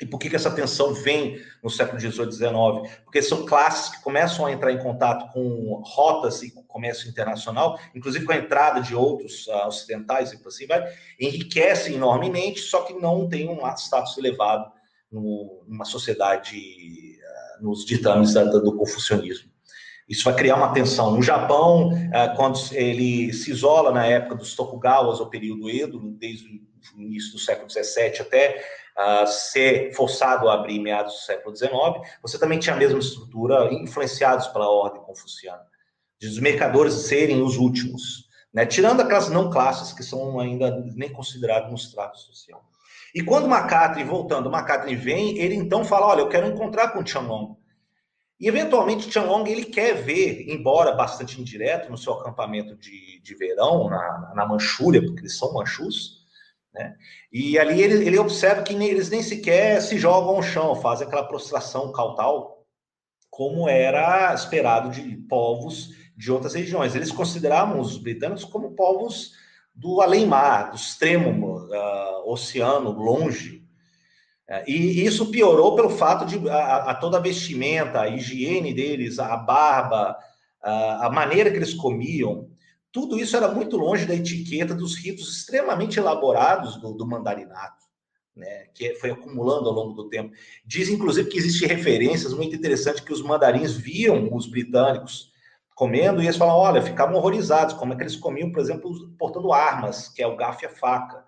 E 0.00 0.06
por 0.06 0.18
que, 0.18 0.30
que 0.30 0.36
essa 0.36 0.50
tensão 0.50 0.94
vem 0.94 1.40
no 1.62 1.68
século 1.68 1.98
XVIII, 1.98 2.30
XIX? 2.30 3.02
Porque 3.04 3.20
são 3.20 3.44
classes 3.44 3.96
que 3.96 4.02
começam 4.02 4.46
a 4.46 4.52
entrar 4.52 4.72
em 4.72 4.78
contato 4.78 5.32
com 5.32 5.82
rotas 5.84 6.42
e 6.42 6.52
com 6.52 6.62
comércio 6.62 7.08
internacional, 7.08 7.78
inclusive 7.94 8.24
com 8.24 8.32
a 8.32 8.36
entrada 8.36 8.80
de 8.80 8.94
outros 8.94 9.46
uh, 9.48 9.66
ocidentais 9.66 10.32
e 10.32 10.38
por 10.38 10.48
assim 10.48 10.66
vai, 10.66 10.84
enriquecem 11.18 11.96
enormemente, 11.96 12.60
só 12.60 12.82
que 12.82 12.94
não 12.94 13.28
têm 13.28 13.48
um 13.48 13.66
status 13.74 14.16
elevado 14.16 14.70
no, 15.10 15.64
numa 15.66 15.84
sociedade, 15.84 16.56
uh, 16.56 17.64
nos 17.64 17.84
ditames 17.84 18.34
da, 18.34 18.44
do 18.44 18.76
confucionismo. 18.76 19.50
Isso 20.08 20.24
vai 20.24 20.34
criar 20.34 20.56
uma 20.56 20.72
tensão. 20.72 21.10
No 21.10 21.22
Japão, 21.22 21.88
uh, 21.88 22.36
quando 22.36 22.58
ele 22.70 23.32
se 23.32 23.50
isola 23.50 23.90
na 23.90 24.06
época 24.06 24.36
dos 24.36 24.54
Tokugawas, 24.54 25.18
o 25.18 25.26
período 25.26 25.68
Edo, 25.68 25.98
desde 26.12 26.62
início 26.96 27.32
do 27.32 27.38
século 27.38 27.70
XVII 27.70 28.20
até 28.20 28.64
uh, 28.96 29.26
ser 29.26 29.92
forçado 29.94 30.48
a 30.48 30.54
abrir 30.54 30.78
meados 30.80 31.14
do 31.14 31.20
século 31.20 31.56
XIX, 31.56 31.72
você 32.22 32.38
também 32.38 32.58
tinha 32.58 32.74
a 32.74 32.78
mesma 32.78 32.98
estrutura, 32.98 33.72
influenciados 33.72 34.48
pela 34.48 34.68
ordem 34.68 35.02
confuciana, 35.02 35.62
de 36.18 36.26
os 36.26 36.38
mercadores 36.38 36.94
serem 36.94 37.42
os 37.42 37.56
últimos, 37.56 38.28
né? 38.52 38.66
tirando 38.66 39.00
aquelas 39.00 39.28
não 39.28 39.50
classes 39.50 39.92
que 39.92 40.02
são 40.02 40.40
ainda 40.40 40.70
nem 40.94 41.10
consideradas 41.10 41.70
no 41.70 41.76
estrato 41.76 42.18
social. 42.18 42.62
E 43.14 43.22
quando 43.22 43.48
Macatri, 43.48 44.04
voltando, 44.04 44.50
Macatri 44.50 44.94
vem, 44.94 45.38
ele 45.38 45.54
então 45.54 45.84
fala, 45.84 46.06
olha, 46.06 46.20
eu 46.20 46.28
quero 46.28 46.46
encontrar 46.46 46.88
com 46.88 47.02
Tianlong. 47.02 47.56
E, 48.40 48.46
eventualmente, 48.46 49.08
Tianlong, 49.08 49.48
ele 49.48 49.64
quer 49.64 49.94
ver, 49.94 50.48
embora 50.48 50.92
bastante 50.92 51.40
indireto, 51.40 51.90
no 51.90 51.98
seu 51.98 52.12
acampamento 52.12 52.76
de, 52.76 53.20
de 53.20 53.34
verão, 53.34 53.88
na, 53.88 54.32
na 54.34 54.46
Manchúria, 54.46 55.02
porque 55.02 55.22
eles 55.22 55.36
são 55.36 55.52
manchus, 55.52 56.17
né? 56.78 56.94
E 57.32 57.58
ali 57.58 57.82
ele, 57.82 58.06
ele 58.06 58.18
observa 58.18 58.62
que 58.62 58.72
eles 58.72 59.10
nem 59.10 59.22
sequer 59.22 59.82
se 59.82 59.98
jogam 59.98 60.36
ao 60.36 60.42
chão, 60.42 60.76
fazem 60.76 61.06
aquela 61.06 61.26
prostração 61.26 61.90
cautal, 61.90 62.64
como 63.28 63.68
era 63.68 64.32
esperado 64.32 64.90
de 64.90 65.16
povos 65.28 65.90
de 66.16 66.30
outras 66.30 66.54
regiões. 66.54 66.94
Eles 66.94 67.10
consideravam 67.10 67.80
os 67.80 67.98
britânicos 67.98 68.44
como 68.44 68.74
povos 68.76 69.32
do 69.74 70.00
além-mar, 70.00 70.70
do 70.70 70.76
extremo 70.76 71.58
uh, 71.58 72.30
oceano, 72.30 72.90
longe. 72.90 73.58
E 74.66 75.04
isso 75.04 75.30
piorou 75.30 75.76
pelo 75.76 75.90
fato 75.90 76.24
de 76.24 76.48
a, 76.48 76.76
a, 76.90 76.94
toda 76.94 77.18
a 77.18 77.20
vestimenta, 77.20 78.00
a 78.00 78.08
higiene 78.08 78.72
deles, 78.72 79.18
a 79.18 79.36
barba, 79.36 80.16
uh, 80.64 81.02
a 81.02 81.10
maneira 81.10 81.50
que 81.50 81.56
eles 81.56 81.74
comiam, 81.74 82.47
tudo 82.90 83.18
isso 83.18 83.36
era 83.36 83.48
muito 83.48 83.76
longe 83.76 84.06
da 84.06 84.14
etiqueta 84.14 84.74
dos 84.74 84.96
ritos 84.96 85.36
extremamente 85.36 85.98
elaborados 85.98 86.76
do, 86.76 86.92
do 86.92 87.06
mandarinato, 87.06 87.84
né, 88.34 88.66
que 88.74 88.94
foi 88.94 89.10
acumulando 89.10 89.68
ao 89.68 89.74
longo 89.74 89.92
do 89.92 90.08
tempo. 90.08 90.34
Diz, 90.64 90.88
inclusive, 90.88 91.28
que 91.28 91.38
existem 91.38 91.68
referências 91.68 92.32
muito 92.32 92.56
interessantes 92.56 93.00
que 93.00 93.12
os 93.12 93.22
mandarins 93.22 93.72
viam 93.76 94.34
os 94.34 94.46
britânicos 94.46 95.32
comendo 95.74 96.20
e 96.20 96.26
eles 96.26 96.36
falam, 96.36 96.56
olha, 96.56 96.82
ficavam 96.82 97.16
horrorizados, 97.16 97.74
como 97.74 97.92
é 97.92 97.96
que 97.96 98.02
eles 98.02 98.16
comiam, 98.16 98.50
por 98.50 98.60
exemplo, 98.60 98.90
portando 99.18 99.52
armas, 99.52 100.08
que 100.08 100.22
é 100.22 100.26
o 100.26 100.36
garfo 100.36 100.64
e 100.64 100.66
a 100.66 100.70
faca. 100.70 101.24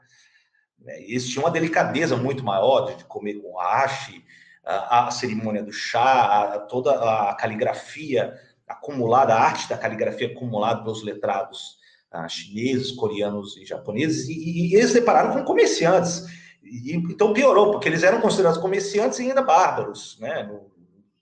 Né, 0.78 1.02
eles 1.02 1.28
tinham 1.28 1.44
uma 1.44 1.52
delicadeza 1.52 2.16
muito 2.16 2.42
maior 2.42 2.96
de 2.96 3.04
comer 3.04 3.34
com 3.34 3.60
haste, 3.60 4.24
a, 4.64 5.08
a 5.08 5.10
cerimônia 5.10 5.62
do 5.62 5.72
chá, 5.72 6.54
a, 6.54 6.58
toda 6.60 6.92
a 6.92 7.34
caligrafia 7.34 8.34
acumulada, 8.70 9.34
a 9.34 9.40
arte 9.40 9.68
da 9.68 9.76
caligrafia 9.76 10.28
acumulada 10.28 10.82
pelos 10.82 11.02
letrados 11.02 11.78
ah, 12.10 12.28
chineses, 12.28 12.92
coreanos 12.92 13.56
e 13.56 13.64
japoneses, 13.64 14.28
e, 14.28 14.32
e, 14.32 14.74
eles 14.74 14.90
separaram 14.90 15.32
com 15.32 15.44
comerciantes. 15.44 16.26
E, 16.62 16.94
então 16.94 17.32
piorou, 17.32 17.70
porque 17.72 17.88
eles 17.88 18.02
eram 18.02 18.20
considerados 18.20 18.60
comerciantes 18.60 19.18
e 19.18 19.28
ainda 19.28 19.42
bárbaros, 19.42 20.18
né? 20.20 20.44
No, 20.44 20.70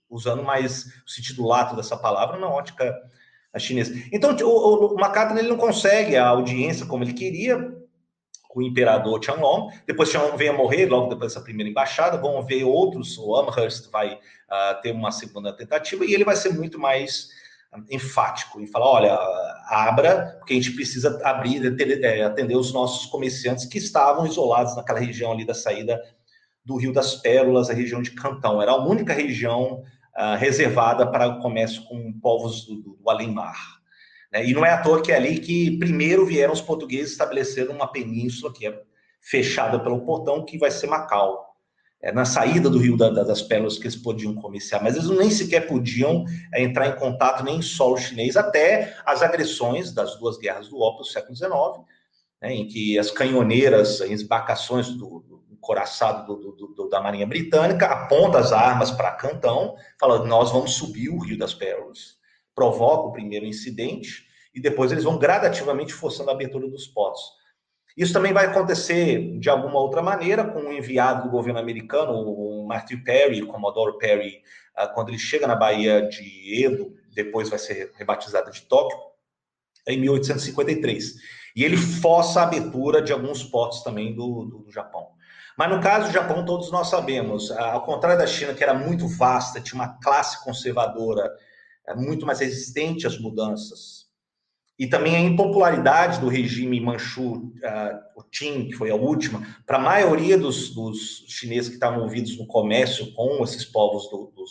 usando 0.09 0.43
mais 0.43 0.85
o 1.05 1.09
sentido 1.09 1.45
lato 1.45 1.75
dessa 1.75 1.95
palavra 1.95 2.39
na 2.39 2.47
ótica 2.47 2.95
chinesa. 3.57 3.93
Então, 4.11 4.35
o, 4.35 4.95
o, 4.95 5.37
ele 5.37 5.49
não 5.49 5.57
consegue 5.57 6.15
a 6.15 6.27
audiência 6.27 6.85
como 6.85 7.03
ele 7.03 7.13
queria 7.13 7.79
o 8.55 8.61
imperador 8.61 9.19
Qianlong. 9.19 9.71
Depois 9.85 10.09
Qianlong 10.09 10.35
vem 10.35 10.49
a 10.49 10.53
morrer, 10.53 10.87
logo 10.87 11.09
depois 11.09 11.33
dessa 11.33 11.43
primeira 11.43 11.69
embaixada. 11.69 12.17
Vão 12.17 12.41
ver 12.43 12.63
outros, 12.63 13.17
o 13.17 13.35
Amherst 13.35 13.89
vai 13.91 14.13
uh, 14.13 14.81
ter 14.81 14.91
uma 14.91 15.11
segunda 15.11 15.53
tentativa 15.53 16.05
e 16.05 16.13
ele 16.13 16.23
vai 16.23 16.35
ser 16.35 16.53
muito 16.53 16.79
mais 16.79 17.29
enfático 17.89 18.59
em 18.59 18.67
falar, 18.67 18.87
olha, 18.87 19.13
abra, 19.67 20.37
porque 20.39 20.53
a 20.53 20.55
gente 20.55 20.71
precisa 20.71 21.21
abrir, 21.23 21.61
é, 22.03 22.23
atender 22.23 22.55
os 22.55 22.73
nossos 22.73 23.05
comerciantes 23.05 23.65
que 23.65 23.77
estavam 23.77 24.25
isolados 24.25 24.75
naquela 24.75 24.99
região 24.99 25.31
ali 25.31 25.45
da 25.45 25.53
saída 25.53 26.01
do 26.65 26.77
Rio 26.77 26.91
das 26.91 27.15
Pérolas, 27.15 27.69
a 27.69 27.73
região 27.73 28.01
de 28.01 28.11
Cantão. 28.11 28.61
Era 28.61 28.71
a 28.71 28.83
única 28.83 29.13
região 29.13 29.83
uh, 30.17 30.35
reservada 30.37 31.09
para 31.09 31.27
o 31.27 31.39
comércio 31.41 31.83
com 31.83 32.11
povos 32.19 32.65
do, 32.65 32.75
do, 32.81 32.95
do 32.95 33.09
além-mar. 33.09 33.78
Né? 34.31 34.47
E 34.47 34.53
não 34.53 34.65
é 34.65 34.71
à 34.71 34.81
toa 34.81 35.01
que 35.01 35.11
é 35.11 35.15
ali 35.15 35.39
que 35.39 35.77
primeiro 35.77 36.25
vieram 36.25 36.53
os 36.53 36.61
portugueses 36.61 37.11
estabeleceram 37.11 37.73
uma 37.73 37.91
península 37.91 38.53
que 38.53 38.67
é 38.67 38.81
fechada 39.21 39.79
pelo 39.79 40.05
portão, 40.05 40.45
que 40.45 40.57
vai 40.57 40.71
ser 40.71 40.87
Macau 40.87 41.49
é, 42.01 42.11
na 42.11 42.25
saída 42.25 42.69
do 42.69 42.79
Rio 42.79 42.95
da, 42.95 43.09
da, 43.09 43.23
das 43.23 43.41
Pérolas 43.41 43.77
que 43.77 43.83
eles 43.83 43.95
podiam 43.95 44.33
comerciar, 44.35 44.81
mas 44.81 44.95
eles 44.95 45.09
nem 45.09 45.29
sequer 45.29 45.67
podiam 45.67 46.25
é, 46.53 46.63
entrar 46.63 46.87
em 46.87 46.95
contato 46.95 47.43
nem 47.43 47.57
em 47.57 47.61
solo 47.61 47.97
chinês, 47.97 48.37
até 48.37 48.95
as 49.05 49.21
agressões 49.21 49.91
das 49.91 50.17
duas 50.17 50.37
guerras 50.37 50.69
do 50.69 50.79
ópio 50.79 51.03
do 51.03 51.07
século 51.07 51.35
XIX, 51.35 51.51
né, 52.41 52.53
em 52.53 52.67
que 52.67 52.97
as 52.97 53.11
canhoneiras, 53.11 54.01
as 54.01 54.21
embarcações 54.21 54.89
do, 54.89 55.25
do 55.27 55.57
coraçado 55.59 56.37
do, 56.37 56.73
do, 56.73 56.89
da 56.89 57.01
Marinha 57.01 57.27
Britânica 57.27 57.85
apontam 57.87 58.39
as 58.39 58.53
armas 58.53 58.91
para 58.91 59.11
Cantão, 59.11 59.75
falando, 59.99 60.25
nós 60.25 60.51
vamos 60.51 60.75
subir 60.75 61.09
o 61.09 61.19
Rio 61.19 61.37
das 61.37 61.53
Pérolas, 61.53 62.17
provoca 62.59 63.07
o 63.07 63.11
primeiro 63.13 63.45
incidente, 63.45 64.27
e 64.53 64.59
depois 64.59 64.91
eles 64.91 65.05
vão 65.05 65.17
gradativamente 65.17 65.93
forçando 65.93 66.29
a 66.29 66.33
abertura 66.33 66.67
dos 66.67 66.85
portos. 66.87 67.21
Isso 67.95 68.11
também 68.11 68.33
vai 68.33 68.47
acontecer 68.47 69.39
de 69.39 69.49
alguma 69.49 69.79
outra 69.79 70.01
maneira 70.01 70.43
com 70.43 70.59
o 70.59 70.73
enviado 70.73 71.23
do 71.23 71.29
governo 71.29 71.57
americano, 71.57 72.11
o 72.11 72.67
Martin 72.67 72.97
Perry, 72.97 73.41
o 73.41 73.47
Commodore 73.47 73.97
Perry, 73.97 74.41
ah, 74.75 74.87
quando 74.87 75.07
ele 75.07 75.17
chega 75.17 75.47
na 75.47 75.55
Bahia 75.55 76.01
de 76.01 76.65
Edo, 76.65 76.93
depois 77.13 77.49
vai 77.49 77.57
ser 77.57 77.93
rebatizada 77.95 78.51
de 78.51 78.61
Tóquio, 78.63 78.97
em 79.87 79.97
1853. 79.97 81.15
E 81.55 81.63
ele 81.63 81.77
força 81.77 82.41
a 82.41 82.43
abertura 82.43 83.01
de 83.01 83.13
alguns 83.13 83.41
portos 83.41 83.83
também 83.83 84.13
do, 84.13 84.43
do, 84.43 84.57
do 84.63 84.71
Japão. 84.71 85.07
Mas 85.57 85.69
no 85.69 85.81
caso 85.81 86.07
do 86.07 86.13
Japão, 86.13 86.43
todos 86.43 86.69
nós 86.71 86.89
sabemos, 86.89 87.51
ah, 87.51 87.71
ao 87.71 87.83
contrário 87.83 88.19
da 88.19 88.27
China, 88.27 88.53
que 88.53 88.63
era 88.63 88.73
muito 88.73 89.07
vasta, 89.07 89.61
tinha 89.61 89.81
uma 89.81 89.97
classe 90.01 90.43
conservadora 90.43 91.31
eh, 91.89 91.95
muito 91.95 92.25
mais 92.25 92.39
resistente 92.39 93.05
às 93.05 93.19
mudanças, 93.19 94.07
e 94.79 94.87
também 94.87 95.15
a 95.15 95.19
impopularidade 95.19 96.21
do 96.21 96.29
regime 96.29 96.79
Manchu, 96.79 97.33
uh, 97.33 97.99
o 98.15 98.23
Qing, 98.23 98.69
que 98.69 98.75
foi 98.75 98.89
a 98.89 98.95
última, 98.95 99.45
para 99.65 99.77
a 99.77 99.81
maioria 99.81 100.37
dos, 100.37 100.73
dos, 100.73 101.25
chineses 101.27 101.67
que 101.67 101.75
estavam 101.75 101.97
envolvidos 101.97 102.37
no 102.37 102.47
comércio 102.47 103.13
com 103.13 103.43
esses 103.43 103.65
povos 103.65 104.09
do, 104.09 104.31
do 104.33 104.45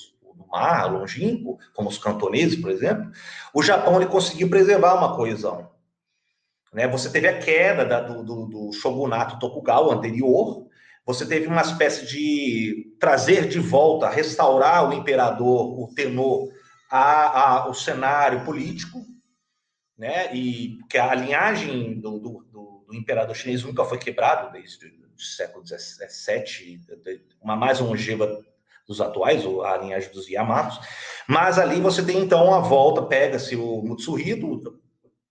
mar 0.51 0.93
longínquo, 0.93 1.59
como 1.74 1.89
os 1.89 1.99
cantoneses, 1.99 2.61
por 2.61 2.70
exemplo, 2.70 3.11
o 3.55 3.62
Japão 3.62 3.97
ele 3.97 4.11
conseguiu 4.11 4.51
preservar 4.51 4.95
uma 4.95 5.16
coesão. 5.16 5.70
Né? 6.72 6.86
Você 6.89 7.11
teve 7.11 7.28
a 7.28 7.39
queda 7.39 7.84
da, 7.84 8.01
do, 8.01 8.22
do, 8.22 8.47
do 8.47 8.72
shogunato 8.72 9.39
Tokugawa 9.39 9.95
anterior, 9.95 10.66
você 11.07 11.24
teve 11.24 11.47
uma 11.47 11.62
espécie 11.62 12.07
de 12.07 12.95
trazer 13.01 13.49
de 13.49 13.59
volta, 13.59 14.11
restaurar 14.11 14.91
o 14.91 14.93
imperador, 14.93 15.80
o 15.80 15.89
tenor, 15.95 16.49
a, 16.91 17.41
a, 17.41 17.68
o 17.68 17.74
cenário 17.74 18.45
político, 18.45 19.05
né? 19.97 20.34
E 20.34 20.78
que 20.89 20.97
a 20.97 21.14
linhagem 21.14 22.01
do, 22.01 22.18
do, 22.18 22.47
do, 22.51 22.84
do 22.86 22.95
imperador 22.95 23.34
chinês 23.34 23.62
nunca 23.62 23.84
foi 23.84 23.99
quebrada 23.99 24.51
desde 24.51 24.86
o 24.86 25.20
século 25.20 25.64
XVII, 25.66 26.80
uma 27.43 27.57
mais 27.57 27.80
longeva 27.80 28.45
dos 28.86 29.01
atuais, 29.01 29.45
a 29.45 29.76
linhagem 29.76 30.11
dos 30.12 30.28
Yamatos. 30.28 30.80
Mas 31.28 31.59
ali 31.59 31.80
você 31.80 32.03
tem 32.03 32.18
então 32.18 32.55
a 32.55 32.61
volta, 32.61 33.03
pega-se 33.03 33.55
o 33.55 33.82
Mutsuhito, 33.82 34.80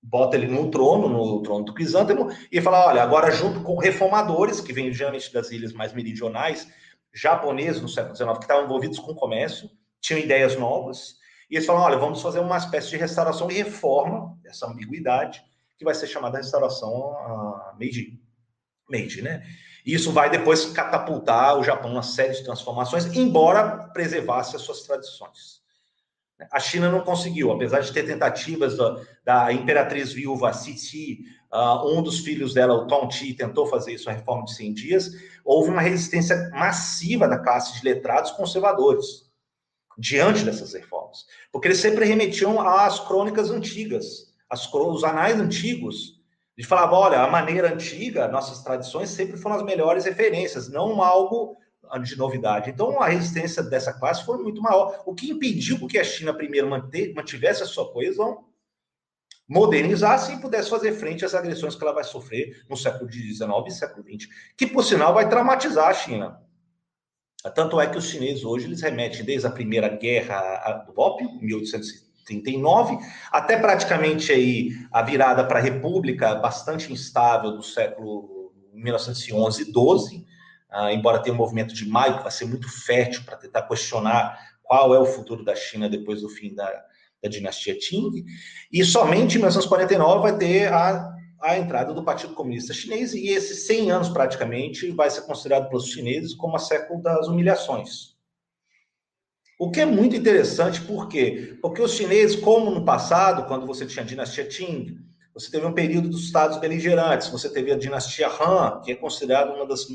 bota 0.01 0.37
ele 0.37 0.47
no 0.47 0.69
trono, 0.69 1.09
no 1.09 1.41
trono 1.41 1.65
do 1.65 1.73
Crisântemo, 1.73 2.29
e 2.51 2.61
fala: 2.61 2.87
olha, 2.87 3.01
agora 3.01 3.31
junto 3.31 3.61
com 3.61 3.77
reformadores, 3.77 4.61
que 4.61 4.71
vêm 4.71 4.93
geralmente 4.93 5.33
das 5.33 5.49
ilhas 5.49 5.73
mais 5.73 5.93
meridionais, 5.93 6.67
japoneses 7.13 7.81
no 7.81 7.89
século 7.89 8.15
XIX, 8.15 8.37
que 8.37 8.43
estavam 8.43 8.65
envolvidos 8.65 8.99
com 8.99 9.15
comércio, 9.15 9.69
tinham 9.99 10.19
ideias 10.19 10.55
novas, 10.55 11.15
e 11.49 11.55
eles 11.55 11.65
falam: 11.65 11.81
olha, 11.81 11.97
vamos 11.97 12.21
fazer 12.21 12.39
uma 12.39 12.57
espécie 12.57 12.89
de 12.89 12.97
restauração 12.97 13.49
e 13.49 13.55
reforma, 13.55 14.37
essa 14.45 14.67
ambiguidade, 14.67 15.43
que 15.77 15.85
vai 15.85 15.95
ser 15.95 16.07
chamada 16.07 16.37
restauração 16.37 17.11
uh, 17.11 17.77
Meiji. 17.77 18.19
Meiji, 18.89 19.21
né? 19.21 19.43
E 19.85 19.93
isso 19.93 20.11
vai 20.11 20.29
depois 20.29 20.65
catapultar 20.65 21.57
o 21.57 21.63
Japão 21.63 21.89
numa 21.89 22.03
série 22.03 22.33
de 22.33 22.43
transformações, 22.43 23.05
embora 23.15 23.89
preservasse 23.93 24.55
as 24.55 24.61
suas 24.61 24.81
tradições. 24.81 25.61
A 26.51 26.59
China 26.59 26.91
não 26.91 27.01
conseguiu, 27.01 27.51
apesar 27.51 27.79
de 27.79 27.91
ter 27.91 28.03
tentativas 28.03 28.77
da, 28.77 29.01
da 29.23 29.53
imperatriz 29.53 30.13
viúva 30.13 30.53
Cixi, 30.53 31.25
uh, 31.51 31.97
um 31.97 32.01
dos 32.01 32.19
filhos 32.19 32.53
dela, 32.53 32.73
o 32.75 32.85
Tong 32.85 33.07
Ti, 33.07 33.33
tentou 33.33 33.65
fazer 33.65 33.93
isso, 33.93 34.09
a 34.09 34.13
reforma 34.13 34.45
de 34.45 34.53
100 34.53 34.73
dias, 34.73 35.11
houve 35.43 35.71
uma 35.71 35.81
resistência 35.81 36.49
massiva 36.51 37.27
da 37.27 37.39
classe 37.39 37.79
de 37.79 37.85
letrados 37.85 38.31
conservadores 38.31 39.26
diante 39.97 40.43
dessas 40.43 40.73
reformas. 40.73 41.25
Porque 41.51 41.67
eles 41.67 41.79
sempre 41.79 42.05
remetiam 42.05 42.61
às 42.61 42.99
crônicas 42.99 43.49
antigas, 43.49 44.33
às, 44.49 44.71
os 44.71 45.03
anais 45.03 45.39
antigos. 45.39 46.17
De 46.57 46.65
falava, 46.65 46.95
olha, 46.95 47.21
a 47.21 47.29
maneira 47.29 47.71
antiga, 47.71 48.27
nossas 48.27 48.63
tradições 48.63 49.09
sempre 49.09 49.37
foram 49.37 49.57
as 49.57 49.63
melhores 49.63 50.05
referências, 50.05 50.67
não 50.69 51.01
algo 51.01 51.55
de 52.03 52.17
novidade. 52.17 52.69
Então, 52.69 53.01
a 53.01 53.07
resistência 53.07 53.63
dessa 53.63 53.93
classe 53.93 54.25
foi 54.25 54.37
muito 54.39 54.61
maior, 54.61 55.03
o 55.05 55.13
que 55.13 55.31
impediu 55.31 55.87
que 55.87 55.97
a 55.97 56.03
China 56.03 56.33
primeiro 56.33 56.67
mantivesse 56.67 57.63
a 57.63 57.65
sua 57.65 57.91
coesão, 57.91 58.45
modernizasse 59.47 60.33
e 60.33 60.41
pudesse 60.41 60.69
fazer 60.69 60.91
frente 60.93 61.23
às 61.23 61.33
agressões 61.33 61.75
que 61.75 61.83
ela 61.83 61.93
vai 61.93 62.03
sofrer 62.03 62.65
no 62.69 62.75
século 62.75 63.09
XIX 63.09 63.49
e 63.67 63.71
século 63.71 64.03
XX, 64.03 64.27
que, 64.57 64.67
por 64.67 64.83
sinal, 64.83 65.13
vai 65.13 65.29
traumatizar 65.29 65.87
a 65.87 65.93
China. 65.93 66.41
Tanto 67.53 67.79
é 67.79 67.87
que 67.87 67.97
os 67.97 68.09
chineses 68.09 68.43
hoje 68.43 68.65
eles 68.65 68.81
remetem 68.81 69.23
desde 69.23 69.47
a 69.47 69.51
primeira 69.51 69.87
guerra 69.89 70.85
do 70.87 70.99
ópio, 70.99 71.29
1839, 71.39 72.97
até 73.31 73.57
praticamente 73.57 74.31
aí 74.31 74.71
a 74.91 75.01
virada 75.01 75.43
para 75.43 75.59
a 75.59 75.61
República 75.61 76.35
bastante 76.35 76.91
instável 76.91 77.51
do 77.51 77.63
século 77.63 78.51
1911 78.73 79.61
e 79.61 79.71
12, 79.71 80.25
uh, 80.71 80.89
embora 80.89 81.19
tenha 81.19 81.33
um 81.33 81.37
movimento 81.37 81.73
de 81.73 81.87
maio 81.87 82.17
que 82.17 82.23
vai 82.23 82.31
ser 82.31 82.45
muito 82.45 82.69
fértil 82.69 83.23
para 83.23 83.37
tentar 83.37 83.63
questionar 83.63 84.37
qual 84.63 84.93
é 84.93 84.99
o 84.99 85.05
futuro 85.05 85.43
da 85.43 85.55
China 85.55 85.87
depois 85.87 86.21
do 86.21 86.29
fim 86.29 86.53
da, 86.53 86.69
da 87.21 87.29
dinastia 87.29 87.77
Qing, 87.77 88.25
e 88.71 88.83
somente 88.83 89.35
em 89.35 89.37
1949 89.37 90.21
vai 90.21 90.37
ter 90.37 90.73
a 90.73 91.16
a 91.41 91.57
entrada 91.57 91.93
do 91.93 92.03
Partido 92.03 92.33
Comunista 92.33 92.73
Chinês, 92.73 93.13
e 93.13 93.27
esses 93.29 93.65
100 93.67 93.91
anos 93.91 94.09
praticamente 94.09 94.91
vai 94.91 95.09
ser 95.09 95.21
considerado 95.21 95.69
pelos 95.69 95.87
chineses 95.87 96.33
como 96.33 96.55
a 96.55 96.59
século 96.59 97.01
das 97.01 97.27
humilhações. 97.27 98.15
O 99.59 99.71
que 99.71 99.81
é 99.81 99.85
muito 99.85 100.15
interessante, 100.15 100.81
por 100.81 101.07
quê? 101.07 101.57
Porque 101.61 101.81
os 101.81 101.93
chineses, 101.93 102.35
como 102.35 102.69
no 102.69 102.85
passado, 102.85 103.47
quando 103.47 103.65
você 103.65 103.85
tinha 103.85 104.03
a 104.03 104.07
dinastia 104.07 104.45
Qing, 104.45 104.97
você 105.33 105.49
teve 105.51 105.65
um 105.65 105.73
período 105.73 106.09
dos 106.09 106.25
estados 106.25 106.57
beligerantes, 106.57 107.29
você 107.29 107.49
teve 107.49 107.71
a 107.71 107.77
dinastia 107.77 108.27
Han, 108.27 108.81
que 108.81 108.91
é 108.91 108.95
considerada 108.95 109.53
uma 109.53 109.65
das 109.65 109.87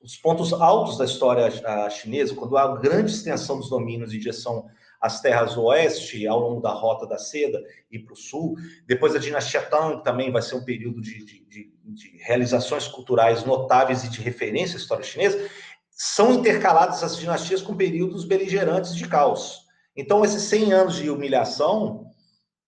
os 0.00 0.16
pontos 0.16 0.52
altos 0.52 0.96
da 0.96 1.04
história 1.04 1.50
chinesa, 1.90 2.34
quando 2.34 2.56
há 2.56 2.76
grande 2.76 3.10
extensão 3.10 3.58
dos 3.58 3.68
domínios 3.68 4.14
em 4.14 4.18
direção 4.18 4.66
as 5.00 5.20
terras 5.20 5.56
oeste, 5.56 6.26
ao 6.26 6.40
longo 6.40 6.60
da 6.60 6.72
Rota 6.72 7.06
da 7.06 7.18
Seda 7.18 7.62
e 7.90 7.98
para 7.98 8.12
o 8.12 8.16
sul. 8.16 8.56
Depois 8.86 9.14
a 9.14 9.18
dinastia 9.18 9.62
Tang 9.62 10.02
também 10.02 10.30
vai 10.30 10.42
ser 10.42 10.56
um 10.56 10.64
período 10.64 11.00
de, 11.00 11.24
de, 11.24 11.44
de, 11.46 11.72
de 11.84 12.18
realizações 12.18 12.88
culturais 12.88 13.44
notáveis 13.44 14.04
e 14.04 14.08
de 14.08 14.20
referência 14.20 14.76
à 14.76 14.80
história 14.80 15.04
chinesa. 15.04 15.48
São 15.90 16.32
intercaladas 16.32 17.02
as 17.02 17.16
dinastias 17.16 17.62
com 17.62 17.76
períodos 17.76 18.24
beligerantes 18.24 18.94
de 18.94 19.06
caos. 19.06 19.66
Então, 19.96 20.24
esses 20.24 20.42
100 20.42 20.72
anos 20.72 20.96
de 20.96 21.10
humilhação 21.10 22.08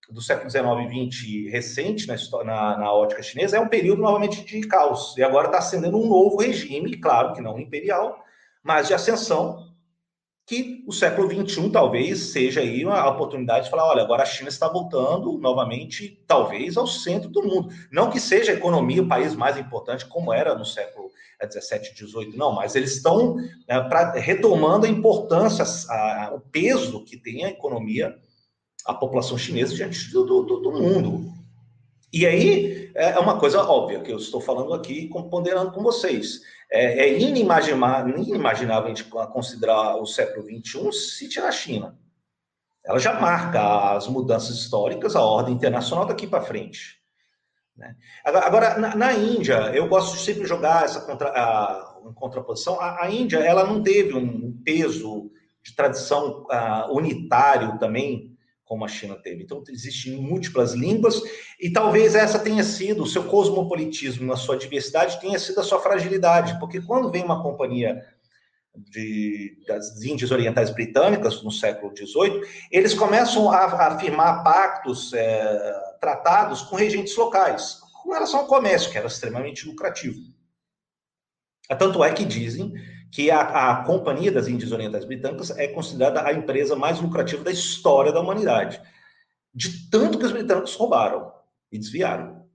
do 0.09 0.21
século 0.21 0.49
XIX 0.49 0.65
e 0.91 1.11
XX 1.11 1.51
recente 1.51 2.07
na, 2.07 2.15
na, 2.43 2.77
na, 2.77 2.93
ótica 2.93 3.23
chinesa 3.23 3.55
é 3.55 3.59
um 3.59 3.69
período 3.69 4.01
novamente 4.01 4.43
de 4.43 4.67
caos. 4.67 5.15
E 5.17 5.23
agora 5.23 5.47
está 5.47 5.59
ascendendo 5.59 5.97
um 5.97 6.07
novo 6.07 6.37
regime, 6.37 6.97
claro 6.97 7.33
que 7.33 7.41
não 7.41 7.57
imperial, 7.57 8.21
mas 8.61 8.87
de 8.87 8.93
ascensão 8.93 9.70
que 10.45 10.83
o 10.87 10.91
século 10.91 11.29
XXI 11.29 11.69
talvez 11.69 12.31
seja 12.31 12.61
aí 12.61 12.83
uma 12.83 13.07
oportunidade 13.07 13.65
de 13.65 13.71
falar, 13.71 13.87
olha, 13.87 14.01
agora 14.01 14.23
a 14.23 14.25
China 14.25 14.49
está 14.49 14.67
voltando 14.67 15.37
novamente, 15.37 16.21
talvez, 16.27 16.75
ao 16.77 16.87
centro 16.87 17.29
do 17.29 17.43
mundo. 17.43 17.69
Não 17.91 18.09
que 18.09 18.19
seja 18.19 18.51
a 18.51 18.55
economia 18.55 19.01
o 19.01 19.07
país 19.07 19.35
mais 19.35 19.57
importante, 19.57 20.05
como 20.05 20.33
era 20.33 20.55
no 20.55 20.65
século 20.65 21.09
XVII, 21.41 21.95
XVIII, 21.95 22.37
não, 22.37 22.51
mas 22.51 22.75
eles 22.75 22.95
estão 22.95 23.37
é, 23.67 23.79
pra, 23.81 24.11
retomando 24.13 24.85
a 24.85 24.89
importância, 24.89 25.63
a, 25.89 26.33
o 26.35 26.39
peso 26.39 27.03
que 27.05 27.17
tem 27.17 27.45
a 27.45 27.49
economia, 27.49 28.15
a 28.85 28.93
população 28.93 29.37
chinesa 29.37 29.73
diante 29.75 30.11
do, 30.11 30.25
do, 30.25 30.59
do 30.59 30.71
mundo. 30.71 31.31
E 32.11 32.25
aí 32.25 32.91
é, 32.93 33.11
é 33.11 33.19
uma 33.19 33.39
coisa 33.39 33.63
óbvia 33.63 34.01
que 34.01 34.11
eu 34.11 34.17
estou 34.17 34.41
falando 34.41 34.73
aqui, 34.73 35.09
ponderando 35.29 35.71
com 35.71 35.81
vocês. 35.81 36.41
É, 36.71 37.05
é 37.05 37.19
inimaginável, 37.19 38.17
inimaginável 38.17 38.85
a 38.85 38.95
gente 38.95 39.03
considerar 39.03 39.97
o 39.97 40.05
século 40.05 40.45
XXI 40.45 40.91
se 40.93 41.27
tirar 41.27 41.49
a 41.49 41.51
China. 41.51 41.99
ela 42.83 42.97
já 42.97 43.19
marca 43.19 43.91
as 43.91 44.07
mudanças 44.07 44.57
históricas, 44.57 45.15
a 45.15 45.21
ordem 45.21 45.53
internacional 45.53 46.05
daqui 46.05 46.25
para 46.25 46.41
frente. 46.41 47.01
Né? 47.75 47.95
Agora, 48.23 48.77
na, 48.77 48.95
na, 48.95 49.13
Índia, 49.13 49.71
eu 49.73 49.87
gosto 49.87 50.17
de 50.17 50.23
sempre 50.23 50.45
jogar 50.45 50.85
essa 50.85 51.01
contra, 51.01 51.29
a, 51.29 51.99
contraposição. 52.15 52.79
A, 52.79 53.03
a, 53.03 53.11
Índia, 53.11 53.39
ela 53.39 53.65
não 53.65 53.83
teve 53.83 54.13
um 54.13 54.57
peso 54.63 55.31
de 55.63 55.75
tradição 55.75 56.43
uh, 56.43 56.95
unitário 56.95 57.77
também, 57.79 58.30
como 58.71 58.85
a 58.85 58.87
China 58.87 59.15
teve. 59.15 59.43
Então, 59.43 59.61
existem 59.67 60.15
múltiplas 60.15 60.71
línguas, 60.71 61.21
e 61.59 61.69
talvez 61.69 62.15
essa 62.15 62.39
tenha 62.39 62.63
sido, 62.63 63.03
o 63.03 63.05
seu 63.05 63.25
cosmopolitismo, 63.25 64.25
na 64.25 64.37
sua 64.37 64.55
diversidade, 64.55 65.19
tenha 65.19 65.37
sido 65.37 65.59
a 65.59 65.63
sua 65.63 65.81
fragilidade, 65.81 66.57
porque 66.57 66.79
quando 66.79 67.11
vem 67.11 67.21
uma 67.21 67.43
companhia 67.43 68.01
de, 68.73 69.61
das 69.67 70.01
Índias 70.01 70.31
Orientais 70.31 70.69
Britânicas, 70.69 71.43
no 71.43 71.51
século 71.51 71.93
XVIII, 71.93 72.43
eles 72.71 72.93
começam 72.93 73.51
a, 73.51 73.65
a 73.65 73.99
firmar 73.99 74.41
pactos, 74.41 75.11
é, 75.11 75.73
tratados 75.99 76.61
com 76.61 76.77
regentes 76.77 77.13
locais, 77.17 77.77
com 78.01 78.13
relação 78.13 78.39
ao 78.39 78.47
comércio, 78.47 78.89
que 78.89 78.97
era 78.97 79.07
extremamente 79.07 79.67
lucrativo. 79.67 80.17
Tanto 81.77 82.01
é 82.05 82.13
que 82.13 82.23
dizem 82.23 82.71
que 83.11 83.29
a, 83.29 83.41
a 83.41 83.83
Companhia 83.83 84.31
das 84.31 84.47
Índias 84.47 84.71
Orientais 84.71 85.03
Britânicas 85.03 85.51
é 85.51 85.67
considerada 85.67 86.25
a 86.25 86.33
empresa 86.33 86.75
mais 86.75 86.99
lucrativa 87.01 87.43
da 87.43 87.51
história 87.51 88.11
da 88.11 88.21
humanidade. 88.21 88.81
De 89.53 89.89
tanto 89.89 90.17
que 90.17 90.25
os 90.25 90.31
britânicos 90.31 90.75
roubaram 90.75 91.29
e 91.69 91.77
desviaram. 91.77 92.45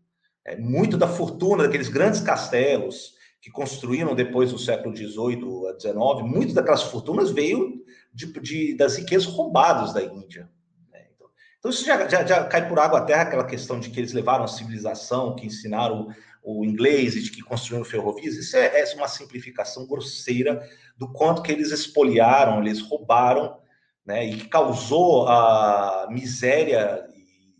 É, 0.44 0.56
muito 0.56 0.96
da 0.96 1.06
fortuna 1.06 1.64
daqueles 1.64 1.88
grandes 1.88 2.20
castelos 2.20 3.14
que 3.40 3.50
construíram 3.50 4.14
depois 4.14 4.50
do 4.50 4.58
século 4.58 4.96
XVIII 4.96 5.68
a 5.68 5.78
XIX, 5.78 5.94
muitas 6.24 6.54
daquelas 6.54 6.84
fortunas 6.84 7.30
veio 7.30 7.84
de, 8.12 8.32
de, 8.40 8.76
das 8.76 8.96
riquezas 8.96 9.26
roubadas 9.26 9.92
da 9.92 10.02
Índia. 10.02 10.48
Né? 10.90 11.06
Então, 11.14 11.28
então, 11.58 11.70
isso 11.70 11.84
já, 11.84 12.08
já, 12.08 12.24
já, 12.24 12.44
cai 12.44 12.66
por 12.66 12.78
água 12.78 13.00
a 13.00 13.04
terra, 13.04 13.22
aquela 13.22 13.44
questão 13.44 13.78
de 13.78 13.90
que 13.90 14.00
eles 14.00 14.12
levaram 14.12 14.44
a 14.44 14.48
civilização, 14.48 15.36
que 15.36 15.46
ensinaram 15.46 16.08
o 16.46 16.64
inglês 16.64 17.16
e 17.16 17.22
de 17.22 17.32
que 17.32 17.42
construíram 17.42 17.84
ferrovias, 17.84 18.36
isso 18.36 18.56
é, 18.56 18.80
é, 18.80 18.94
uma 18.94 19.08
simplificação 19.08 19.84
grosseira 19.84 20.62
do 20.96 21.12
quanto 21.12 21.42
que 21.42 21.50
eles 21.50 21.72
expoliaram, 21.72 22.60
eles 22.62 22.80
roubaram, 22.80 23.58
né, 24.06 24.24
e 24.24 24.36
que 24.36 24.48
causou 24.48 25.26
a 25.26 26.06
miséria 26.08 27.04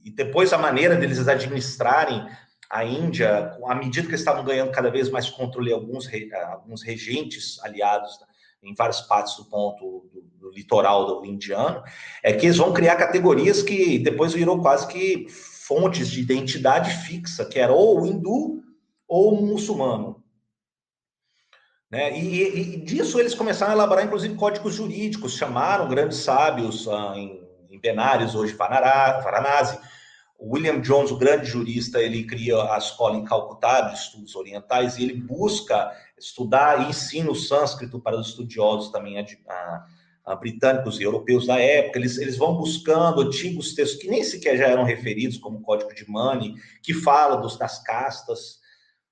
e 0.05 0.11
depois 0.13 0.53
a 0.53 0.59
maneira 0.59 0.95
deles 0.95 1.27
administrarem 1.27 2.25
a 2.71 2.85
Índia, 2.85 3.59
à 3.67 3.75
medida 3.75 4.07
que 4.07 4.13
eles 4.13 4.21
estavam 4.21 4.45
ganhando 4.45 4.71
cada 4.71 4.89
vez 4.89 5.11
mais 5.11 5.29
controle 5.29 5.73
alguns 5.73 6.09
alguns 6.53 6.83
regentes 6.83 7.59
aliados 7.65 8.21
em 8.63 8.73
várias 8.73 9.01
partes 9.01 9.37
do 9.37 9.47
ponto 9.47 10.09
do, 10.13 10.23
do 10.39 10.51
litoral 10.53 11.07
do 11.07 11.27
indiano, 11.27 11.83
é 12.23 12.33
que 12.33 12.47
eles 12.47 12.57
vão 12.57 12.73
criar 12.73 12.95
categorias 12.95 13.65
que 13.65 13.99
depois 13.99 14.33
virou 14.33 14.61
quase 14.61 14.87
que 14.87 15.27
fontes 15.29 16.09
de 16.09 16.21
identidade 16.21 16.91
fixa, 16.91 17.45
que 17.45 17.59
era 17.59 17.73
ou 17.73 18.03
o 18.03 18.07
hindu 18.07 18.66
ou 19.09 19.41
muçulmano. 19.41 20.23
Né? 21.91 22.19
E, 22.19 22.75
e, 22.75 22.77
disso 22.85 23.21
eles 23.21 23.35
começaram 23.35 23.73
a 23.73 23.75
elaborar, 23.77 24.05
inclusive, 24.05 24.35
códigos 24.35 24.75
jurídicos, 24.75 25.37
chamaram 25.37 25.89
grandes 25.89 26.19
sábios 26.19 26.89
ah, 26.89 27.13
em, 27.17 27.41
em 27.71 27.81
Benares, 27.81 28.35
hoje 28.35 28.55
Varanasi. 28.55 29.79
William 30.39 30.81
Jones, 30.81 31.11
o 31.11 31.17
grande 31.17 31.47
jurista, 31.47 32.01
ele 32.01 32.25
cria 32.25 32.57
a 32.73 32.77
escola 32.77 33.17
em 33.17 33.25
Calcutá 33.25 33.83
de 33.83 33.99
estudos 33.99 34.37
orientais 34.37 34.99
e 34.99 35.05
ele 35.05 35.15
busca 35.15 35.91
estudar 36.19 36.83
e 36.83 36.91
ensina 36.91 37.31
o 37.31 37.35
sânscrito 37.35 37.99
para 37.99 38.19
os 38.19 38.29
estudiosos 38.29 38.91
também 38.91 39.19
a, 39.19 39.87
a 40.27 40.37
britânicos 40.37 41.01
e 41.01 41.05
europeus 41.05 41.47
da 41.47 41.59
época. 41.59 41.99
Eles, 41.99 42.19
eles 42.19 42.37
vão 42.37 42.55
buscando 42.55 43.23
antigos 43.23 43.75
textos 43.75 44.01
que 44.01 44.09
nem 44.09 44.23
sequer 44.23 44.59
já 44.59 44.67
eram 44.67 44.85
referidos, 44.85 45.39
como 45.39 45.59
o 45.59 45.63
Código 45.63 45.95
de 45.95 46.09
Mani, 46.11 46.55
que 46.83 46.93
fala 46.93 47.37
dos, 47.37 47.57
das 47.57 47.83
castas. 47.83 48.61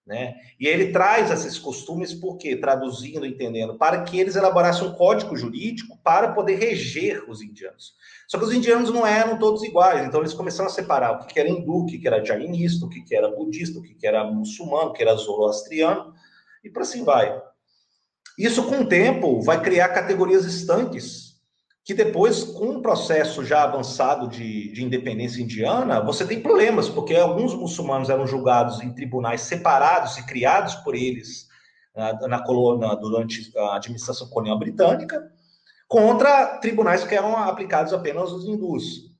Né? 0.06 0.34
E 0.60 0.66
ele 0.66 0.92
traz 0.92 1.30
esses 1.30 1.58
costumes, 1.58 2.12
porque 2.12 2.56
traduzindo, 2.56 3.24
entendendo, 3.24 3.78
para 3.78 4.02
que 4.02 4.20
eles 4.20 4.36
elaborassem 4.36 4.86
um 4.86 4.92
código 4.92 5.34
jurídico 5.34 5.98
para 6.04 6.32
poder 6.32 6.56
reger 6.56 7.24
os 7.28 7.40
indianos. 7.40 7.94
Só 8.28 8.38
que 8.38 8.44
os 8.44 8.52
indianos 8.52 8.90
não 8.90 9.06
eram 9.06 9.38
todos 9.38 9.62
iguais, 9.62 10.06
então 10.06 10.20
eles 10.20 10.34
começaram 10.34 10.68
a 10.68 10.72
separar 10.72 11.12
o 11.12 11.26
que 11.26 11.40
era 11.40 11.48
hindu, 11.48 11.78
o 11.78 11.86
que 11.86 12.06
era 12.06 12.22
jainista, 12.22 12.84
o 12.84 12.88
que 12.88 13.14
era 13.14 13.30
budista, 13.30 13.78
o 13.78 13.82
que 13.82 13.96
era 14.06 14.24
muçulmano, 14.24 14.90
o 14.90 14.92
que 14.92 15.02
era 15.02 15.14
zoroastriano, 15.16 16.12
e 16.62 16.68
por 16.68 16.82
assim 16.82 17.02
vai. 17.02 17.40
Isso, 18.38 18.64
com 18.64 18.80
o 18.80 18.86
tempo, 18.86 19.40
vai 19.40 19.62
criar 19.62 19.88
categorias 19.88 20.44
estanques 20.44 21.23
que 21.84 21.92
depois, 21.92 22.42
com 22.42 22.70
um 22.70 22.82
processo 22.82 23.44
já 23.44 23.62
avançado 23.62 24.26
de, 24.26 24.72
de, 24.72 24.82
independência 24.82 25.42
indiana, 25.42 26.00
você 26.00 26.26
tem 26.26 26.40
problemas, 26.40 26.88
porque 26.88 27.14
alguns 27.14 27.54
muçulmanos 27.54 28.08
eram 28.08 28.26
julgados 28.26 28.80
em 28.80 28.90
tribunais 28.90 29.42
separados 29.42 30.16
e 30.16 30.24
criados 30.24 30.74
por 30.76 30.94
eles 30.94 31.46
na, 31.94 32.14
na 32.26 32.42
colônia, 32.42 32.94
durante 32.96 33.52
a 33.58 33.76
administração 33.76 34.28
colonial 34.30 34.58
britânica, 34.58 35.30
contra 35.86 36.58
tribunais 36.58 37.04
que 37.04 37.14
eram 37.14 37.36
aplicados 37.36 37.92
apenas 37.92 38.30
aos 38.30 38.46
hindus. 38.46 39.12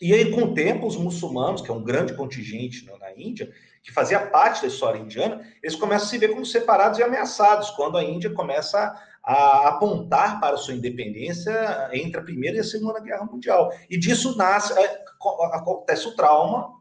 E 0.00 0.12
aí, 0.12 0.30
com 0.30 0.42
o 0.42 0.54
tempo, 0.54 0.86
os 0.86 0.96
muçulmanos, 0.96 1.60
que 1.60 1.70
é 1.70 1.74
um 1.74 1.82
grande 1.82 2.14
contingente 2.14 2.86
na 3.00 3.12
Índia, 3.16 3.50
que 3.82 3.92
fazia 3.92 4.20
parte 4.20 4.62
da 4.62 4.68
história 4.68 4.98
indiana, 4.98 5.40
eles 5.60 5.74
começam 5.74 6.06
a 6.06 6.10
se 6.10 6.18
ver 6.18 6.28
como 6.28 6.46
separados 6.46 6.98
e 7.00 7.02
ameaçados, 7.02 7.70
quando 7.70 7.98
a 7.98 8.04
Índia 8.04 8.32
começa 8.32 8.94
a 9.26 9.70
apontar 9.70 10.38
para 10.38 10.56
sua 10.56 10.74
independência 10.74 11.90
entre 11.92 12.20
a 12.20 12.22
Primeira 12.22 12.58
e 12.58 12.60
a 12.60 12.64
Segunda 12.64 13.00
Guerra 13.00 13.24
Mundial. 13.24 13.72
E 13.90 13.98
disso 13.98 14.36
nasce, 14.36 14.72
é, 14.78 15.04
acontece 15.52 16.06
o 16.06 16.14
trauma, 16.14 16.72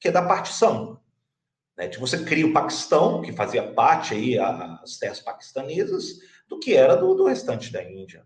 que 0.00 0.08
é 0.08 0.10
da 0.10 0.22
partição. 0.22 0.98
Né? 1.76 1.88
De 1.88 1.98
você 1.98 2.24
cria 2.24 2.46
o 2.46 2.54
Paquistão, 2.54 3.20
que 3.20 3.32
fazia 3.32 3.74
parte 3.74 4.14
aí, 4.14 4.38
as 4.38 4.96
terras 4.96 5.20
paquistanesas, 5.20 6.14
do 6.48 6.58
que 6.58 6.74
era 6.74 6.96
do, 6.96 7.14
do 7.14 7.26
restante 7.26 7.70
da 7.70 7.84
Índia. 7.84 8.24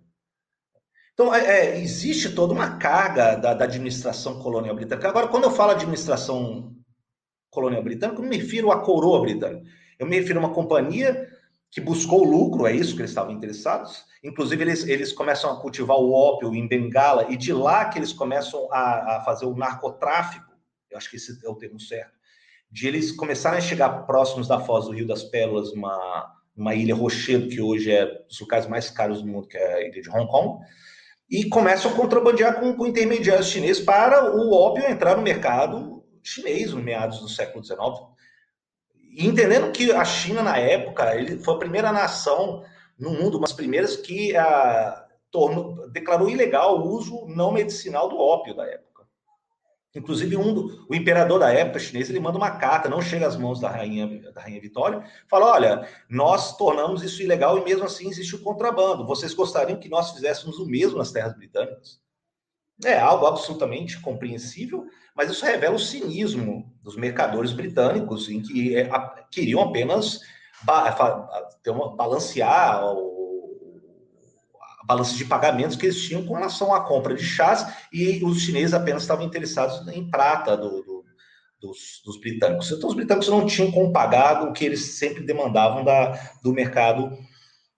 Então, 1.12 1.35
é, 1.35 1.45
é, 1.45 1.81
existe 1.81 2.33
toda 2.33 2.53
uma 2.53 2.77
carga 2.77 3.35
da, 3.35 3.55
da, 3.55 3.64
administração 3.64 4.41
colonial 4.41 4.77
britânica. 4.77 5.09
Agora, 5.09 5.29
quando 5.29 5.45
eu 5.45 5.51
falo 5.51 5.72
administração 5.72 6.72
colonial 7.51 7.83
britânica, 7.83 8.18
eu 8.18 8.22
não 8.22 8.31
me 8.31 8.37
refiro 8.37 8.70
à 8.70 8.81
coroa 8.81 9.20
britânica. 9.20 9.68
Eu 9.99 10.07
me 10.07 10.18
refiro 10.18 10.39
a 10.39 10.43
uma 10.43 10.55
companhia 10.55 11.29
que 11.75 11.81
buscou 11.81 12.22
lucro, 12.22 12.68
é 12.68 12.72
isso 12.72 12.95
que 12.95 13.01
eles 13.01 13.11
estavam 13.11 13.33
interessados. 13.33 14.05
Inclusive, 14.22 14.62
eles, 14.62 14.87
eles 14.87 15.12
começam 15.12 15.51
a 15.51 15.61
cultivar 15.61 15.97
o 15.97 16.12
ópio 16.12 16.55
em 16.55 16.68
Bengala, 16.68 17.27
e 17.29 17.37
de 17.37 17.53
lá 17.53 17.87
que 17.87 17.99
eles 17.99 18.12
começam 18.12 18.68
a, 18.72 19.16
a 19.16 19.20
fazer 19.25 19.45
o 19.45 19.57
narcotráfico, 19.57 20.53
eu 20.89 20.97
acho 20.97 21.11
que 21.11 21.16
esse 21.16 21.45
é 21.45 21.49
o 21.51 21.57
termo 21.57 21.81
certo, 21.81 22.12
de 22.70 22.87
eles 22.87 23.11
começarem 23.11 23.59
a 23.59 23.61
chegar 23.61 24.07
próximos 24.07 24.47
da 24.47 24.61
foz 24.61 24.85
do 24.85 24.93
Rio 24.93 25.05
das 25.05 25.25
Pérolas, 25.25 25.72
uma, 25.72 26.33
uma 26.57 26.77
ilha 26.77 26.95
Rochedo, 26.95 27.49
que 27.49 27.61
hoje 27.61 27.91
é 27.91 28.07
dos 28.07 28.39
locais 28.41 28.68
mais 28.68 28.89
caros 28.89 29.20
do 29.20 29.27
mundo, 29.27 29.49
que 29.49 29.59
é 29.59 29.75
a 29.75 29.83
ilha 29.83 30.01
de 30.01 30.09
Hong 30.11 30.31
Kong, 30.31 30.64
e 31.29 31.49
começam 31.49 31.91
a 31.91 31.95
contrabandear 31.95 32.61
com, 32.61 32.72
com 32.75 32.87
intermediários 32.87 33.49
chineses 33.49 33.83
para 33.83 34.33
o 34.37 34.53
ópio 34.53 34.89
entrar 34.89 35.16
no 35.16 35.22
mercado 35.22 36.05
chinês, 36.22 36.72
no 36.72 36.81
meados 36.81 37.18
do 37.18 37.29
século 37.29 37.64
XIX, 37.64 37.81
e 39.17 39.27
entendendo 39.27 39.71
que 39.71 39.93
a 39.93 40.05
China, 40.05 40.43
na 40.43 40.59
época, 40.59 41.15
ele 41.15 41.39
foi 41.39 41.55
a 41.55 41.59
primeira 41.59 41.93
nação 41.93 42.65
no 42.99 43.11
mundo, 43.11 43.37
uma 43.39 43.47
das 43.47 43.53
primeiras 43.53 43.97
que 43.97 44.37
ah, 44.37 45.07
tornou, 45.31 45.89
declarou 45.91 46.29
ilegal 46.29 46.79
o 46.79 46.89
uso 46.89 47.27
não 47.27 47.53
medicinal 47.53 48.09
do 48.09 48.19
ópio 48.19 48.55
da 48.55 48.65
época. 48.67 49.07
Inclusive, 49.95 50.37
um 50.37 50.53
do, 50.53 50.87
o 50.91 50.95
imperador 50.95 51.39
da 51.39 51.53
época 51.53 51.79
chinês 51.79 52.11
ele 52.11 52.19
manda 52.19 52.37
uma 52.37 52.51
carta, 52.59 52.89
não 52.89 53.01
chega 53.01 53.29
às 53.29 53.37
mãos 53.37 53.61
da 53.61 53.71
rainha, 53.71 54.33
da 54.33 54.41
rainha 54.41 54.61
Vitória, 54.61 55.05
fala: 55.29 55.53
olha, 55.53 55.89
nós 56.09 56.57
tornamos 56.57 57.05
isso 57.05 57.23
ilegal 57.23 57.57
e 57.59 57.65
mesmo 57.65 57.85
assim 57.85 58.09
existe 58.09 58.35
o 58.35 58.43
contrabando. 58.43 59.07
Vocês 59.07 59.33
gostariam 59.33 59.79
que 59.79 59.89
nós 59.89 60.11
fizéssemos 60.11 60.59
o 60.59 60.67
mesmo 60.67 60.99
nas 60.99 61.12
terras 61.12 61.37
britânicas? 61.37 62.01
É 62.85 62.99
algo 62.99 63.27
absolutamente 63.27 64.01
compreensível, 64.01 64.85
mas 65.15 65.31
isso 65.31 65.45
revela 65.45 65.77
o 65.77 65.79
cinismo 65.79 66.73
dos 66.83 66.97
mercadores 66.97 67.53
britânicos, 67.53 68.29
em 68.29 68.43
que 68.43 68.77
é, 68.77 68.91
queriam 69.31 69.62
apenas 69.62 70.21
ter 71.62 71.71
uma, 71.71 71.95
balancear 71.95 72.81
a 72.81 72.95
balança 74.87 75.15
de 75.15 75.25
pagamentos 75.25 75.77
que 75.77 75.87
eles 75.87 76.03
tinham 76.03 76.27
com 76.27 76.35
relação 76.35 76.75
à 76.75 76.85
compra 76.85 77.15
de 77.15 77.25
chás, 77.25 77.67
e 77.93 78.23
os 78.25 78.43
chineses 78.43 78.75
apenas 78.75 79.03
estavam 79.03 79.25
interessados 79.25 79.87
em 79.89 80.11
prata 80.11 80.57
do, 80.57 80.83
do, 80.83 81.05
dos, 81.61 82.03
dos, 82.05 82.21
britânicos. 82.21 82.71
Então, 82.71 82.89
os 82.89 82.95
britânicos 82.95 83.29
não 83.29 83.47
tinham 83.47 83.71
como 83.71 83.93
pagar 83.93 84.43
o 84.43 84.53
que 84.53 84.65
eles 84.65 84.99
sempre 84.99 85.23
demandavam 85.23 85.85
da, 85.85 86.12
do 86.43 86.53
mercado 86.53 87.17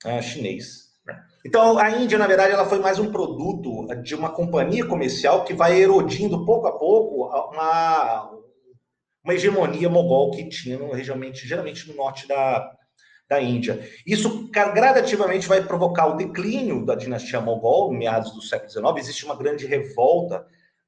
uh, 0.05 0.22
chinês. 0.22 0.86
Então, 1.47 1.78
a 1.78 1.88
Índia, 1.92 2.18
na 2.18 2.26
verdade, 2.26 2.53
ela 2.53 2.66
foi 2.66 2.80
mais 2.80 2.99
um 2.99 3.12
produto 3.12 3.86
de 4.03 4.16
uma 4.16 4.30
companhia 4.30 4.84
comercial 4.84 5.44
que 5.44 5.55
vai 5.55 5.80
erodindo 5.80 6.44
pouco 6.44 6.66
a 6.66 6.76
pouco 6.76 7.26
uma, 7.53 8.32
uma 9.24 9.32
hegemonia 9.32 9.88
mogol 9.88 10.32
que 10.32 10.49
tinha 10.49 10.76
no, 10.76 10.92
geralmente, 10.99 11.47
geralmente 11.47 11.88
no 11.88 11.94
norte 11.94 12.26
da, 12.26 12.68
da 13.30 13.40
Índia. 13.40 13.80
Isso 14.05 14.51
gradativamente 14.51 15.47
vai 15.47 15.62
provocar 15.62 16.09
o 16.09 16.16
declínio 16.16 16.84
da 16.84 16.97
dinastia 16.97 17.40
mogol, 17.40 17.92
meados 17.92 18.32
do 18.32 18.42
século 18.42 18.68
XIX. 18.68 18.84
Existe 18.97 19.24
uma 19.24 19.36
grande 19.36 19.66
revolta, 19.66 20.44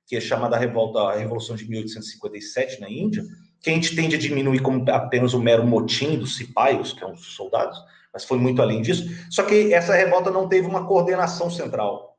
que 0.09 0.17
é 0.17 0.21
chamada 0.21 0.57
revolta, 0.57 0.99
a 0.99 1.17
Revolução 1.17 1.55
de 1.55 1.71
1857 1.71 2.81
na 2.81 2.91
Índia, 2.91 3.23
que 3.61 3.71
a 3.71 3.73
gente 3.73 3.95
tende 3.95 4.17
a 4.17 4.19
diminuir 4.19 4.59
como 4.59 4.85
apenas 4.91 5.35
um 5.35 5.41
mero 5.41 5.65
motim 5.65 6.19
dos 6.19 6.37
cipaios, 6.37 6.93
que 6.93 6.99
são 6.99 7.13
os 7.13 7.37
soldados, 7.37 7.79
mas 8.13 8.25
foi 8.25 8.39
muito 8.39 8.61
além 8.63 8.83
disso. 8.83 9.05
Só 9.31 9.43
que 9.43 9.73
essa 9.73 9.95
revolta 9.95 10.31
não 10.31 10.49
teve 10.49 10.67
uma 10.67 10.87
coordenação 10.87 11.51
central, 11.51 12.17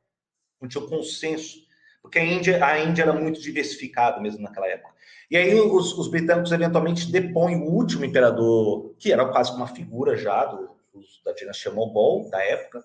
não 0.62 0.68
tinha 0.68 0.86
consenso, 0.86 1.58
porque 2.02 2.20
a 2.20 2.26
Índia, 2.26 2.66
a 2.66 2.80
Índia 2.80 3.04
era 3.04 3.14
muito 3.14 3.42
diversificada 3.42 4.20
mesmo 4.20 4.42
naquela 4.42 4.68
época. 4.68 4.94
E 5.30 5.38
aí 5.38 5.54
os, 5.54 5.98
os, 5.98 6.08
britânicos 6.08 6.52
eventualmente 6.52 7.12
depõem 7.12 7.58
o 7.58 7.72
último 7.72 8.06
imperador, 8.06 8.96
que 8.98 9.12
era 9.12 9.26
quase 9.28 9.52
uma 9.52 9.68
figura 9.68 10.18
já 10.18 10.46
do, 10.46 10.76
da 11.24 11.34
dinastia 11.34 11.72
Mogol 11.72 12.30
da 12.30 12.44
época, 12.44 12.84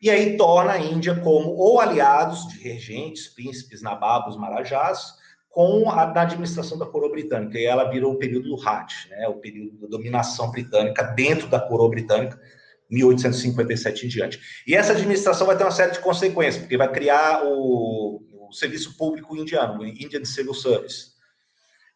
e 0.00 0.08
aí 0.08 0.36
torna 0.36 0.72
a 0.72 0.78
Índia 0.78 1.18
como 1.20 1.50
ou 1.50 1.80
aliados 1.80 2.46
de 2.48 2.58
regentes, 2.60 3.28
príncipes, 3.28 3.82
nababos, 3.82 4.36
marajás, 4.36 5.19
com 5.50 5.90
a 5.90 6.06
da 6.06 6.22
administração 6.22 6.78
da 6.78 6.86
coroa 6.86 7.10
britânica. 7.10 7.58
E 7.58 7.64
ela 7.64 7.90
virou 7.90 8.14
o 8.14 8.18
período 8.18 8.48
do 8.48 8.56
Raj, 8.56 9.08
né, 9.10 9.28
o 9.28 9.34
período 9.34 9.78
da 9.80 9.88
dominação 9.88 10.50
britânica 10.50 11.02
dentro 11.02 11.48
da 11.48 11.60
coroa 11.60 11.90
britânica, 11.90 12.40
1857 12.88 14.06
em 14.06 14.08
diante. 14.08 14.40
E 14.66 14.74
essa 14.74 14.92
administração 14.92 15.46
vai 15.46 15.56
ter 15.56 15.64
uma 15.64 15.70
série 15.70 15.92
de 15.92 16.00
consequências, 16.00 16.62
porque 16.62 16.76
vai 16.76 16.90
criar 16.90 17.44
o, 17.44 18.22
o 18.48 18.52
serviço 18.52 18.96
público 18.96 19.36
indiano, 19.36 19.80
o 19.80 19.86
Indian 19.86 20.24
Civil 20.24 20.54
Service. 20.54 21.10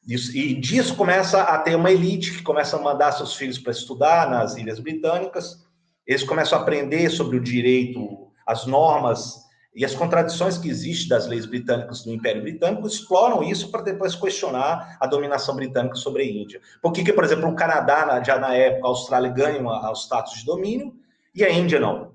Isso, 0.07 0.37
e 0.37 0.55
disso 0.55 0.95
começa 0.97 1.43
a 1.43 1.59
ter 1.59 1.75
uma 1.75 1.91
elite 1.91 2.33
que 2.33 2.43
começa 2.43 2.77
a 2.77 2.83
mandar 2.83 3.13
seus 3.13 3.35
filhos 3.35 3.59
para 3.59 3.73
estudar 3.73 4.29
nas 4.29 4.57
Ilhas 4.57 4.79
Britânicas, 4.79 5.65
eles 6.07 6.23
começam 6.23 6.59
a 6.59 6.63
aprender 6.63 7.09
sobre 7.09 7.39
o 7.39 7.41
direito, 7.41 8.31
as 8.47 8.67
normas 8.67 9.44
e 9.75 9.85
as 9.85 9.95
contradições 9.95 10.57
que 10.57 10.69
existem 10.69 11.09
das 11.09 11.27
leis 11.27 11.47
britânicas 11.47 12.07
no 12.07 12.13
Império 12.13 12.43
Britânico, 12.43 12.87
exploram 12.87 13.43
isso 13.43 13.71
para 13.71 13.83
depois 13.83 14.15
questionar 14.15 14.97
a 15.01 15.07
dominação 15.07 15.57
britânica 15.57 15.97
sobre 15.97 16.23
a 16.23 16.27
Índia. 16.27 16.61
Por 16.81 16.93
que, 16.93 17.03
que 17.03 17.13
por 17.13 17.25
exemplo, 17.25 17.49
o 17.49 17.57
Canadá, 17.57 18.23
já 18.23 18.39
na 18.39 18.55
época, 18.55 18.87
a 18.87 18.91
Austrália 18.91 19.31
ganham 19.31 19.67
o 19.67 19.93
status 19.95 20.39
de 20.39 20.45
domínio 20.45 20.95
e 21.35 21.43
a 21.43 21.51
Índia 21.51 21.81
não? 21.81 22.15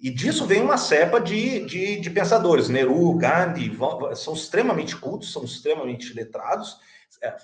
E 0.00 0.10
disso 0.10 0.46
vem 0.46 0.62
uma 0.62 0.76
cepa 0.76 1.18
de, 1.18 1.64
de, 1.64 1.98
de 1.98 2.10
pensadores. 2.10 2.68
Nehru, 2.68 3.14
Gandhi, 3.14 3.76
são 4.14 4.34
extremamente 4.34 4.94
cultos, 4.94 5.32
são 5.32 5.44
extremamente 5.44 6.12
letrados, 6.12 6.76
é, 7.22 7.34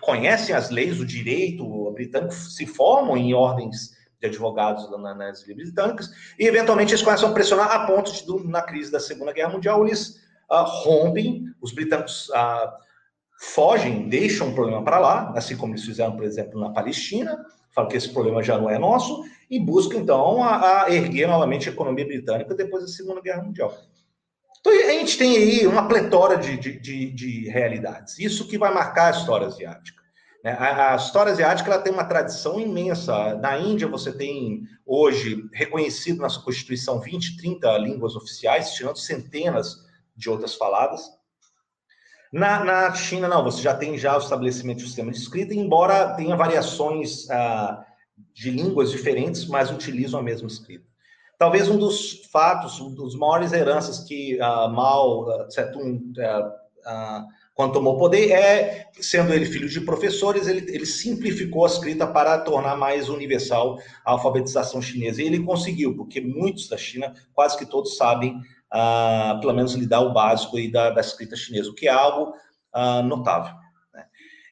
conhecem 0.00 0.54
as 0.54 0.68
leis, 0.68 1.00
o 1.00 1.06
direito 1.06 1.90
britânico, 1.92 2.34
se 2.34 2.66
formam 2.66 3.16
em 3.16 3.32
ordens 3.32 3.91
de 4.22 4.28
advogados 4.28 4.88
nas 4.90 5.42
ilhas 5.42 5.56
britânicas, 5.56 6.10
e 6.38 6.46
eventualmente 6.46 6.92
eles 6.92 7.02
começam 7.02 7.28
a 7.28 7.32
pressionar 7.32 7.70
a 7.72 7.86
ponto 7.86 8.12
de, 8.12 8.48
na 8.48 8.62
crise 8.62 8.90
da 8.90 9.00
Segunda 9.00 9.32
Guerra 9.32 9.50
Mundial, 9.50 9.84
eles 9.84 10.20
uh, 10.50 10.64
rompem, 10.64 11.44
os 11.60 11.72
britânicos 11.72 12.28
uh, 12.28 12.70
fogem, 13.40 14.08
deixam 14.08 14.50
o 14.50 14.54
problema 14.54 14.84
para 14.84 15.00
lá, 15.00 15.32
assim 15.36 15.56
como 15.56 15.72
eles 15.72 15.84
fizeram, 15.84 16.14
por 16.14 16.24
exemplo, 16.24 16.60
na 16.60 16.70
Palestina, 16.70 17.44
falam 17.74 17.90
que 17.90 17.96
esse 17.96 18.10
problema 18.10 18.42
já 18.42 18.56
não 18.56 18.70
é 18.70 18.78
nosso, 18.78 19.24
e 19.50 19.58
buscam, 19.58 19.98
então, 19.98 20.42
a, 20.42 20.84
a 20.84 20.90
erguer 20.94 21.26
novamente 21.26 21.68
a 21.68 21.72
economia 21.72 22.06
britânica 22.06 22.54
depois 22.54 22.84
da 22.84 22.88
Segunda 22.88 23.20
Guerra 23.20 23.42
Mundial. 23.42 23.76
Então, 24.60 24.72
a 24.72 24.92
gente 24.92 25.18
tem 25.18 25.36
aí 25.36 25.66
uma 25.66 25.88
pletora 25.88 26.36
de, 26.36 26.56
de, 26.56 26.78
de, 26.78 27.10
de 27.10 27.48
realidades. 27.48 28.16
Isso 28.20 28.46
que 28.46 28.56
vai 28.56 28.72
marcar 28.72 29.08
a 29.08 29.18
história 29.18 29.48
asiática. 29.48 30.00
Né? 30.42 30.56
A, 30.58 30.96
história 30.96 31.32
asiática 31.32 31.70
ela 31.70 31.82
tem 31.82 31.92
uma 31.92 32.04
tradição 32.04 32.60
imensa. 32.60 33.34
Na 33.36 33.58
Índia, 33.58 33.86
você 33.86 34.12
tem 34.12 34.66
hoje 34.84 35.48
reconhecido 35.52 36.20
na 36.20 36.28
sua 36.28 36.42
Constituição 36.42 37.00
20, 37.00 37.36
30 37.36 37.78
línguas 37.78 38.16
oficiais, 38.16 38.72
tirando 38.72 38.96
centenas 38.96 39.84
de 40.16 40.28
outras 40.28 40.54
faladas. 40.54 41.02
Na, 42.32 42.64
na 42.64 42.94
China, 42.94 43.28
não, 43.28 43.44
você 43.44 43.60
já 43.60 43.74
tem 43.74 43.98
já 43.98 44.16
o 44.16 44.20
estabelecimento 44.20 44.78
do 44.78 44.86
sistema 44.86 45.12
de 45.12 45.18
escrita, 45.18 45.54
embora 45.54 46.14
tenha 46.14 46.34
variações 46.34 47.30
ah, 47.30 47.84
de 48.32 48.50
línguas 48.50 48.90
diferentes, 48.90 49.46
mas 49.46 49.70
utilizam 49.70 50.18
a 50.18 50.22
mesma 50.22 50.48
escrita. 50.48 50.86
Talvez 51.38 51.68
um 51.68 51.76
dos 51.76 52.24
fatos, 52.30 52.80
um 52.80 52.94
dos 52.94 53.14
maiores 53.14 53.52
heranças 53.52 54.00
que 54.00 54.40
ah, 54.40 54.68
Mao 54.68 55.46
Tse-tung 55.48 56.12
ah, 56.20 56.52
ah, 56.86 57.26
quando 57.54 57.74
tomou 57.74 57.98
poder, 57.98 58.30
é, 58.30 58.90
sendo 58.94 59.32
ele 59.32 59.44
filho 59.44 59.68
de 59.68 59.80
professores, 59.82 60.46
ele, 60.46 60.64
ele 60.74 60.86
simplificou 60.86 61.64
a 61.64 61.68
escrita 61.68 62.06
para 62.06 62.38
tornar 62.38 62.76
mais 62.76 63.10
universal 63.10 63.78
a 64.04 64.12
alfabetização 64.12 64.80
chinesa. 64.80 65.22
E 65.22 65.26
ele 65.26 65.42
conseguiu, 65.42 65.94
porque 65.94 66.20
muitos 66.20 66.68
da 66.68 66.78
China, 66.78 67.12
quase 67.34 67.58
que 67.58 67.66
todos 67.66 67.96
sabem, 67.96 68.40
ah, 68.70 69.36
pelo 69.40 69.52
menos 69.52 69.74
lidar 69.74 70.00
o 70.00 70.14
básico 70.14 70.56
aí 70.56 70.70
da, 70.70 70.90
da 70.90 71.00
escrita 71.02 71.36
chinesa, 71.36 71.68
o 71.68 71.74
que 71.74 71.86
é 71.86 71.92
algo 71.92 72.32
ah, 72.72 73.02
notável. 73.02 73.54
Né? 73.92 74.04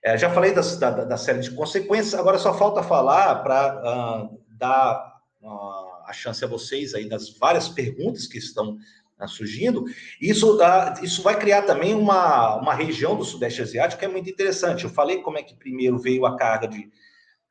É, 0.05 0.19
já 0.19 0.29
falei 0.29 0.53
das, 0.53 0.79
da, 0.79 0.91
da, 0.91 1.17
série 1.17 1.41
de 1.41 1.53
consequências, 1.53 2.15
agora 2.15 2.39
só 2.39 2.53
falta 2.53 2.83
falar 2.83 3.37
para 3.37 3.81
ah, 3.83 4.29
dar 4.47 5.11
a 6.07 6.13
chance 6.13 6.45
a 6.45 6.49
vocês 6.49 6.93
aí 6.93 7.09
das 7.09 7.31
várias 7.31 7.69
perguntas 7.69 8.27
que 8.27 8.37
estão 8.37 8.77
Tá 9.21 9.27
surgindo, 9.27 9.85
isso, 10.19 10.57
uh, 10.57 11.05
isso 11.05 11.23
vai 11.23 11.39
criar 11.39 11.61
também 11.63 11.95
uma, 11.95 12.57
uma 12.57 12.73
região 12.73 13.15
do 13.15 13.23
Sudeste 13.23 13.61
Asiático 13.61 13.99
que 13.99 14.07
é 14.07 14.09
muito 14.09 14.31
interessante. 14.31 14.85
Eu 14.85 14.91
falei 14.91 15.19
como 15.21 15.37
é 15.37 15.43
que 15.43 15.55
primeiro 15.55 15.99
veio 15.99 16.25
a 16.25 16.39
carga 16.39 16.67
de, 16.67 16.91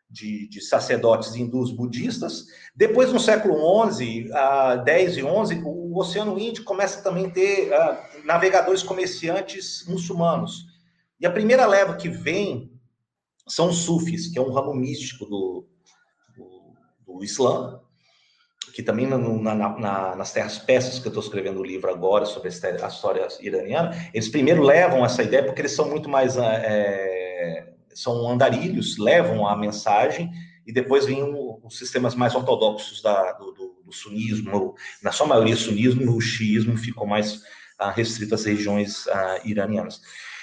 de, 0.10 0.48
de 0.48 0.62
sacerdotes 0.62 1.36
hindus 1.36 1.72
budistas, 1.72 2.48
depois 2.76 3.14
no 3.14 3.20
século 3.20 3.88
XI, 3.92 4.32
uh, 4.32 4.84
10 4.84 5.18
e 5.18 5.24
11, 5.24 5.62
o, 5.64 5.94
o 5.94 6.00
Oceano 6.00 6.40
Índico 6.40 6.66
começa 6.66 7.04
também 7.04 7.28
a 7.28 7.30
ter 7.30 7.72
uh, 7.72 8.26
navegadores 8.26 8.82
comerciantes 8.82 9.86
muçulmanos. 9.88 10.66
E 11.20 11.28
a 11.28 11.32
primeira 11.32 11.68
leva 11.68 11.96
que 11.96 12.10
vem 12.10 12.72
são 13.48 13.70
os 13.70 13.84
sufis, 13.84 14.28
que 14.28 14.40
é 14.40 14.42
um 14.42 14.52
ramo 14.52 14.74
místico 14.74 15.28
do, 15.28 15.68
do, 16.36 16.74
do 17.06 17.24
Islã, 17.24 17.80
que 18.74 18.84
também 18.84 19.08
na, 19.08 19.18
na, 19.18 20.16
nas 20.16 20.32
terras 20.32 20.58
persas, 20.58 21.00
que 21.00 21.08
eu 21.08 21.10
estou 21.10 21.24
escrevendo 21.24 21.60
o 21.60 21.66
livro 21.66 21.90
agora 21.90 22.26
sobre 22.26 22.50
a 22.50 22.88
história 22.88 23.28
iraniana, 23.42 23.92
eles 24.14 24.30
primeiro 24.30 24.62
levam 24.62 25.06
essa 25.06 25.24
ideia 25.24 25.44
porque 25.44 25.62
eles 25.62 25.72
são 25.72 25.90
muito 25.90 26.08
mais. 26.10 26.38
É, 26.38 27.74
são 27.94 28.30
andarilhos, 28.30 28.98
levam 28.98 29.46
a 29.46 29.58
mensagem, 29.58 30.32
e 30.66 30.72
depois 30.72 31.06
vêm 31.06 31.24
os 31.64 31.78
sistemas 31.78 32.16
mais 32.16 32.36
ortodoxos 32.36 33.02
da, 33.02 33.34
do, 33.34 33.52
do, 33.52 33.82
do, 33.86 33.92
sunismo, 33.92 34.76
na 35.02 35.12
sua 35.12 35.28
maioria 35.28 35.56
sunismo, 35.56 36.16
o 36.16 36.22
xiismo 36.22 36.78
ficou 36.78 37.08
mais 37.08 37.42
ah, 37.78 37.92
restrito 37.92 38.36
às 38.36 38.46
regiões 38.46 39.08
ah, 39.08 39.42
iranianas. 39.44 40.00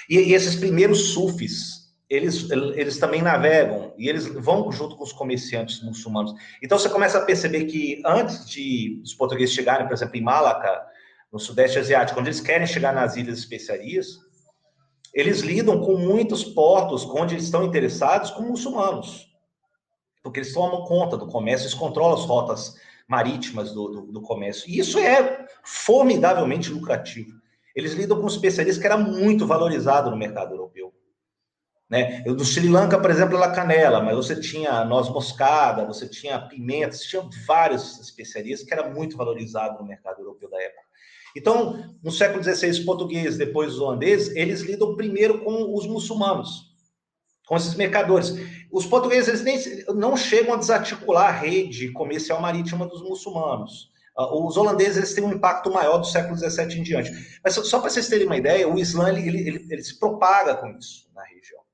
E, 0.09 0.19
e 0.19 0.35
esses 0.35 0.57
primeiros 0.57 1.13
sufis, 1.13 1.86
eles, 2.09 2.49
eles 2.51 2.99
também 2.99 3.21
navegam 3.21 3.93
e 3.99 4.09
eles 4.09 4.27
vão 4.27 4.71
junto 4.71 4.97
com 4.97 5.03
os 5.03 5.13
comerciantes 5.13 5.83
muçulmanos. 5.83 6.33
Então 6.63 6.79
você 6.79 6.89
começa 6.89 7.19
a 7.19 7.25
perceber 7.25 7.65
que 7.65 8.01
antes 8.07 8.49
de 8.49 9.01
os 9.03 9.13
portugueses 9.13 9.55
chegarem, 9.55 9.87
por 9.87 9.95
exemplo, 9.95 10.17
em 10.17 10.23
Malaca, 10.23 10.87
no 11.33 11.39
Sudeste 11.39 11.79
Asiático, 11.79 12.19
quando 12.19 12.29
eles 12.29 12.41
querem 12.41 12.67
chegar 12.67 12.95
nas 12.95 13.17
Ilhas 13.17 13.39
Especiarias, 13.39 14.21
eles 15.13 15.41
lidam 15.41 15.81
com 15.81 15.97
muitos 15.97 16.45
portos 16.45 17.05
onde 17.05 17.35
eles 17.35 17.45
estão 17.45 17.65
interessados 17.65 18.31
com 18.31 18.43
muçulmanos, 18.43 19.27
porque 20.23 20.41
eles 20.41 20.53
tomam 20.53 20.85
conta 20.85 21.17
do 21.17 21.27
comércio, 21.27 21.65
eles 21.65 21.75
controlam 21.75 22.15
as 22.15 22.25
rotas 22.25 22.75
marítimas 23.09 23.73
do, 23.73 23.89
do, 23.89 24.13
do 24.13 24.21
comércio. 24.21 24.69
E 24.69 24.79
isso 24.79 24.99
é 24.99 25.47
formidavelmente 25.65 26.71
lucrativo. 26.71 27.33
Eles 27.75 27.95
lidam 27.95 28.21
com 28.21 28.27
especialistas 28.27 28.81
que 28.81 28.87
era 28.87 28.97
muito 28.97 29.47
valorizado 29.47 30.11
no 30.11 30.17
mercado 30.17 30.53
europeu. 30.55 30.93
Né? 31.89 32.23
Eu, 32.27 32.35
do 32.35 32.45
Sri 32.45 32.69
Lanka, 32.69 32.99
por 32.99 33.11
exemplo, 33.11 33.37
era 33.37 33.53
canela, 33.53 34.03
mas 34.03 34.17
você 34.17 34.39
tinha 34.39 34.85
noz 34.85 35.09
moscada, 35.09 35.85
você 35.85 36.09
tinha 36.09 36.39
pimenta, 36.39 36.93
você 36.93 37.07
tinha 37.07 37.29
várias 37.47 38.01
especiarias 38.01 38.63
que 38.65 38.73
era 38.73 38.91
muito 38.91 39.17
valorizado 39.17 39.79
no 39.79 39.87
mercado 39.87 40.21
europeu 40.21 40.51
da 40.51 40.61
época. 40.61 40.87
Então, 41.37 41.95
no 42.03 42.11
século 42.11 42.43
XVI, 42.43 42.71
os 42.71 42.81
portugueses, 42.81 43.39
depois 43.39 43.75
os 43.75 43.81
holandeses, 43.81 44.35
eles 44.35 44.63
lidam 44.63 44.97
primeiro 44.97 45.45
com 45.45 45.75
os 45.75 45.87
muçulmanos, 45.87 46.75
com 47.47 47.57
esses 47.57 47.75
mercadores. 47.75 48.35
Os 48.73 48.87
portugueses 48.87 49.43
nem, 49.43 49.59
não 49.95 50.17
chegam 50.17 50.55
a 50.55 50.57
desarticular 50.57 51.29
a 51.29 51.39
rede 51.39 51.93
comercial 51.93 52.41
marítima 52.41 52.87
dos 52.87 53.03
muçulmanos. 53.03 53.91
Ah, 54.17 54.35
os 54.35 54.57
holandeses 54.57 54.97
eles 54.97 55.15
têm 55.15 55.23
um 55.23 55.33
impacto 55.33 55.71
maior 55.71 55.99
do 55.99 56.07
século 56.07 56.37
XVII 56.37 56.81
em 56.81 56.83
diante. 56.83 57.41
Mas 57.45 57.55
só 57.55 57.81
para 57.81 57.91
vocês 57.91 58.09
terem 58.09 58.27
uma 58.27 58.39
ideia, 58.39 58.67
o 58.67 58.79
Islã 58.79 59.11
ele, 59.11 59.29
ele, 59.29 59.67
ele 59.71 59.83
se 59.85 59.99
propaga 59.99 60.57
com 60.57 60.69
isso 60.71 61.07
na 61.15 61.23
região. 61.23 61.66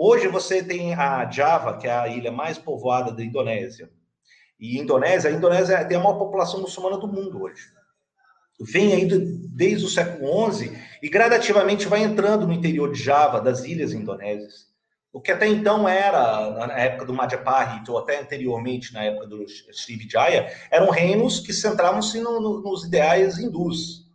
Hoje 0.00 0.28
você 0.28 0.62
tem 0.62 0.94
a 0.94 1.28
Java, 1.28 1.76
que 1.76 1.88
é 1.88 1.90
a 1.90 2.06
ilha 2.06 2.30
mais 2.30 2.56
povoada 2.56 3.10
da 3.10 3.24
Indonésia. 3.24 3.90
E 4.56 4.78
Indonésia, 4.78 5.28
a 5.28 5.32
Indonésia 5.32 5.84
tem 5.86 5.96
a 5.96 6.00
maior 6.00 6.20
população 6.20 6.60
muçulmana 6.60 6.96
do 6.98 7.08
mundo 7.08 7.42
hoje. 7.42 7.64
Vem 8.60 8.92
aí 8.92 9.08
desde 9.08 9.84
o 9.84 9.88
século 9.88 10.52
XI 10.52 10.70
e 11.02 11.08
gradativamente 11.08 11.88
vai 11.88 12.04
entrando 12.04 12.46
no 12.46 12.52
interior 12.52 12.92
de 12.92 13.02
Java, 13.02 13.40
das 13.40 13.64
ilhas 13.64 13.92
indonésias. 13.92 14.68
O 15.12 15.20
que 15.20 15.32
até 15.32 15.48
então 15.48 15.88
era, 15.88 16.68
na 16.68 16.78
época 16.78 17.04
do 17.04 17.12
Madhya 17.12 17.42
ou 17.88 17.98
até 17.98 18.20
anteriormente, 18.20 18.94
na 18.94 19.02
época 19.02 19.26
do 19.26 19.44
Srivijaya, 19.72 20.48
eram 20.70 20.90
reinos 20.90 21.40
que 21.40 21.52
centravam-se 21.52 22.20
no, 22.20 22.40
no, 22.40 22.62
nos 22.62 22.84
ideais 22.84 23.36
hindus. 23.36 24.07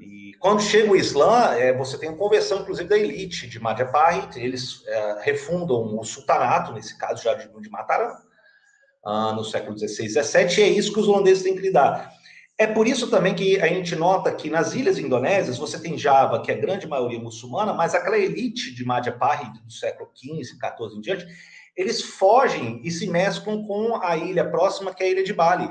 E 0.00 0.32
quando 0.38 0.62
chega 0.62 0.90
o 0.90 0.96
Islã, 0.96 1.54
é, 1.54 1.76
você 1.76 1.98
tem 1.98 2.08
uma 2.08 2.16
conversão, 2.16 2.60
inclusive, 2.60 2.88
da 2.88 2.98
elite 2.98 3.46
de 3.46 3.60
Madhya 3.60 3.90
eles 4.36 4.82
é, 4.86 5.20
refundam 5.22 5.98
o 5.98 6.02
sultanato, 6.04 6.72
nesse 6.72 6.96
caso 6.96 7.22
já 7.22 7.34
de, 7.34 7.48
de 7.60 7.70
Mataram, 7.70 8.16
ah, 9.04 9.32
no 9.34 9.44
século 9.44 9.78
XVI 9.78 10.08
XVII, 10.08 10.58
e 10.58 10.62
é 10.62 10.68
isso 10.68 10.92
que 10.92 11.00
os 11.00 11.08
holandeses 11.08 11.42
têm 11.42 11.54
que 11.54 11.60
lidar. 11.60 12.10
É 12.58 12.66
por 12.66 12.86
isso 12.86 13.08
também 13.08 13.34
que 13.34 13.60
a 13.60 13.66
gente 13.66 13.94
nota 13.94 14.34
que 14.34 14.50
nas 14.50 14.74
ilhas 14.74 14.98
indonésias 14.98 15.58
você 15.58 15.80
tem 15.80 15.96
Java, 15.96 16.42
que 16.42 16.50
é 16.50 16.54
a 16.54 16.60
grande 16.60 16.86
maioria 16.86 17.18
muçulmana, 17.18 17.72
mas 17.72 17.94
aquela 17.94 18.18
elite 18.18 18.74
de 18.74 18.84
Madhya 18.84 19.18
do 19.64 19.72
século 19.72 20.10
XV, 20.14 20.44
XIV 20.44 20.96
em 20.96 21.00
diante, 21.00 21.26
eles 21.76 22.02
fogem 22.02 22.80
e 22.84 22.90
se 22.90 23.06
mesclam 23.06 23.66
com 23.66 23.96
a 24.02 24.16
ilha 24.16 24.50
próxima, 24.50 24.94
que 24.94 25.02
é 25.02 25.06
a 25.06 25.10
ilha 25.10 25.24
de 25.24 25.32
Bali. 25.32 25.70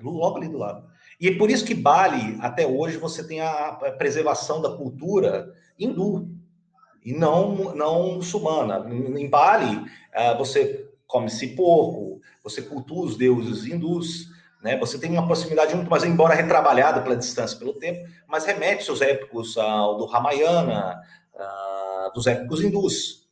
Logo 0.00 0.38
ali 0.38 0.48
do 0.48 0.58
lado. 0.58 0.91
E 1.22 1.28
é 1.28 1.38
por 1.38 1.52
isso 1.52 1.64
que 1.64 1.72
Bali, 1.72 2.36
até 2.40 2.66
hoje, 2.66 2.96
você 2.96 3.24
tem 3.24 3.40
a 3.40 3.74
preservação 3.96 4.60
da 4.60 4.76
cultura 4.76 5.54
hindu 5.78 6.28
e 7.04 7.12
não, 7.12 7.72
não 7.76 8.14
muçulmana. 8.14 8.84
Em 8.92 9.30
Bali, 9.30 9.84
ah, 10.12 10.34
você 10.34 10.84
come-se 11.06 11.54
porco, 11.54 12.20
você 12.42 12.60
cultua 12.60 13.04
os 13.04 13.16
deuses 13.16 13.64
hindus, 13.64 14.30
né? 14.64 14.76
Você 14.78 14.98
tem 14.98 15.12
uma 15.12 15.24
proximidade 15.24 15.72
muito 15.76 15.88
mais, 15.88 16.02
embora 16.02 16.34
retrabalhada 16.34 17.00
pela 17.00 17.14
distância, 17.14 17.56
pelo 17.56 17.74
tempo, 17.74 18.04
mas 18.26 18.44
remete 18.44 18.82
seus 18.82 19.00
épicos 19.00 19.56
ao 19.56 19.98
do 19.98 20.06
Ramayana, 20.06 21.00
dos 22.16 22.26
épicos 22.26 22.60
hindus. 22.64 23.28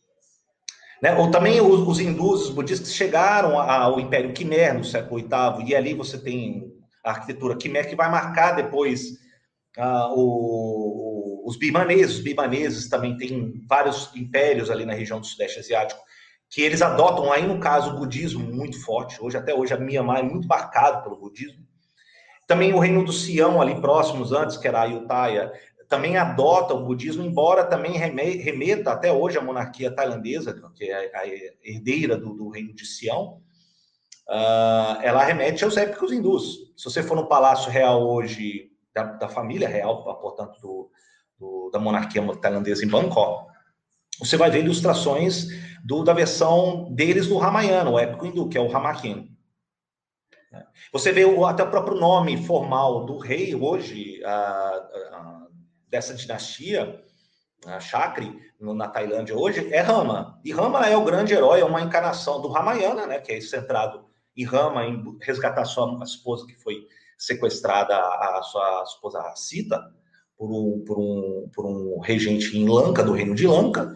Né? 1.03 1.17
Ou 1.17 1.29
também 1.29 1.61
os, 1.61 1.81
os 1.81 1.99
hindus, 1.99 2.43
os 2.43 2.51
budistas, 2.51 2.95
chegaram 2.95 3.59
ao 3.59 3.99
Império 3.99 4.33
Khmer 4.33 4.75
no 4.75 4.85
século 4.85 5.21
VIII, 5.21 5.69
e 5.69 5.75
ali 5.75 5.93
você 5.93 6.17
tem 6.17 6.79
a 7.05 7.11
arquitetura 7.11 7.57
Khmer 7.57 7.89
que 7.89 7.97
vai 7.97 8.11
marcar 8.11 8.53
depois 8.53 9.11
uh, 9.79 10.15
o, 10.15 11.43
os 11.47 11.57
bimaneses. 11.57 12.17
Os 12.17 12.23
bimaneses 12.23 12.89
também 12.89 13.17
têm 13.17 13.65
vários 13.69 14.15
impérios 14.15 14.71
ali 14.71 14.85
na 14.85 14.95
região 14.95 15.21
do 15.21 15.27
Sudeste 15.27 15.59
Asiático 15.59 16.01
que 16.51 16.63
eles 16.63 16.83
adotam 16.83 17.33
aí, 17.33 17.47
no 17.47 17.61
caso, 17.61 17.95
o 17.95 17.99
budismo 17.99 18.45
muito 18.45 18.83
forte. 18.85 19.23
Hoje, 19.23 19.37
até 19.37 19.55
hoje, 19.55 19.73
a 19.73 19.79
Myanmar 19.79 20.19
é 20.19 20.23
muito 20.23 20.49
marcado 20.49 21.05
pelo 21.05 21.17
budismo. 21.17 21.65
Também 22.47 22.75
o 22.75 22.81
reino 22.81 23.05
do 23.05 23.13
Sião, 23.13 23.63
ali 23.63 23.81
próximos 23.81 24.33
antes, 24.33 24.57
que 24.57 24.67
era 24.67 24.81
a 24.81 24.83
Ayutthaya, 24.83 25.53
também 25.89 26.17
adota 26.17 26.75
o 26.75 26.85
budismo, 26.85 27.25
embora 27.25 27.65
também 27.65 27.93
remeta 27.93 28.91
até 28.91 29.13
hoje 29.13 29.39
à 29.39 29.41
monarquia 29.41 29.95
tailandesa, 29.95 30.61
que 30.75 30.85
é 30.85 31.17
a 31.17 31.23
herdeira 31.63 32.17
do, 32.17 32.35
do 32.35 32.49
reino 32.49 32.75
de 32.75 32.85
Sião, 32.85 33.41
uh, 34.31 35.03
ela 35.03 35.25
remete 35.25 35.65
aos 35.65 35.77
épicos 35.77 36.13
hindus. 36.13 36.73
Se 36.77 36.85
você 36.85 37.03
for 37.03 37.17
no 37.17 37.27
Palácio 37.27 37.71
Real 37.71 38.09
hoje, 38.09 38.71
da, 38.95 39.05
da 39.05 39.29
família 39.29 39.69
real, 39.69 40.03
portanto, 40.21 40.61
do, 40.61 40.91
do, 41.39 41.71
da 41.71 41.79
monarquia 41.79 42.23
tailandesa 42.37 42.85
em 42.85 42.89
Bangkok, 42.89 43.51
você 44.19 44.37
vai 44.37 44.51
ver 44.51 44.65
ilustrações 44.65 45.49
do, 45.85 46.05
da 46.05 46.13
versão 46.13 46.93
deles 46.93 47.27
do 47.27 47.39
Ramayana, 47.39 47.91
o 47.91 47.99
épico 47.99 48.27
hindu, 48.27 48.49
que 48.49 48.59
é 48.59 48.61
o 48.61 48.69
Ramakin. 48.69 49.29
Você 50.93 51.13
vê 51.13 51.25
o, 51.25 51.47
até 51.47 51.63
o 51.63 51.71
próprio 51.71 51.97
nome 51.97 52.45
formal 52.45 53.05
do 53.05 53.19
rei 53.19 53.55
hoje, 53.55 54.23
a, 54.25 54.31
a, 54.33 55.47
dessa 55.89 56.15
dinastia, 56.15 57.01
a 57.67 57.79
Chakri, 57.79 58.37
na 58.59 58.89
Tailândia 58.89 59.37
hoje, 59.37 59.73
é 59.73 59.81
Rama. 59.81 60.41
E 60.45 60.53
Rama 60.53 60.87
é 60.87 60.97
o 60.97 61.05
grande 61.05 61.33
herói, 61.33 61.61
é 61.61 61.65
uma 61.65 61.81
encarnação 61.81 62.41
do 62.41 62.49
Ramayana, 62.49 63.07
né, 63.07 63.21
que 63.21 63.33
é 63.33 63.41
centrado 63.41 64.10
em 64.41 64.45
Rama, 64.45 64.85
em 64.85 65.17
resgatar 65.21 65.65
sua 65.65 65.99
esposa 66.05 66.47
que 66.47 66.55
foi 66.55 66.87
sequestrada, 67.19 67.95
a, 67.97 68.41
sua 68.43 68.85
esposa 68.87 69.21
Sita, 69.37 69.79
por 70.37 70.51
um, 70.51 70.85
por, 70.87 70.99
um, 70.99 71.51
por 71.55 71.67
um 71.67 72.01
regente 72.01 72.57
em 72.57 72.67
Lanka, 72.67 73.03
do 73.03 73.13
reino 73.13 73.35
de 73.35 73.47
Lanka. 73.47 73.95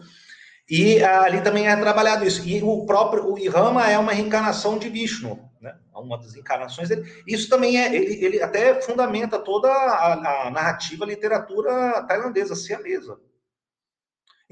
E 0.69 1.03
ali 1.03 1.41
também 1.41 1.67
é 1.67 1.75
trabalhado 1.75 2.25
isso. 2.25 2.47
E 2.47 2.61
o 2.61 2.85
próprio 2.85 3.31
o 3.31 3.37
Irama 3.37 3.89
é 3.89 3.97
uma 3.97 4.11
reencarnação 4.11 4.77
de 4.77 4.89
Vishnu, 4.89 5.39
né? 5.59 5.75
É 5.93 5.97
uma 5.97 6.17
das 6.17 6.35
encarnações 6.35 6.89
dele. 6.89 7.03
Isso 7.27 7.49
também 7.49 7.79
é, 7.79 7.95
ele, 7.95 8.23
ele 8.23 8.41
até 8.41 8.79
fundamenta 8.81 9.39
toda 9.39 9.69
a, 9.69 10.47
a 10.47 10.51
narrativa, 10.51 11.03
a 11.03 11.07
literatura 11.07 12.03
tailandesa, 12.07 12.55
siamesa. 12.55 13.17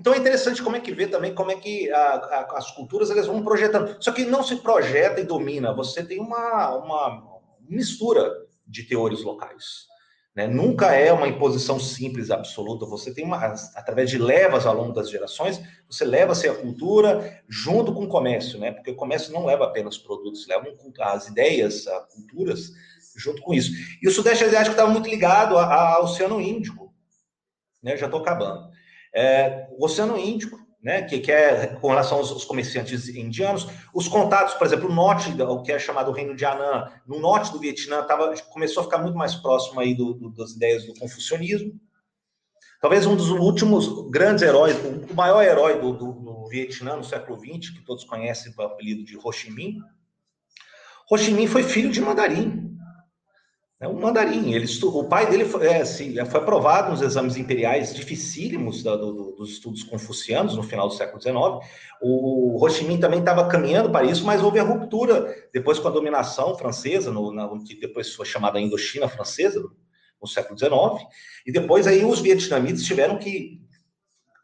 Então 0.04 0.14
é 0.14 0.18
interessante 0.18 0.62
como 0.62 0.76
é 0.76 0.82
que 0.82 0.94
vê 0.94 1.08
também 1.08 1.34
como 1.34 1.50
é 1.50 1.56
que 1.56 1.90
a, 1.90 1.98
a, 1.98 2.58
as 2.58 2.70
culturas 2.72 3.10
elas 3.10 3.26
vão 3.26 3.42
projetando. 3.42 3.96
Só 4.04 4.12
que 4.12 4.26
não 4.26 4.44
se 4.44 4.58
projeta 4.58 5.22
e 5.22 5.24
domina, 5.24 5.74
você 5.74 6.04
tem 6.04 6.20
uma, 6.20 6.76
uma 6.76 7.40
mistura 7.70 8.30
de 8.68 8.84
teores 8.84 9.24
locais. 9.24 9.88
Né? 10.36 10.46
Nunca 10.46 10.94
é 10.94 11.14
uma 11.14 11.26
imposição 11.26 11.80
simples, 11.80 12.32
absoluta. 12.32 12.86
Você 12.86 13.14
tem 13.14 13.24
uma, 13.24 13.38
através 13.76 14.10
de 14.10 14.18
levas 14.18 14.66
ao 14.66 14.76
longo 14.76 14.92
das 14.92 15.10
gerações, 15.10 15.62
você 15.90 16.04
leva-se 16.04 16.50
a 16.50 16.54
cultura 16.54 17.42
junto 17.48 17.94
com 17.94 18.04
o 18.04 18.10
comércio, 18.10 18.60
né? 18.60 18.74
Porque 18.74 18.92
o 18.92 18.98
comércio 18.98 19.32
não 19.32 19.46
leva 19.46 19.64
apenas 19.64 19.98
produtos, 19.98 20.46
leva 20.50 20.68
as 21.00 21.30
ideias, 21.30 21.88
as 21.88 22.14
culturas 22.14 22.74
junto 23.16 23.42
com 23.42 23.54
isso. 23.54 23.72
E 24.02 24.08
o 24.10 24.12
Sudeste 24.12 24.44
Asiático 24.44 24.72
estava 24.72 24.92
muito 24.92 25.08
ligado 25.08 25.58
ao 25.58 26.04
Oceano 26.04 26.42
Índico, 26.42 26.94
né? 27.82 27.96
Já 27.96 28.08
estou 28.08 28.20
acabando. 28.20 28.73
É, 29.14 29.68
o 29.72 29.86
Oceano 29.86 30.18
Índico 30.18 30.64
né, 30.84 31.02
que, 31.04 31.20
que 31.20 31.32
é 31.32 31.68
com 31.68 31.88
relação 31.88 32.18
aos, 32.18 32.30
aos, 32.30 32.44
comerciantes 32.44 33.08
indianos, 33.08 33.68
os 33.94 34.10
contatos, 34.10 34.54
por 34.56 34.68
exemplo, 34.68 34.90
o 34.90 34.94
norte, 34.94 35.32
o 35.42 35.62
que 35.62 35.72
é 35.72 35.80
chamado 35.80 36.12
Reino 36.12 36.36
de 36.36 36.44
Anã, 36.44 36.92
no 37.08 37.20
norte 37.22 37.54
do 37.54 37.60
Vietnã, 37.60 38.04
tava, 38.04 38.36
começou 38.52 38.82
a 38.82 38.84
ficar 38.84 38.98
muito 38.98 39.18
mais 39.18 39.34
próximo 39.34 39.80
aí 39.80 39.96
do, 39.96 40.14
do, 40.14 40.30
das 40.32 40.52
ideias 40.52 40.86
do 40.86 40.94
confucionismo. 40.96 41.80
Talvez 42.82 43.06
um 43.06 43.16
dos 43.16 43.30
últimos 43.30 44.12
grandes 44.12 44.44
heróis, 44.44 44.76
o 45.10 45.14
maior 45.14 45.42
herói 45.42 45.80
do, 45.80 45.94
do, 45.94 46.12
do 46.12 46.48
Vietnã 46.50 46.98
no 46.98 47.04
século 47.06 47.40
XX, 47.40 47.70
que 47.70 47.86
todos 47.86 48.04
conhecem 48.04 48.52
pelo 48.52 48.68
apelido 48.68 49.06
de 49.06 49.18
Ho 49.18 49.32
Chi 49.32 49.50
Minh. 49.50 49.80
Ho 51.10 51.18
Chi 51.18 51.32
Minh 51.32 51.48
foi 51.48 51.64
filho 51.64 51.94
de 51.94 52.02
mandarim. 52.02 52.73
É 53.84 53.88
um 53.88 54.00
mandarim. 54.00 54.54
Ele 54.54 54.64
estu... 54.64 54.98
O 54.98 55.10
pai 55.10 55.30
dele 55.30 55.44
foi, 55.44 55.68
é, 55.68 55.82
assim, 55.82 56.16
foi 56.26 56.40
aprovado 56.40 56.90
nos 56.90 57.02
exames 57.02 57.36
imperiais 57.36 57.94
dificílimos 57.94 58.82
da, 58.82 58.96
do, 58.96 59.34
dos 59.34 59.50
estudos 59.52 59.84
confucianos 59.84 60.56
no 60.56 60.64
final 60.64 60.88
do 60.88 60.94
século 60.94 61.22
XIX. 61.22 61.36
O 62.02 62.64
Ho 62.64 62.70
Chi 62.70 62.86
Minh 62.86 62.98
também 62.98 63.20
estava 63.20 63.46
caminhando 63.50 63.90
para 63.90 64.06
isso, 64.06 64.26
mas 64.26 64.42
houve 64.42 64.58
a 64.58 64.64
ruptura 64.64 65.36
depois 65.54 65.80
com 65.80 65.90
a 65.90 65.92
dominação 65.92 66.58
francesa, 66.58 67.12
no, 67.12 67.34
na, 67.34 67.50
que 67.60 67.76
depois 67.76 68.14
foi 68.16 68.26
chamada 68.26 68.58
Indochina 68.58 69.10
francesa, 69.10 69.62
no 70.22 70.28
século 70.30 70.58
XIX. 70.58 71.06
E 71.46 71.52
depois 71.52 71.86
aí 71.86 72.06
os 72.06 72.22
vietnamitas 72.22 72.84
tiveram 72.84 73.18
que 73.18 73.62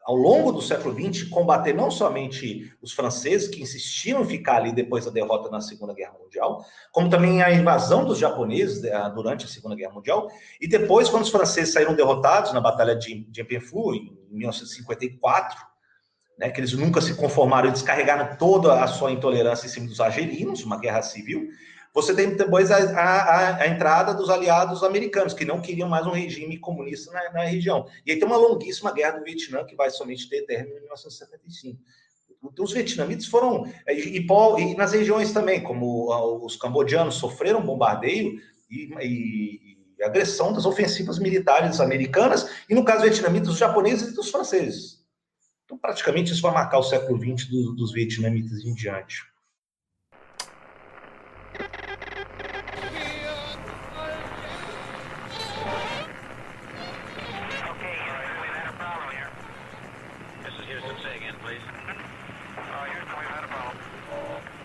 ao 0.04 0.16
longo 0.16 0.50
do 0.50 0.62
século 0.62 0.94
XX, 0.94 1.28
combater 1.28 1.72
não 1.74 1.90
somente 1.90 2.72
os 2.80 2.92
franceses, 2.92 3.48
que 3.48 3.62
insistiram 3.62 4.22
em 4.22 4.26
ficar 4.26 4.56
ali 4.56 4.72
depois 4.72 5.04
da 5.04 5.10
derrota 5.10 5.50
na 5.50 5.60
Segunda 5.60 5.94
Guerra 5.94 6.16
Mundial, 6.20 6.64
como 6.90 7.10
também 7.10 7.42
a 7.42 7.52
invasão 7.52 8.04
dos 8.04 8.18
japoneses 8.18 8.82
eh, 8.82 9.12
durante 9.14 9.44
a 9.44 9.48
Segunda 9.48 9.76
Guerra 9.76 9.92
Mundial, 9.92 10.28
e 10.60 10.66
depois, 10.66 11.08
quando 11.08 11.24
os 11.24 11.30
franceses 11.30 11.72
saíram 11.72 11.94
derrotados 11.94 12.52
na 12.52 12.60
Batalha 12.60 12.96
de 12.96 13.24
Dien 13.30 13.60
Phu, 13.60 13.94
em 13.94 14.16
1954, 14.30 15.70
né, 16.38 16.48
que 16.48 16.58
eles 16.58 16.72
nunca 16.72 17.02
se 17.02 17.14
conformaram 17.14 17.68
e 17.68 17.72
descarregaram 17.72 18.36
toda 18.36 18.82
a 18.82 18.86
sua 18.86 19.12
intolerância 19.12 19.66
em 19.66 19.70
cima 19.70 19.86
dos 19.86 20.00
argelinos, 20.00 20.64
uma 20.64 20.80
guerra 20.80 21.02
civil, 21.02 21.50
você 21.92 22.14
tem 22.14 22.36
depois 22.36 22.70
a, 22.70 22.76
a, 22.76 23.56
a, 23.62 23.68
entrada 23.68 24.14
dos 24.14 24.30
aliados 24.30 24.82
americanos, 24.84 25.34
que 25.34 25.44
não 25.44 25.60
queriam 25.60 25.88
mais 25.88 26.06
um 26.06 26.12
regime 26.12 26.56
comunista 26.58 27.12
na, 27.12 27.32
na, 27.32 27.44
região. 27.44 27.86
E 28.06 28.12
aí 28.12 28.18
tem 28.18 28.26
uma 28.26 28.36
longuíssima 28.36 28.92
guerra 28.92 29.18
do 29.18 29.24
Vietnã, 29.24 29.64
que 29.64 29.74
vai 29.74 29.90
somente 29.90 30.28
ter 30.28 30.42
término 30.42 30.76
em 30.76 30.82
1975. 30.82 31.80
Os 32.58 32.72
vietnamitas 32.72 33.26
foram. 33.26 33.66
E, 33.88 34.18
e, 34.18 34.74
nas 34.76 34.92
regiões 34.92 35.32
também, 35.32 35.62
como 35.62 36.44
os 36.44 36.56
cambodianos 36.56 37.16
sofreram 37.16 37.64
bombardeio 37.64 38.40
e, 38.70 38.94
e, 39.02 40.02
agressão 40.02 40.52
das 40.52 40.64
ofensivas 40.64 41.18
militares 41.18 41.80
americanas, 41.80 42.48
e 42.68 42.74
no 42.74 42.84
caso 42.84 43.02
vietnamitas, 43.02 43.50
os 43.50 43.58
japoneses 43.58 44.12
e 44.12 44.14
dos 44.14 44.30
franceses. 44.30 45.00
Então, 45.64 45.76
praticamente, 45.76 46.32
isso 46.32 46.40
vai 46.40 46.52
marcar 46.52 46.78
o 46.78 46.82
século 46.82 47.18
XX 47.18 47.48
dos, 47.48 47.76
dos 47.76 47.92
vietnamitas 47.92 48.64
em 48.64 48.74
diante. 48.74 49.22